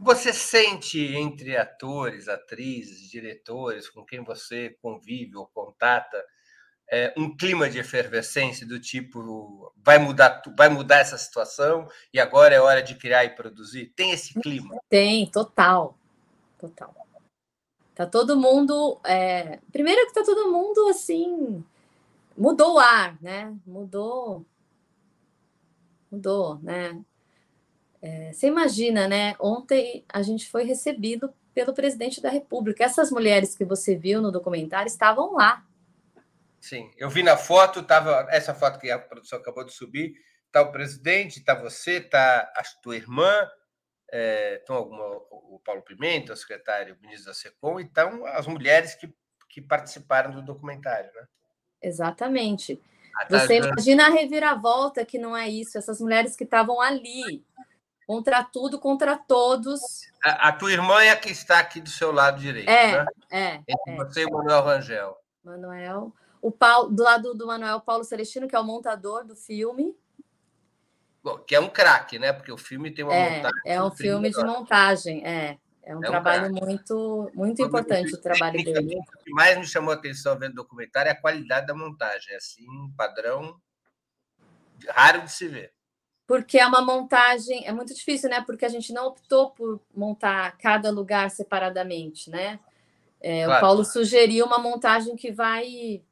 Você 0.00 0.32
sente 0.32 0.98
entre 1.14 1.56
atores, 1.56 2.28
atrizes, 2.28 3.10
diretores 3.10 3.88
com 3.88 4.04
quem 4.04 4.22
você 4.24 4.76
convive 4.80 5.36
ou 5.36 5.46
contata 5.46 6.24
é, 6.88 7.12
um 7.16 7.36
clima 7.36 7.68
de 7.68 7.78
efervescência 7.78 8.66
do 8.66 8.78
tipo 8.78 9.72
vai 9.76 9.98
mudar 9.98 10.40
vai 10.56 10.68
mudar 10.68 10.98
essa 10.98 11.18
situação 11.18 11.88
e 12.12 12.20
agora 12.20 12.54
é 12.54 12.60
hora 12.60 12.82
de 12.82 12.94
criar 12.94 13.24
e 13.24 13.30
produzir? 13.30 13.92
Tem 13.96 14.12
esse 14.12 14.34
clima? 14.40 14.78
Tem, 14.88 15.28
total, 15.28 15.98
total. 16.58 16.94
Tá 17.94 18.06
todo 18.06 18.36
mundo. 18.36 19.00
É... 19.04 19.58
Primeiro 19.72 20.06
que 20.06 20.14
tá 20.14 20.22
todo 20.22 20.52
mundo 20.52 20.88
assim 20.88 21.64
mudou 22.36 22.74
o 22.74 22.78
ar, 22.78 23.20
né? 23.22 23.54
Mudou, 23.66 24.46
mudou, 26.10 26.58
né? 26.62 27.00
É, 28.02 28.32
você 28.32 28.46
imagina, 28.46 29.08
né? 29.08 29.34
Ontem 29.40 30.04
a 30.08 30.22
gente 30.22 30.48
foi 30.48 30.64
recebido 30.64 31.32
pelo 31.54 31.72
presidente 31.72 32.20
da 32.20 32.28
República. 32.28 32.84
Essas 32.84 33.10
mulheres 33.10 33.56
que 33.56 33.64
você 33.64 33.96
viu 33.96 34.20
no 34.20 34.30
documentário 34.30 34.88
estavam 34.88 35.32
lá. 35.32 35.64
Sim, 36.60 36.90
eu 36.96 37.08
vi 37.08 37.22
na 37.22 37.36
foto, 37.36 37.82
tava 37.82 38.26
essa 38.30 38.52
foto 38.52 38.78
que 38.78 38.90
a 38.90 38.98
produção 38.98 39.38
acabou 39.38 39.64
de 39.64 39.72
subir, 39.72 40.14
tá 40.50 40.62
o 40.62 40.72
presidente, 40.72 41.44
tá 41.44 41.54
você, 41.54 42.00
tá 42.00 42.52
a 42.56 42.62
tua 42.82 42.96
irmã, 42.96 43.48
é, 44.10 44.60
então 44.62 44.76
alguma, 44.76 45.04
o 45.30 45.60
Paulo 45.64 45.82
Pimenta, 45.82 46.32
o 46.32 46.36
secretário, 46.36 46.94
o 46.94 47.00
ministro 47.00 47.26
da 47.26 47.34
SECOM, 47.34 47.80
e 47.80 47.84
estão 47.84 48.26
as 48.26 48.46
mulheres 48.46 48.94
que, 48.94 49.12
que 49.48 49.60
participaram 49.60 50.32
do 50.32 50.42
documentário, 50.42 51.12
né? 51.14 51.26
Exatamente. 51.82 52.80
Ah, 53.14 53.26
tá 53.26 53.38
Você 53.38 53.58
imagina 53.58 54.06
a 54.06 54.10
reviravolta 54.10 55.04
que 55.04 55.18
não 55.18 55.36
é 55.36 55.48
isso, 55.48 55.78
essas 55.78 56.00
mulheres 56.00 56.36
que 56.36 56.44
estavam 56.44 56.80
ali, 56.80 57.44
contra 58.06 58.44
tudo, 58.44 58.78
contra 58.78 59.16
todos. 59.16 59.80
A, 60.24 60.48
a, 60.48 60.52
tua 60.52 60.72
irmã 60.72 61.02
é 61.02 61.10
a 61.10 61.16
que 61.16 61.30
está 61.30 61.58
aqui 61.58 61.80
do 61.80 61.88
seu 61.88 62.12
lado 62.12 62.40
direito, 62.40 62.68
é, 62.68 62.92
né? 62.92 63.06
É, 63.30 63.54
Entre 63.56 63.92
é. 63.92 63.96
você 63.96 64.22
e 64.22 64.26
o 64.26 64.32
Manuel 64.32 64.62
Rangel. 64.62 65.16
Manuel. 65.42 66.12
O 66.40 66.50
Paulo, 66.50 66.90
do 66.90 67.02
lado 67.02 67.34
do 67.34 67.46
Manuel 67.46 67.80
Paulo 67.80 68.04
Celestino, 68.04 68.46
que 68.46 68.54
é 68.54 68.60
o 68.60 68.64
montador 68.64 69.24
do 69.24 69.34
filme. 69.34 69.96
Bom, 71.22 71.38
que 71.38 71.56
é 71.56 71.60
um 71.60 71.68
craque, 71.68 72.18
né? 72.18 72.32
Porque 72.32 72.52
o 72.52 72.58
filme 72.58 72.90
tem 72.92 73.04
uma 73.04 73.14
é, 73.14 73.36
montagem. 73.36 73.60
É 73.64 73.82
um 73.82 73.90
filme 73.90 74.30
de 74.30 74.44
montagem, 74.44 75.26
é. 75.26 75.58
É 75.86 75.94
um 75.94 76.02
é 76.02 76.08
trabalho 76.08 76.52
muito, 76.52 77.30
muito 77.32 77.62
importante 77.62 78.12
o 78.12 78.20
trabalho 78.20 78.62
dele. 78.62 78.98
O 78.98 79.24
que 79.24 79.30
mais 79.30 79.56
me 79.56 79.64
chamou 79.64 79.92
a 79.92 79.94
atenção 79.94 80.36
vendo 80.36 80.50
o 80.50 80.56
documentário 80.56 81.08
é 81.08 81.12
a 81.12 81.20
qualidade 81.20 81.68
da 81.68 81.74
montagem. 81.74 82.34
É 82.34 82.36
assim, 82.38 82.68
um 82.68 82.92
padrão 82.96 83.56
raro 84.88 85.22
de 85.22 85.30
se 85.30 85.46
ver. 85.46 85.72
Porque 86.26 86.58
é 86.58 86.66
uma 86.66 86.82
montagem, 86.82 87.64
é 87.68 87.72
muito 87.72 87.94
difícil, 87.94 88.28
né? 88.28 88.42
Porque 88.44 88.64
a 88.64 88.68
gente 88.68 88.92
não 88.92 89.06
optou 89.06 89.52
por 89.52 89.80
montar 89.94 90.58
cada 90.58 90.90
lugar 90.90 91.30
separadamente, 91.30 92.30
né? 92.30 92.58
É, 93.20 93.44
claro. 93.44 93.58
O 93.58 93.60
Paulo 93.60 93.84
sugeriu 93.84 94.44
uma 94.44 94.58
montagem 94.58 95.14
que 95.14 95.30
vai 95.30 96.02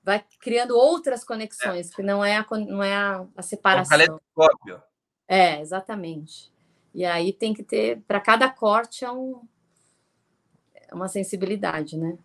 vai 0.00 0.24
criando 0.40 0.76
outras 0.76 1.24
conexões, 1.24 1.90
é. 1.90 1.96
que 1.96 2.02
não 2.04 2.24
é 2.24 2.36
a, 2.36 2.46
não 2.68 2.80
é 2.80 2.94
a, 2.94 3.26
a 3.36 3.42
separação. 3.42 4.20
Um 4.36 4.78
é, 5.26 5.60
exatamente. 5.60 6.54
E 6.96 7.04
aí 7.04 7.30
tem 7.30 7.52
que 7.52 7.62
ter, 7.62 8.00
para 8.08 8.18
cada 8.18 8.48
corte, 8.48 9.04
é, 9.04 9.12
um, 9.12 9.46
é 10.74 10.94
uma 10.94 11.08
sensibilidade, 11.08 11.94
né? 11.94 12.16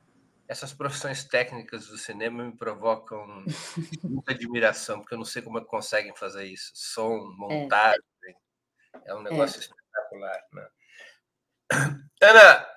Essas 0.48 0.74
profissões 0.74 1.26
técnicas 1.26 1.88
do 1.88 1.98
cinema 1.98 2.46
me 2.46 2.56
provocam 2.56 3.44
muita 4.02 4.32
admiração, 4.32 5.02
porque 5.02 5.14
eu 5.14 5.18
não 5.18 5.26
sei 5.26 5.42
como 5.42 5.58
é 5.58 5.62
que 5.62 5.68
conseguem 5.68 6.16
fazer 6.16 6.46
isso. 6.46 6.72
Som, 6.74 7.18
é. 7.18 7.36
montagem, 7.38 8.02
é, 8.24 9.12
é 9.12 9.14
um 9.14 9.22
negócio 9.22 9.58
é. 9.58 9.60
espetacular. 9.60 10.42
Né? 10.54 10.68
Ana, 12.24 12.68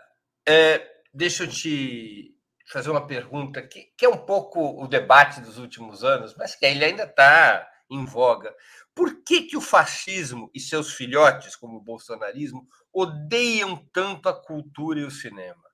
é, 0.49 1.01
deixa 1.15 1.45
eu 1.45 1.49
te 1.49 2.37
fazer 2.67 2.91
uma 2.91 3.07
pergunta 3.07 3.63
que, 3.63 3.85
que 3.97 4.05
é 4.05 4.09
um 4.09 4.19
pouco 4.19 4.83
o 4.83 4.89
debate 4.89 5.41
dos 5.41 5.59
últimos 5.59 6.03
anos, 6.03 6.35
mas 6.37 6.57
que 6.57 6.67
ele 6.67 6.85
ainda 6.85 7.05
está 7.05 7.71
em 7.89 8.05
voga. 8.05 8.53
Por 8.95 9.23
que, 9.25 9.43
que 9.43 9.57
o 9.57 9.61
fascismo 9.61 10.51
e 10.55 10.61
seus 10.61 10.93
filhotes, 10.93 11.57
como 11.57 11.79
o 11.79 11.83
bolsonarismo, 11.83 12.67
odeiam 12.93 13.77
tanto 13.93 14.29
a 14.29 14.33
cultura 14.33 15.01
e 15.01 15.05
o 15.05 15.11
cinema? 15.11 15.65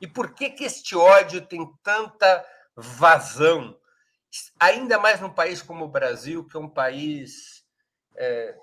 E 0.00 0.06
por 0.06 0.34
que, 0.34 0.50
que 0.50 0.64
este 0.64 0.96
ódio 0.96 1.44
tem 1.46 1.66
tanta 1.82 2.44
vazão, 2.74 3.78
ainda 4.58 4.98
mais 4.98 5.20
num 5.20 5.32
país 5.32 5.60
como 5.60 5.84
o 5.84 5.90
Brasil, 5.90 6.46
que 6.46 6.56
é 6.56 6.60
um 6.60 6.68
país 6.68 7.64
é, 8.16 8.56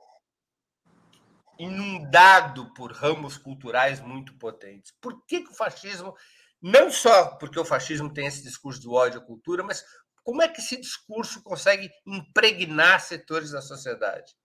inundado 1.59 2.73
por 2.73 2.91
ramos 2.91 3.37
culturais 3.37 3.99
muito 3.99 4.37
potentes? 4.39 4.93
Por 5.01 5.23
que, 5.25 5.41
que 5.41 5.51
o 5.51 5.55
fascismo, 5.55 6.15
não 6.61 6.89
só 6.89 7.35
porque 7.37 7.59
o 7.59 7.65
fascismo 7.65 8.11
tem 8.11 8.25
esse 8.25 8.41
discurso 8.41 8.81
do 8.81 8.93
ódio 8.93 9.19
à 9.19 9.23
cultura, 9.23 9.63
mas 9.63 9.83
como 10.25 10.41
é 10.41 10.47
que 10.47 10.59
esse 10.59 10.75
discurso 10.75 11.41
consegue 11.43 11.91
impregnar 12.05 12.99
setores 12.99 13.51
da 13.51 13.61
sociedade? 13.61 14.35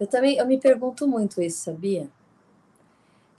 Eu 0.00 0.06
também 0.08 0.36
eu 0.36 0.46
me 0.46 0.58
pergunto 0.58 1.06
muito 1.06 1.40
isso, 1.40 1.64
sabia? 1.64 2.10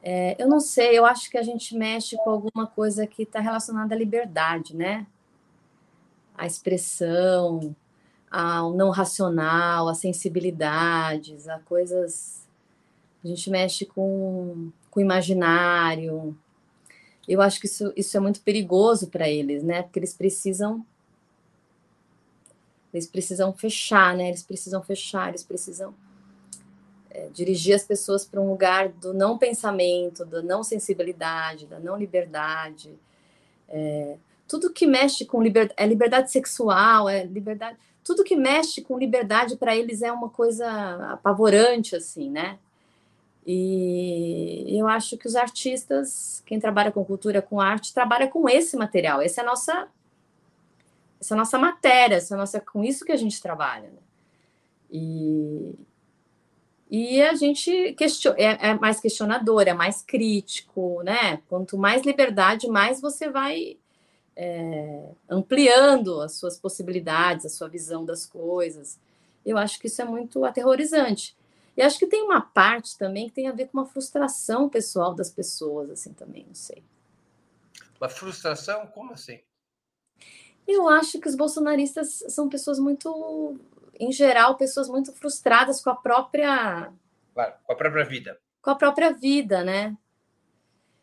É, 0.01 0.41
eu 0.41 0.47
não 0.47 0.61
sei, 0.61 0.97
eu 0.97 1.05
acho 1.05 1.29
que 1.29 1.37
a 1.37 1.43
gente 1.43 1.75
mexe 1.75 2.15
com 2.23 2.29
alguma 2.29 2.65
coisa 2.65 3.05
que 3.05 3.23
está 3.23 3.41
relacionada 3.41 3.93
à 3.93 3.97
liberdade, 3.97 4.73
né? 4.73 5.05
A 6.37 6.47
expressão, 6.47 7.75
ao 8.31 8.73
não 8.73 8.89
racional, 8.89 9.89
a 9.89 9.93
sensibilidades, 9.93 11.49
a 11.49 11.59
coisas. 11.59 12.47
A 13.21 13.27
gente 13.27 13.49
mexe 13.49 13.85
com, 13.85 14.71
com 14.89 14.99
o 15.01 15.03
imaginário. 15.03 16.37
Eu 17.27 17.41
acho 17.41 17.59
que 17.59 17.65
isso, 17.65 17.91
isso 17.93 18.15
é 18.15 18.21
muito 18.21 18.39
perigoso 18.39 19.09
para 19.09 19.27
eles, 19.27 19.63
né? 19.63 19.83
Porque 19.83 19.99
eles 19.99 20.13
precisam 20.13 20.85
eles 22.93 23.07
precisam 23.07 23.53
fechar, 23.53 24.15
né? 24.15 24.29
Eles 24.29 24.43
precisam 24.43 24.81
fechar, 24.81 25.29
eles 25.29 25.43
precisam 25.43 25.93
é, 27.09 27.27
dirigir 27.33 27.75
as 27.75 27.83
pessoas 27.83 28.25
para 28.25 28.39
um 28.39 28.49
lugar 28.49 28.89
do 28.89 29.13
não 29.13 29.37
pensamento, 29.37 30.25
da 30.25 30.41
não 30.41 30.63
sensibilidade, 30.63 31.65
da 31.65 31.79
não 31.79 31.97
liberdade. 31.97 32.93
É, 33.67 34.17
tudo 34.47 34.71
que 34.71 34.87
mexe 34.87 35.25
com 35.25 35.41
liberdade, 35.41 35.75
é 35.77 35.85
liberdade 35.85 36.31
sexual, 36.31 37.07
é 37.07 37.23
liberdade. 37.23 37.77
tudo 38.03 38.23
que 38.23 38.35
mexe 38.35 38.81
com 38.81 38.97
liberdade 38.97 39.55
para 39.55 39.75
eles 39.75 40.01
é 40.01 40.11
uma 40.11 40.29
coisa 40.29 40.67
apavorante, 41.13 41.95
assim, 41.95 42.29
né? 42.29 42.57
E 43.45 44.77
eu 44.77 44.87
acho 44.87 45.17
que 45.17 45.27
os 45.27 45.35
artistas, 45.35 46.43
quem 46.45 46.59
trabalha 46.59 46.91
com 46.91 47.03
cultura, 47.03 47.41
com 47.41 47.59
arte, 47.59 47.93
trabalha 47.93 48.27
com 48.27 48.47
esse 48.47 48.77
material. 48.77 49.21
Essa 49.21 49.41
é 49.41 49.43
a 49.43 49.47
nossa, 49.47 49.87
essa 51.19 51.35
nossa 51.35 51.57
matéria, 51.57 52.15
essa 52.15 52.37
nossa, 52.37 52.59
com 52.59 52.83
isso 52.83 53.05
que 53.05 53.11
a 53.11 53.17
gente 53.17 53.41
trabalha. 53.41 53.89
Né? 53.89 54.01
E, 54.91 55.75
e 56.89 57.21
a 57.21 57.35
gente 57.35 57.93
question, 57.93 58.33
é, 58.37 58.69
é, 58.69 58.73
mais 58.73 58.99
questionador, 58.99 59.63
é 59.67 59.73
mais 59.73 60.01
crítico, 60.01 61.01
né? 61.03 61.41
Quanto 61.47 61.77
mais 61.77 62.03
liberdade, 62.03 62.67
mais 62.67 62.99
você 63.01 63.29
vai 63.29 63.77
é, 64.35 65.09
ampliando 65.29 66.21
as 66.21 66.33
suas 66.33 66.57
possibilidades, 66.57 67.45
a 67.45 67.49
sua 67.49 67.67
visão 67.67 68.05
das 68.05 68.25
coisas. 68.25 68.97
Eu 69.45 69.57
acho 69.57 69.79
que 69.79 69.87
isso 69.87 70.01
é 70.01 70.05
muito 70.05 70.43
aterrorizante. 70.45 71.37
E 71.75 71.81
acho 71.81 71.99
que 71.99 72.07
tem 72.07 72.23
uma 72.23 72.41
parte 72.41 72.97
também 72.97 73.27
que 73.27 73.35
tem 73.35 73.47
a 73.47 73.53
ver 73.53 73.67
com 73.67 73.77
uma 73.77 73.85
frustração 73.85 74.67
pessoal 74.67 75.13
das 75.13 75.29
pessoas, 75.29 75.89
assim, 75.89 76.11
também, 76.11 76.45
não 76.45 76.55
sei. 76.55 76.83
Uma 77.99 78.09
frustração? 78.09 78.87
Como 78.87 79.13
assim? 79.13 79.39
Eu 80.71 80.87
acho 80.87 81.19
que 81.19 81.27
os 81.27 81.35
bolsonaristas 81.35 82.23
são 82.29 82.47
pessoas 82.47 82.79
muito, 82.79 83.57
em 83.99 84.11
geral, 84.11 84.55
pessoas 84.55 84.87
muito 84.87 85.11
frustradas 85.13 85.81
com 85.81 85.89
a 85.89 85.95
própria. 85.95 86.91
Claro, 87.33 87.53
com 87.63 87.73
a 87.73 87.75
própria 87.75 88.05
vida. 88.05 88.39
Com 88.61 88.69
a 88.69 88.75
própria 88.75 89.11
vida, 89.11 89.63
né? 89.63 89.97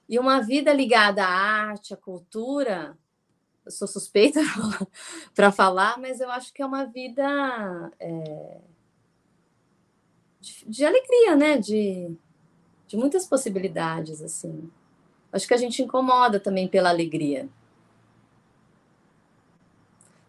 E 0.08 0.18
uma 0.18 0.40
vida 0.40 0.72
ligada 0.72 1.24
à 1.24 1.28
arte, 1.28 1.92
à 1.92 1.96
cultura, 1.96 2.96
eu 3.64 3.72
sou 3.72 3.88
suspeita 3.88 4.40
para 5.34 5.50
falar, 5.50 5.98
mas 5.98 6.20
eu 6.20 6.30
acho 6.30 6.52
que 6.52 6.62
é 6.62 6.66
uma 6.66 6.84
vida. 6.84 7.92
É 7.98 8.60
de, 10.46 10.64
de 10.68 10.84
alegria, 10.84 11.36
né? 11.36 11.58
De, 11.58 12.14
de 12.86 12.96
muitas 12.96 13.26
possibilidades, 13.26 14.22
assim. 14.22 14.70
Acho 15.32 15.46
que 15.46 15.54
a 15.54 15.58
gente 15.58 15.82
incomoda 15.82 16.38
também 16.38 16.68
pela 16.68 16.88
alegria. 16.88 17.48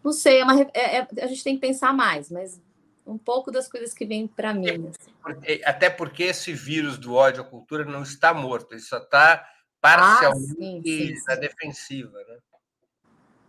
Não 0.08 0.12
sei, 0.14 0.40
é 0.40 0.44
uma, 0.44 0.62
é, 0.72 0.96
é, 1.00 1.08
a 1.20 1.26
gente 1.26 1.44
tem 1.44 1.54
que 1.56 1.60
pensar 1.60 1.92
mais, 1.92 2.30
mas 2.30 2.58
um 3.06 3.18
pouco 3.18 3.50
das 3.50 3.68
coisas 3.68 3.92
que 3.92 4.06
vêm 4.06 4.26
para 4.26 4.54
mim. 4.54 4.88
Assim. 4.88 5.60
Até 5.66 5.90
porque 5.90 6.22
esse 6.22 6.50
vírus 6.54 6.96
do 6.96 7.12
ódio 7.12 7.42
à 7.42 7.44
cultura 7.44 7.84
não 7.84 8.02
está 8.04 8.32
morto, 8.32 8.72
ele 8.72 8.80
só 8.80 8.96
está 8.96 9.46
parcialmente 9.82 10.50
ah, 10.50 10.82
sim, 10.82 11.14
sim. 11.14 11.24
na 11.28 11.34
defensiva. 11.34 12.18
Né? 12.26 12.38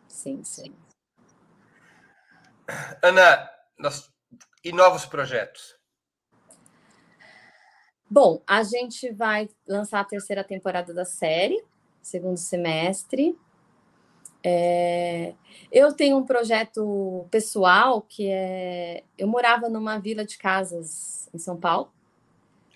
Sim, 0.09 0.43
sim. 0.43 0.75
Ana, 3.01 3.49
nós... 3.77 4.11
e 4.61 4.73
novos 4.73 5.05
projetos? 5.05 5.79
Bom, 8.09 8.43
a 8.45 8.63
gente 8.63 9.13
vai 9.13 9.47
lançar 9.65 10.01
a 10.01 10.05
terceira 10.05 10.43
temporada 10.43 10.93
da 10.93 11.05
série, 11.05 11.63
segundo 12.01 12.35
semestre. 12.35 13.39
É... 14.43 15.33
Eu 15.71 15.93
tenho 15.93 16.17
um 16.17 16.25
projeto 16.25 17.27
pessoal 17.29 18.01
que 18.01 18.27
é. 18.27 19.03
Eu 19.17 19.27
morava 19.27 19.69
numa 19.69 19.99
vila 19.99 20.25
de 20.25 20.37
casas 20.37 21.29
em 21.33 21.37
São 21.37 21.57
Paulo, 21.57 21.91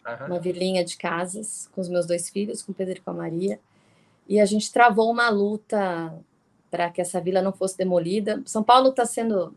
uhum. 0.06 0.28
uma 0.28 0.40
vilinha 0.40 0.84
de 0.84 0.98
casas, 0.98 1.70
com 1.74 1.82
os 1.82 1.90
meus 1.90 2.06
dois 2.06 2.30
filhos, 2.30 2.62
com 2.62 2.72
o 2.72 2.76
Pedro 2.76 2.98
e 2.98 3.02
com 3.02 3.12
a 3.12 3.16
Maria, 3.16 3.60
e 4.28 4.40
a 4.40 4.46
gente 4.46 4.72
travou 4.72 5.12
uma 5.12 5.30
luta 5.30 6.14
para 6.70 6.90
que 6.90 7.02
essa 7.02 7.20
vila 7.20 7.42
não 7.42 7.54
fosse 7.54 7.78
demolida. 7.78 8.42
São 8.46 8.64
Paulo 8.64 8.90
está 8.90 9.06
sendo. 9.06 9.56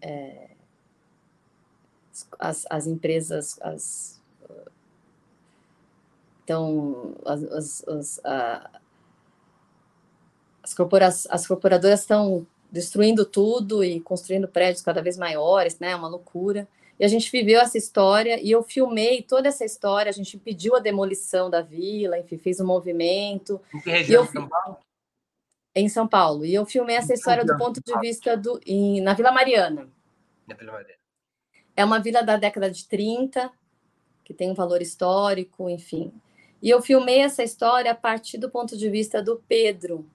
É 0.00 0.52
as, 2.38 2.66
as 2.68 2.86
empresas, 2.86 3.58
as, 3.62 4.20
então, 6.44 7.14
as, 7.24 7.42
as, 7.44 7.88
as, 7.88 8.20
as, 10.62 10.74
corpora 10.74 11.08
as 11.08 11.46
corporadoras 11.46 12.00
estão 12.00 12.46
destruindo 12.70 13.24
tudo 13.24 13.84
e 13.84 14.00
construindo 14.00 14.48
prédios 14.48 14.82
cada 14.82 15.02
vez 15.02 15.18
maiores, 15.18 15.78
né? 15.78 15.90
É 15.90 15.96
uma 15.96 16.08
loucura. 16.08 16.66
E 16.98 17.04
a 17.04 17.08
gente 17.08 17.30
viveu 17.30 17.60
essa 17.60 17.76
história 17.76 18.40
e 18.40 18.50
eu 18.50 18.62
filmei 18.62 19.22
toda 19.22 19.48
essa 19.48 19.64
história. 19.64 20.08
A 20.08 20.12
gente 20.12 20.38
pediu 20.38 20.76
a 20.76 20.80
demolição 20.80 21.50
da 21.50 21.60
vila, 21.60 22.18
enfim, 22.18 22.38
fez 22.38 22.60
um 22.60 22.66
movimento. 22.66 23.60
Em 23.74 23.80
que 23.80 23.90
região 23.90 24.26
São 24.26 24.48
Paulo? 24.48 24.78
Em 25.74 25.88
São 25.88 26.06
Paulo. 26.06 26.44
E 26.44 26.54
eu 26.54 26.64
filmei 26.64 26.96
essa 26.96 27.12
história 27.12 27.44
do 27.44 27.56
ponto 27.56 27.80
de 27.82 27.98
vista 27.98 28.36
do 28.36 28.60
em, 28.66 29.00
na 29.00 29.14
Vila 29.14 29.32
Mariana. 29.32 29.88
Na 30.46 30.54
Vila 30.54 30.72
Mariana. 30.72 31.00
É 31.74 31.84
uma 31.84 31.98
vila 31.98 32.22
da 32.22 32.36
década 32.36 32.70
de 32.70 32.86
30, 32.86 33.50
que 34.22 34.34
tem 34.34 34.50
um 34.50 34.54
valor 34.54 34.82
histórico, 34.82 35.68
enfim. 35.68 36.12
E 36.62 36.70
eu 36.70 36.80
filmei 36.80 37.20
essa 37.20 37.42
história 37.42 37.90
a 37.90 37.94
partir 37.94 38.38
do 38.38 38.50
ponto 38.50 38.76
de 38.76 38.88
vista 38.88 39.22
do 39.22 39.42
Pedro, 39.48 40.06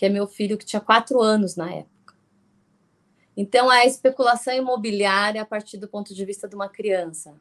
que 0.00 0.06
é 0.06 0.08
meu 0.08 0.26
filho 0.26 0.56
que 0.56 0.64
tinha 0.64 0.80
quatro 0.80 1.20
anos 1.20 1.56
na 1.56 1.70
época. 1.70 2.14
Então, 3.36 3.70
é 3.70 3.82
a 3.82 3.86
especulação 3.86 4.54
imobiliária 4.54 5.42
a 5.42 5.44
partir 5.44 5.76
do 5.76 5.86
ponto 5.86 6.14
de 6.14 6.24
vista 6.24 6.48
de 6.48 6.54
uma 6.54 6.70
criança. 6.70 7.34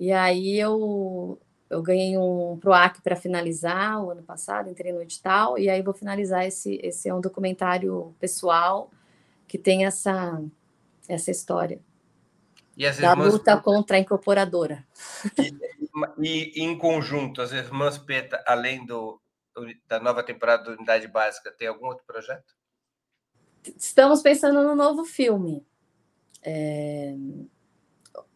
E 0.00 0.10
aí 0.10 0.58
eu, 0.58 1.38
eu 1.68 1.82
ganhei 1.82 2.16
um 2.16 2.56
PROAC 2.58 3.02
para 3.02 3.14
finalizar 3.14 4.02
o 4.02 4.10
ano 4.10 4.22
passado, 4.22 4.70
entrei 4.70 4.94
no 4.94 5.02
edital, 5.02 5.58
e 5.58 5.68
aí 5.68 5.82
vou 5.82 5.92
finalizar 5.92 6.46
esse, 6.46 6.80
esse 6.82 7.06
é 7.06 7.14
um 7.14 7.20
documentário 7.20 8.16
pessoal 8.18 8.90
que 9.46 9.58
tem 9.58 9.84
essa, 9.84 10.42
essa 11.06 11.30
história. 11.30 11.78
E 12.78 12.90
da 12.92 13.10
irmãs... 13.10 13.34
luta 13.34 13.58
contra 13.58 13.98
a 13.98 14.00
incorporadora. 14.00 14.86
E, 16.18 16.52
e, 16.56 16.64
em 16.64 16.78
conjunto, 16.78 17.42
as 17.42 17.52
irmãs 17.52 17.98
Peta, 17.98 18.42
além 18.46 18.86
do, 18.86 19.20
da 19.86 20.00
nova 20.00 20.22
temporada 20.22 20.64
da 20.64 20.72
Unidade 20.72 21.08
Básica, 21.08 21.50
tem 21.50 21.68
algum 21.68 21.86
outro 21.86 22.04
projeto? 22.06 22.54
Estamos 23.76 24.22
pensando 24.22 24.62
no 24.62 24.74
novo 24.74 25.04
filme. 25.04 25.64
É... 26.42 27.14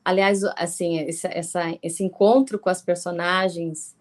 Aliás, 0.05 0.43
assim, 0.57 0.99
esse, 1.01 1.27
essa, 1.29 1.79
esse 1.83 2.03
encontro 2.03 2.59
com 2.59 2.69
as 2.69 2.83
personagens 2.83 3.95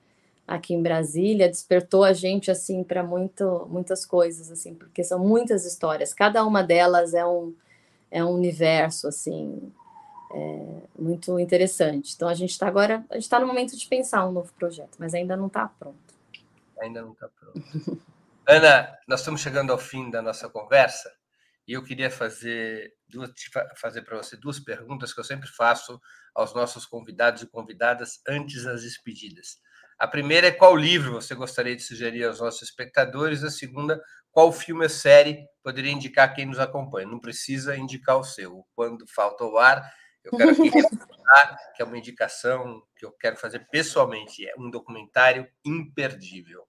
aqui 0.47 0.73
em 0.73 0.81
Brasília 0.81 1.47
despertou 1.47 2.03
a 2.03 2.11
gente 2.11 2.51
assim 2.51 2.83
para 2.83 3.03
muito 3.03 3.67
muitas 3.69 4.05
coisas 4.05 4.51
assim, 4.51 4.73
porque 4.73 5.03
são 5.03 5.19
muitas 5.19 5.65
histórias. 5.65 6.13
Cada 6.13 6.45
uma 6.45 6.63
delas 6.63 7.13
é 7.13 7.25
um 7.25 7.53
é 8.09 8.23
um 8.23 8.31
universo 8.31 9.07
assim 9.07 9.71
é, 10.33 10.65
muito 10.97 11.39
interessante. 11.39 12.13
Então 12.15 12.27
a 12.27 12.33
gente 12.33 12.51
está 12.51 12.67
agora, 12.67 13.05
a 13.09 13.13
gente 13.15 13.23
está 13.23 13.39
no 13.39 13.47
momento 13.47 13.77
de 13.77 13.87
pensar 13.87 14.27
um 14.27 14.31
novo 14.31 14.51
projeto, 14.53 14.97
mas 14.99 15.13
ainda 15.13 15.37
não 15.37 15.47
está 15.47 15.67
pronto. 15.67 16.10
Ainda 16.81 17.01
não 17.01 17.13
está 17.13 17.29
pronto. 17.29 17.61
Ana, 18.47 18.97
nós 19.07 19.19
estamos 19.19 19.41
chegando 19.41 19.71
ao 19.71 19.77
fim 19.77 20.09
da 20.09 20.21
nossa 20.21 20.49
conversa 20.49 21.11
e 21.67 21.73
eu 21.73 21.83
queria 21.83 22.09
fazer 22.09 22.91
duas, 23.07 23.31
fazer 23.77 24.01
para 24.01 24.17
você 24.17 24.35
duas 24.35 24.59
perguntas 24.59 25.13
que 25.13 25.19
eu 25.19 25.23
sempre 25.23 25.47
faço 25.47 26.01
aos 26.33 26.53
nossos 26.53 26.85
convidados 26.85 27.43
e 27.43 27.47
convidadas 27.47 28.19
antes 28.27 28.63
das 28.63 28.81
despedidas. 28.81 29.59
A 29.99 30.07
primeira 30.07 30.47
é 30.47 30.51
qual 30.51 30.75
livro 30.75 31.13
você 31.13 31.35
gostaria 31.35 31.75
de 31.75 31.83
sugerir 31.83 32.23
aos 32.23 32.39
nossos 32.39 32.63
espectadores. 32.63 33.43
A 33.43 33.51
segunda, 33.51 34.01
qual 34.31 34.51
filme 34.51 34.83
ou 34.83 34.89
série 34.89 35.45
poderia 35.63 35.91
indicar 35.91 36.33
quem 36.33 36.47
nos 36.47 36.57
acompanha. 36.57 37.07
Não 37.07 37.19
precisa 37.19 37.77
indicar 37.77 38.17
o 38.17 38.23
seu. 38.23 38.65
Quando 38.73 39.05
falta 39.07 39.43
o 39.43 39.59
ar, 39.59 39.87
eu 40.23 40.31
quero 40.35 40.49
aqui 40.49 40.71
que 41.75 41.81
é 41.81 41.85
uma 41.85 41.97
indicação 41.97 42.81
que 42.97 43.05
eu 43.05 43.11
quero 43.11 43.37
fazer 43.37 43.59
pessoalmente. 43.69 44.47
É 44.47 44.55
um 44.57 44.71
documentário 44.71 45.47
imperdível. 45.63 46.65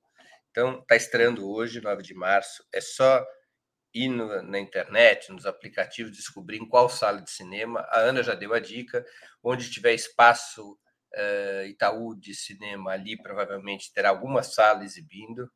Então, 0.53 0.80
está 0.80 0.94
estreando 0.94 1.50
hoje, 1.50 1.80
9 1.80 2.03
de 2.03 2.14
março. 2.14 2.62
É 2.72 2.80
só 2.80 3.26
ir 3.94 4.09
no, 4.09 4.42
na 4.42 4.59
internet, 4.59 5.32
nos 5.32 5.46
aplicativos, 5.46 6.16
descobrir 6.16 6.59
em 6.59 6.68
qual 6.68 6.88
sala 6.90 7.22
de 7.22 7.30
cinema. 7.30 7.80
A 7.90 8.00
Ana 8.00 8.22
já 8.22 8.34
deu 8.34 8.53
a 8.53 8.61
dica. 8.61 9.05
Onde 9.42 9.70
tiver 9.70 9.94
espaço 9.94 10.72
uh, 10.72 11.66
Itaú 11.66 12.14
de 12.14 12.34
cinema, 12.34 12.92
ali 12.92 13.16
provavelmente 13.20 13.92
terá 13.94 14.11
alguma 14.11 14.42
sala 14.42 14.84
exibindo. 14.84 15.50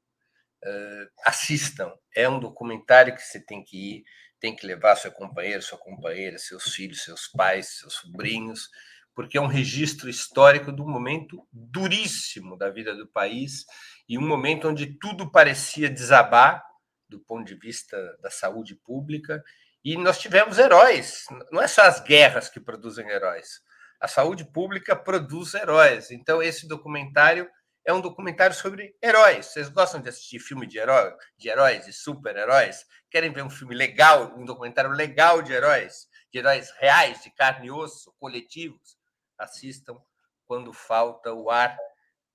Uh, 0.65 1.07
assistam. 1.25 1.93
É 2.17 2.27
um 2.27 2.41
documentário 2.41 3.15
que 3.15 3.23
você 3.23 3.39
tem 3.39 3.63
que 3.63 3.99
ir 3.99 4.05
tem 4.41 4.55
que 4.55 4.67
levar 4.67 4.97
seu 4.97 5.11
companheiro, 5.11 5.63
sua 5.63 5.79
companheira, 5.79 6.39
seus 6.39 6.75
filhos, 6.75 7.03
seus 7.03 7.27
pais, 7.27 7.79
seus 7.79 7.95
sobrinhos, 7.95 8.69
porque 9.17 9.39
é 9.39 9.41
um 9.41 9.47
registro 9.47 10.11
histórico 10.11 10.71
de 10.71 10.83
um 10.83 10.89
momento 10.89 11.49
duríssimo 11.51 12.55
da 12.55 12.69
vida 12.69 12.95
do 12.95 13.09
país 13.09 13.65
e 14.07 14.19
um 14.19 14.29
momento 14.29 14.69
onde 14.69 14.99
tudo 14.99 15.33
parecia 15.33 15.89
desabar 15.89 16.63
do 17.09 17.19
ponto 17.19 17.47
de 17.47 17.55
vista 17.55 17.97
da 18.21 18.31
saúde 18.31 18.75
pública 18.75 19.43
e 19.83 19.97
nós 19.97 20.19
tivemos 20.19 20.59
heróis. 20.59 21.25
Não 21.51 21.63
é 21.63 21.67
só 21.67 21.83
as 21.83 21.99
guerras 22.01 22.51
que 22.51 22.61
produzem 22.61 23.09
heróis. 23.09 23.63
A 23.99 24.07
saúde 24.07 24.45
pública 24.45 24.95
produz 24.95 25.55
heróis. 25.55 26.11
Então 26.11 26.43
esse 26.43 26.69
documentário 26.69 27.49
é 27.87 27.95
um 27.95 28.03
documentário 28.03 28.55
sobre 28.55 28.95
heróis. 29.03 29.47
Vocês 29.47 29.71
gostam 29.71 30.03
de 30.03 30.11
assistir 30.11 30.41
filme 30.41 30.67
de, 30.67 30.77
herói, 30.77 31.15
de 31.39 31.49
heróis 31.49 31.89
e 31.89 31.93
super-heróis? 31.93 32.85
Querem 33.11 33.33
ver 33.33 33.45
um 33.45 33.51
filme 33.51 33.75
legal, 33.75 34.35
um 34.37 34.45
documentário 34.45 34.91
legal 34.91 35.41
de 35.41 35.55
heróis? 35.55 36.07
De 36.31 36.39
heróis 36.39 36.71
reais, 36.79 37.23
de 37.23 37.31
carne 37.31 37.69
e 37.69 37.71
osso, 37.71 38.13
coletivos? 38.19 38.97
Assistam 39.39 40.01
quando 40.47 40.73
falta 40.73 41.33
o 41.33 41.51
ar 41.51 41.77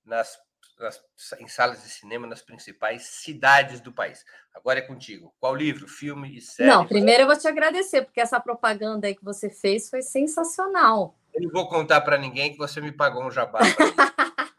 nas, 0.05 0.37
nas, 0.79 1.01
em 1.39 1.47
salas 1.47 1.81
de 1.83 1.89
cinema 1.89 2.27
nas 2.27 2.41
principais 2.41 3.03
cidades 3.03 3.79
do 3.79 3.91
país. 3.91 4.25
Agora 4.53 4.79
é 4.79 4.81
contigo. 4.81 5.33
Qual 5.39 5.55
livro, 5.55 5.87
filme 5.87 6.37
e 6.37 6.41
série? 6.41 6.69
Não, 6.69 6.85
primeiro 6.85 7.23
eu 7.23 7.27
vou 7.27 7.37
te 7.37 7.47
agradecer, 7.47 8.03
porque 8.03 8.19
essa 8.19 8.39
propaganda 8.39 9.07
aí 9.07 9.15
que 9.15 9.23
você 9.23 9.49
fez 9.49 9.89
foi 9.89 10.01
sensacional. 10.01 11.15
Eu 11.33 11.43
não 11.43 11.49
vou 11.49 11.69
contar 11.69 12.01
para 12.01 12.17
ninguém 12.17 12.51
que 12.51 12.57
você 12.57 12.81
me 12.81 12.91
pagou 12.91 13.23
um 13.23 13.31
jabá. 13.31 13.59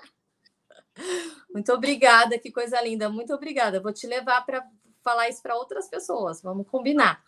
Muito 1.52 1.70
obrigada, 1.72 2.38
que 2.38 2.50
coisa 2.50 2.80
linda. 2.80 3.10
Muito 3.10 3.34
obrigada. 3.34 3.80
Vou 3.80 3.92
te 3.92 4.06
levar 4.06 4.40
para 4.46 4.66
falar 5.02 5.28
isso 5.28 5.42
para 5.42 5.54
outras 5.54 5.88
pessoas. 5.88 6.40
Vamos 6.40 6.66
combinar. 6.68 7.22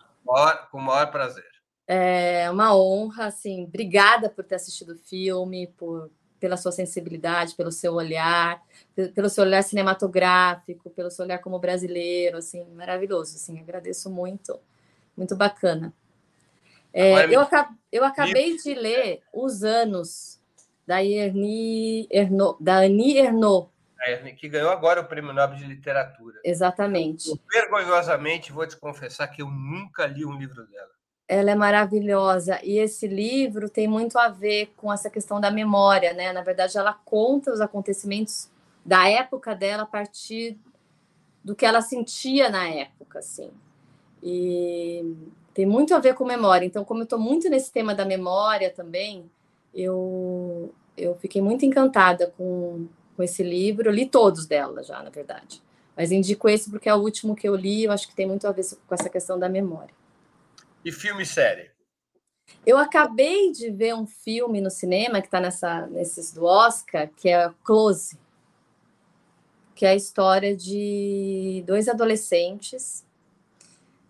Com 0.70 0.78
o 0.78 0.82
maior 0.82 1.10
prazer. 1.10 1.53
É 1.86 2.50
uma 2.50 2.76
honra, 2.76 3.26
assim. 3.26 3.64
Obrigada 3.64 4.28
por 4.30 4.44
ter 4.44 4.54
assistido 4.54 4.94
o 4.94 4.98
filme, 4.98 5.66
por 5.76 6.10
pela 6.44 6.58
sua 6.58 6.72
sensibilidade, 6.72 7.54
pelo 7.54 7.72
seu 7.72 7.94
olhar, 7.94 8.62
pelo 9.14 9.30
seu 9.30 9.44
olhar 9.44 9.62
cinematográfico, 9.62 10.90
pelo 10.90 11.10
seu 11.10 11.24
olhar 11.24 11.38
como 11.38 11.58
brasileiro, 11.58 12.36
assim, 12.36 12.66
maravilhoso, 12.74 13.36
assim, 13.36 13.58
agradeço 13.58 14.10
muito, 14.10 14.60
muito 15.16 15.34
bacana. 15.34 15.90
É, 16.92 17.24
eu, 17.34 17.40
eu, 17.90 18.04
acabei 18.04 18.58
de 18.58 18.74
ler 18.74 19.22
Os 19.32 19.64
Anos, 19.64 20.38
da 20.86 21.02
Ernie 21.02 22.06
Ernaux, 22.10 22.58
da 22.60 22.76
Annie 22.80 23.16
Ernaux. 23.16 23.70
Que 24.38 24.50
ganhou 24.50 24.68
agora 24.68 25.00
o 25.00 25.06
Prêmio 25.06 25.32
Nobel 25.32 25.56
de 25.56 25.64
Literatura. 25.64 26.38
Exatamente. 26.44 27.30
Eu, 27.30 27.38
vergonhosamente, 27.50 28.52
vou 28.52 28.66
te 28.66 28.76
confessar 28.76 29.28
que 29.28 29.40
eu 29.40 29.50
nunca 29.50 30.04
li 30.06 30.26
um 30.26 30.36
livro 30.36 30.66
dela. 30.66 30.93
Ela 31.26 31.52
é 31.52 31.54
maravilhosa. 31.54 32.60
E 32.62 32.78
esse 32.78 33.06
livro 33.06 33.68
tem 33.68 33.88
muito 33.88 34.18
a 34.18 34.28
ver 34.28 34.72
com 34.76 34.92
essa 34.92 35.08
questão 35.08 35.40
da 35.40 35.50
memória, 35.50 36.12
né? 36.12 36.32
Na 36.32 36.42
verdade, 36.42 36.76
ela 36.76 36.92
conta 36.92 37.52
os 37.52 37.60
acontecimentos 37.60 38.50
da 38.84 39.08
época 39.08 39.54
dela 39.54 39.84
a 39.84 39.86
partir 39.86 40.58
do 41.42 41.54
que 41.54 41.64
ela 41.64 41.80
sentia 41.80 42.48
na 42.50 42.68
época, 42.68 43.18
assim. 43.18 43.50
E 44.22 45.16
tem 45.52 45.66
muito 45.66 45.94
a 45.94 45.98
ver 45.98 46.14
com 46.14 46.24
memória. 46.24 46.66
Então, 46.66 46.84
como 46.84 47.00
eu 47.00 47.04
estou 47.04 47.18
muito 47.18 47.48
nesse 47.48 47.70
tema 47.72 47.94
da 47.94 48.04
memória 48.04 48.70
também, 48.70 49.30
eu, 49.74 50.74
eu 50.96 51.14
fiquei 51.16 51.40
muito 51.40 51.64
encantada 51.64 52.32
com, 52.36 52.86
com 53.16 53.22
esse 53.22 53.42
livro. 53.42 53.88
Eu 53.88 53.92
li 53.92 54.06
todos 54.06 54.46
dela 54.46 54.82
já, 54.82 55.02
na 55.02 55.10
verdade. 55.10 55.62
Mas 55.96 56.10
indico 56.10 56.48
esse 56.48 56.70
porque 56.70 56.88
é 56.88 56.94
o 56.94 56.98
último 56.98 57.36
que 57.36 57.48
eu 57.48 57.54
li. 57.54 57.84
Eu 57.84 57.92
acho 57.92 58.08
que 58.08 58.14
tem 58.14 58.26
muito 58.26 58.46
a 58.46 58.52
ver 58.52 58.64
com 58.86 58.94
essa 58.94 59.08
questão 59.08 59.38
da 59.38 59.48
memória. 59.48 59.94
E 60.84 60.92
filme 60.92 61.22
e 61.22 61.26
série? 61.26 61.70
Eu 62.66 62.76
acabei 62.76 63.50
de 63.50 63.70
ver 63.70 63.94
um 63.94 64.06
filme 64.06 64.60
no 64.60 64.70
cinema 64.70 65.20
que 65.20 65.28
está 65.28 65.40
nesses 65.86 66.32
do 66.32 66.44
Oscar, 66.44 67.08
que 67.16 67.30
é 67.30 67.50
Close, 67.64 68.18
que 69.74 69.86
é 69.86 69.90
a 69.90 69.94
história 69.94 70.54
de 70.54 71.64
dois 71.66 71.88
adolescentes. 71.88 73.04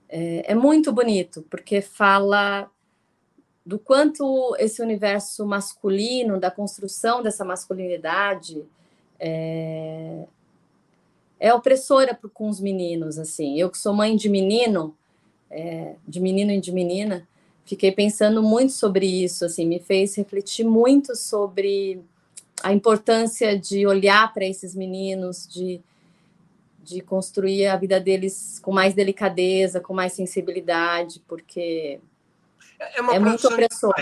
É, 0.09 0.53
é 0.53 0.55
muito 0.55 0.93
bonito, 0.93 1.43
porque 1.49 1.81
fala 1.81 2.69
do 3.65 3.79
quanto 3.79 4.57
esse 4.59 4.83
universo 4.83 5.47
masculino, 5.47 6.39
da 6.41 6.51
construção 6.51 7.23
dessa 7.23 7.45
masculinidade, 7.45 8.65
é, 9.19 10.27
é 11.39 11.55
opressora 11.55 12.19
com 12.33 12.49
os 12.49 12.61
meninos. 12.61 13.17
Assim, 13.17 13.59
eu 13.59 13.71
que 13.71 13.79
sou 13.79 13.95
mãe 13.95 14.17
de 14.17 14.29
menino, 14.29 14.97
é, 15.51 15.97
de 16.07 16.21
menino 16.21 16.53
e 16.53 16.61
de 16.61 16.73
menina, 16.73 17.27
fiquei 17.65 17.93
pensando 17.93 18.43
muito 18.43 18.73
sobre 18.73 19.07
isso, 19.07 19.45
assim, 19.45 19.67
me 19.67 19.81
fez 19.81 20.15
refletir 20.17 20.65
muito 20.65 21.15
sobre 21.17 22.03
a 22.63 22.73
importância 22.73 23.59
de 23.59 23.87
olhar 23.87 24.33
para 24.33 24.45
esses 24.45 24.75
meninos, 24.75 25.47
de, 25.47 25.81
de 26.83 27.01
construir 27.01 27.67
a 27.67 27.77
vida 27.77 28.01
deles 28.01 28.59
com 28.59 28.73
mais 28.73 28.95
delicadeza, 28.95 29.81
com 29.81 29.95
mais 29.95 30.13
sensibilidade, 30.13 31.21
porque 31.27 32.01
é, 32.79 33.01
uma 33.01 33.15
é 33.15 33.19
muito 33.19 33.47
opressor. 33.47 33.93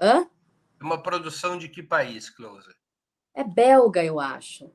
Hã? 0.00 0.26
É 0.80 0.84
uma 0.84 1.02
produção 1.02 1.58
de 1.58 1.68
que 1.68 1.82
país, 1.82 2.30
Close? 2.30 2.70
É 3.34 3.44
belga, 3.44 4.04
eu 4.04 4.18
acho. 4.18 4.70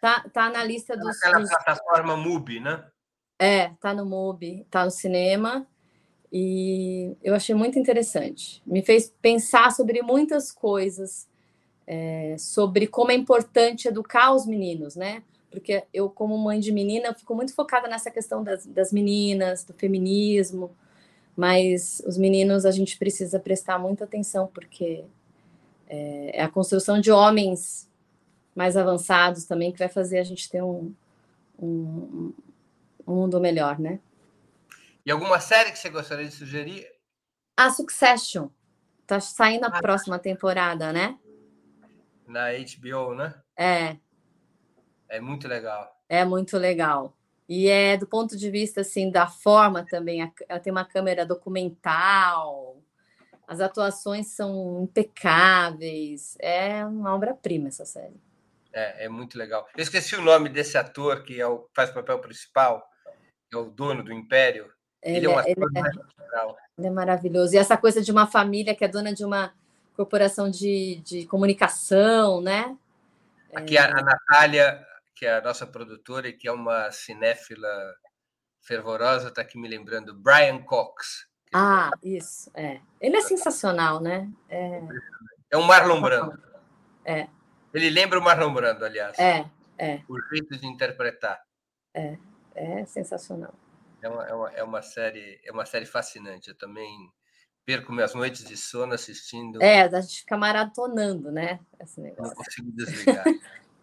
Tá, 0.00 0.24
tá 0.32 0.50
na 0.50 0.62
lista 0.62 0.96
dos. 0.96 1.16
Aquela 1.16 1.40
dos... 1.40 1.48
plataforma 1.48 2.16
MUBI, 2.16 2.60
né? 2.60 2.86
É, 3.38 3.68
tá 3.80 3.92
no 3.92 4.06
MUBI, 4.06 4.66
tá 4.70 4.84
no 4.84 4.90
cinema. 4.90 5.66
E 6.32 7.16
eu 7.22 7.34
achei 7.34 7.54
muito 7.54 7.78
interessante. 7.78 8.62
Me 8.66 8.82
fez 8.82 9.12
pensar 9.22 9.70
sobre 9.72 10.02
muitas 10.02 10.50
coisas, 10.50 11.28
é, 11.86 12.36
sobre 12.38 12.86
como 12.86 13.10
é 13.10 13.14
importante 13.14 13.88
educar 13.88 14.32
os 14.32 14.46
meninos, 14.46 14.96
né? 14.96 15.22
Porque 15.50 15.84
eu, 15.94 16.10
como 16.10 16.36
mãe 16.36 16.60
de 16.60 16.72
menina, 16.72 17.14
fico 17.14 17.34
muito 17.34 17.54
focada 17.54 17.88
nessa 17.88 18.10
questão 18.10 18.42
das, 18.42 18.66
das 18.66 18.92
meninas, 18.92 19.64
do 19.64 19.72
feminismo, 19.72 20.70
mas 21.36 22.02
os 22.06 22.18
meninos 22.18 22.66
a 22.66 22.70
gente 22.70 22.98
precisa 22.98 23.38
prestar 23.38 23.78
muita 23.78 24.04
atenção, 24.04 24.48
porque 24.52 25.04
é, 25.88 26.40
é 26.40 26.42
a 26.42 26.48
construção 26.48 27.00
de 27.00 27.10
homens 27.10 27.88
mais 28.54 28.76
avançados 28.76 29.44
também 29.44 29.70
que 29.70 29.78
vai 29.78 29.88
fazer 29.88 30.18
a 30.18 30.24
gente 30.24 30.50
ter 30.50 30.62
um, 30.62 30.92
um, 31.58 32.32
um 33.06 33.14
mundo 33.14 33.40
melhor, 33.40 33.78
né? 33.78 34.00
E 35.04 35.10
alguma 35.10 35.38
série 35.38 35.70
que 35.70 35.78
você 35.78 35.88
gostaria 35.88 36.26
de 36.26 36.34
sugerir? 36.34 36.86
A 37.56 37.70
Succession. 37.70 38.48
Tá 39.06 39.20
saindo 39.20 39.64
a 39.64 39.68
ah, 39.68 39.80
próxima 39.80 40.18
temporada, 40.18 40.92
né? 40.92 41.16
Na 42.26 42.46
HBO, 42.50 43.14
né? 43.14 43.34
É. 43.56 43.96
É 45.08 45.20
muito 45.20 45.46
legal. 45.46 45.96
É 46.08 46.24
muito 46.24 46.58
legal. 46.58 47.16
E 47.48 47.68
é 47.68 47.96
do 47.96 48.06
ponto 48.06 48.36
de 48.36 48.50
vista 48.50 48.80
assim 48.80 49.08
da 49.08 49.28
forma 49.28 49.86
também, 49.86 50.32
ela 50.48 50.58
tem 50.58 50.72
uma 50.72 50.84
câmera 50.84 51.24
documental. 51.24 52.82
As 53.46 53.60
atuações 53.60 54.26
são 54.26 54.82
impecáveis. 54.82 56.36
É 56.40 56.84
uma 56.84 57.14
obra-prima 57.14 57.68
essa 57.68 57.84
série. 57.84 58.20
É, 58.72 59.04
é 59.04 59.08
muito 59.08 59.38
legal. 59.38 59.68
Eu 59.76 59.82
esqueci 59.82 60.16
o 60.16 60.22
nome 60.22 60.48
desse 60.48 60.76
ator 60.76 61.22
que 61.22 61.40
é 61.40 61.46
o, 61.46 61.68
faz 61.72 61.90
o 61.90 61.94
papel 61.94 62.18
principal 62.18 62.84
é 63.52 63.56
o 63.56 63.64
dono 63.64 64.02
do 64.02 64.12
império. 64.12 64.70
Ele, 65.02 65.18
ele 65.18 65.26
é, 65.26 65.28
um 65.28 65.40
ele 65.40 65.50
é, 65.50 66.56
ele 66.78 66.86
é 66.86 66.90
maravilhoso. 66.90 67.54
E 67.54 67.58
essa 67.58 67.76
coisa 67.76 68.02
de 68.02 68.10
uma 68.10 68.26
família 68.26 68.74
que 68.74 68.84
é 68.84 68.88
dona 68.88 69.12
de 69.12 69.24
uma 69.24 69.52
corporação 69.94 70.50
de, 70.50 70.96
de 71.04 71.26
comunicação, 71.26 72.40
né? 72.40 72.76
Aqui 73.54 73.76
é... 73.76 73.80
a, 73.80 73.98
a 73.98 74.02
Natália, 74.02 74.86
que 75.14 75.24
é 75.24 75.36
a 75.36 75.40
nossa 75.40 75.66
produtora 75.66 76.28
e 76.28 76.32
que 76.32 76.48
é 76.48 76.52
uma 76.52 76.90
cinéfila 76.90 77.68
fervorosa, 78.60 79.28
está 79.28 79.42
aqui 79.42 79.58
me 79.58 79.68
lembrando, 79.68 80.12
Brian 80.14 80.58
Cox. 80.62 81.26
Ah, 81.52 81.90
isso, 82.02 82.50
é. 82.54 82.80
Ele 83.00 83.16
é 83.16 83.20
sensacional, 83.20 84.00
né? 84.00 84.28
É, 84.48 84.82
é 85.52 85.56
um 85.56 85.62
Marlon 85.62 86.00
Brando. 86.00 86.42
É. 87.04 87.28
Ele 87.72 87.88
lembra 87.88 88.18
o 88.18 88.22
Marlon 88.22 88.52
Brando, 88.52 88.84
aliás. 88.84 89.16
É, 89.18 89.48
é. 89.78 90.00
O 90.08 90.20
jeito 90.28 90.58
de 90.58 90.66
interpretar. 90.66 91.40
É 91.94 92.18
é 92.56 92.84
sensacional. 92.86 93.54
É 94.02 94.08
uma, 94.08 94.24
é 94.24 94.34
uma, 94.34 94.50
é 94.50 94.62
uma 94.62 94.82
série 94.82 95.40
é 95.44 95.52
uma 95.52 95.66
série 95.66 95.86
fascinante. 95.86 96.48
Eu 96.48 96.56
também 96.56 96.88
perco 97.64 97.92
minhas 97.92 98.14
noites 98.14 98.44
de 98.44 98.56
sono 98.56 98.94
assistindo. 98.94 99.62
É, 99.62 99.82
a 99.82 100.00
gente 100.00 100.20
fica 100.20 100.36
maratonando, 100.36 101.32
né? 101.32 101.60
Esse 101.80 102.00
negócio. 102.00 102.34
Não 102.34 102.44
consigo 102.44 102.72
desligar. 102.72 103.24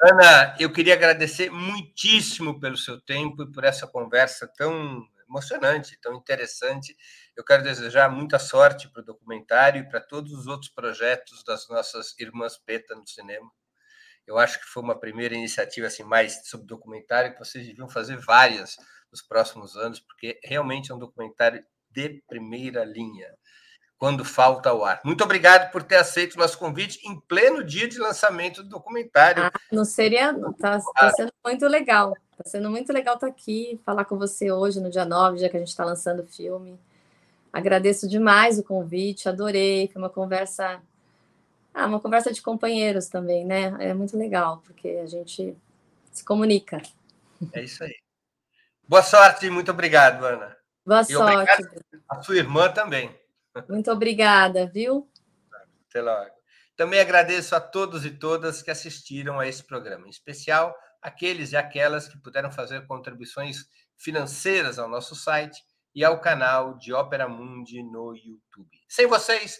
Ana, 0.01 0.55
eu 0.59 0.71
queria 0.71 0.95
agradecer 0.95 1.49
muitíssimo 1.49 2.59
pelo 2.59 2.77
seu 2.77 2.99
tempo 2.99 3.43
e 3.43 3.51
por 3.51 3.63
essa 3.63 3.87
conversa 3.87 4.47
tão 4.57 5.05
emocionante, 5.27 5.99
tão 6.01 6.15
interessante. 6.15 6.95
Eu 7.35 7.43
quero 7.43 7.63
desejar 7.63 8.09
muita 8.09 8.37
sorte 8.37 8.89
para 8.89 9.01
o 9.01 9.05
documentário 9.05 9.81
e 9.81 9.89
para 9.89 9.99
todos 9.99 10.31
os 10.33 10.47
outros 10.47 10.71
projetos 10.71 11.43
das 11.43 11.67
nossas 11.69 12.17
irmãs 12.19 12.57
Peta 12.57 12.95
no 12.95 13.07
cinema. 13.07 13.49
Eu 14.25 14.37
acho 14.37 14.59
que 14.59 14.65
foi 14.65 14.81
uma 14.81 14.99
primeira 14.99 15.35
iniciativa 15.35 15.87
assim 15.87 16.03
mais 16.03 16.47
sobre 16.47 16.65
documentário 16.65 17.33
que 17.33 17.39
vocês 17.39 17.65
deviam 17.65 17.89
fazer 17.89 18.17
várias 18.17 18.77
nos 19.11 19.21
próximos 19.21 19.75
anos, 19.75 19.99
porque 19.99 20.39
realmente 20.43 20.91
é 20.91 20.95
um 20.95 20.99
documentário 20.99 21.63
de 21.91 22.23
primeira 22.27 22.83
linha. 22.83 23.27
Quando 23.97 24.25
falta 24.25 24.73
o 24.73 24.83
ar. 24.83 24.99
Muito 25.05 25.23
obrigado 25.23 25.71
por 25.71 25.81
ter 25.81 25.95
aceito 25.95 26.33
o 26.33 26.39
nosso 26.39 26.57
convite 26.57 26.99
em 27.07 27.17
pleno 27.21 27.63
dia 27.63 27.87
de 27.87 27.97
lançamento 27.99 28.61
do 28.61 28.69
documentário. 28.69 29.43
Ah, 29.43 29.51
não 29.71 29.85
seria. 29.85 30.31
Está 30.31 30.79
tá 30.79 31.09
sendo 31.11 31.31
muito 31.45 31.65
legal. 31.67 32.13
Está 32.31 32.43
sendo 32.49 32.69
muito 32.69 32.91
legal 32.91 33.15
estar 33.15 33.27
aqui, 33.27 33.79
falar 33.85 34.03
com 34.03 34.17
você 34.17 34.51
hoje, 34.51 34.81
no 34.81 34.89
dia 34.89 35.05
9, 35.05 35.37
já 35.37 35.47
que 35.47 35.55
a 35.55 35.59
gente 35.59 35.69
está 35.69 35.85
lançando 35.85 36.23
o 36.23 36.27
filme. 36.27 36.77
Agradeço 37.53 38.09
demais 38.09 38.59
o 38.59 38.63
convite, 38.63 39.29
adorei. 39.29 39.87
Foi 39.87 40.01
uma 40.01 40.09
conversa 40.09 40.81
Ah, 41.73 41.87
uma 41.87 41.99
conversa 41.99 42.31
de 42.31 42.41
companheiros 42.41 43.07
também, 43.07 43.45
né? 43.45 43.75
É 43.79 43.93
muito 43.93 44.17
legal, 44.17 44.61
porque 44.65 44.89
a 45.03 45.07
gente 45.07 45.57
se 46.11 46.23
comunica. 46.23 46.81
É 47.51 47.63
isso 47.63 47.83
aí. 47.83 47.95
Boa 48.87 49.01
sorte 49.01 49.47
e 49.47 49.49
muito 49.49 49.71
obrigado, 49.71 50.23
Ana. 50.23 50.55
Boa 50.85 51.01
e 51.01 51.05
sorte. 51.05 51.63
A 52.07 52.21
sua 52.21 52.37
irmã 52.37 52.71
também. 52.71 53.17
Muito 53.67 53.91
obrigada, 53.91 54.67
viu? 54.67 55.09
Até 55.89 56.01
logo. 56.01 56.31
Também 56.75 56.99
agradeço 56.99 57.55
a 57.55 57.61
todos 57.61 58.05
e 58.05 58.11
todas 58.11 58.61
que 58.61 58.71
assistiram 58.71 59.39
a 59.39 59.47
esse 59.47 59.63
programa, 59.63 60.07
em 60.07 60.09
especial 60.09 60.75
aqueles 61.01 61.51
e 61.51 61.57
aquelas 61.57 62.07
que 62.07 62.17
puderam 62.17 62.51
fazer 62.51 62.87
contribuições 62.87 63.65
financeiras 63.97 64.79
ao 64.79 64.89
nosso 64.89 65.15
site 65.15 65.61
e 65.93 66.03
ao 66.03 66.19
canal 66.19 66.77
de 66.77 66.93
Ópera 66.93 67.27
Mundi 67.27 67.83
no 67.83 68.15
YouTube. 68.15 68.79
Sem 68.87 69.05
vocês, 69.05 69.59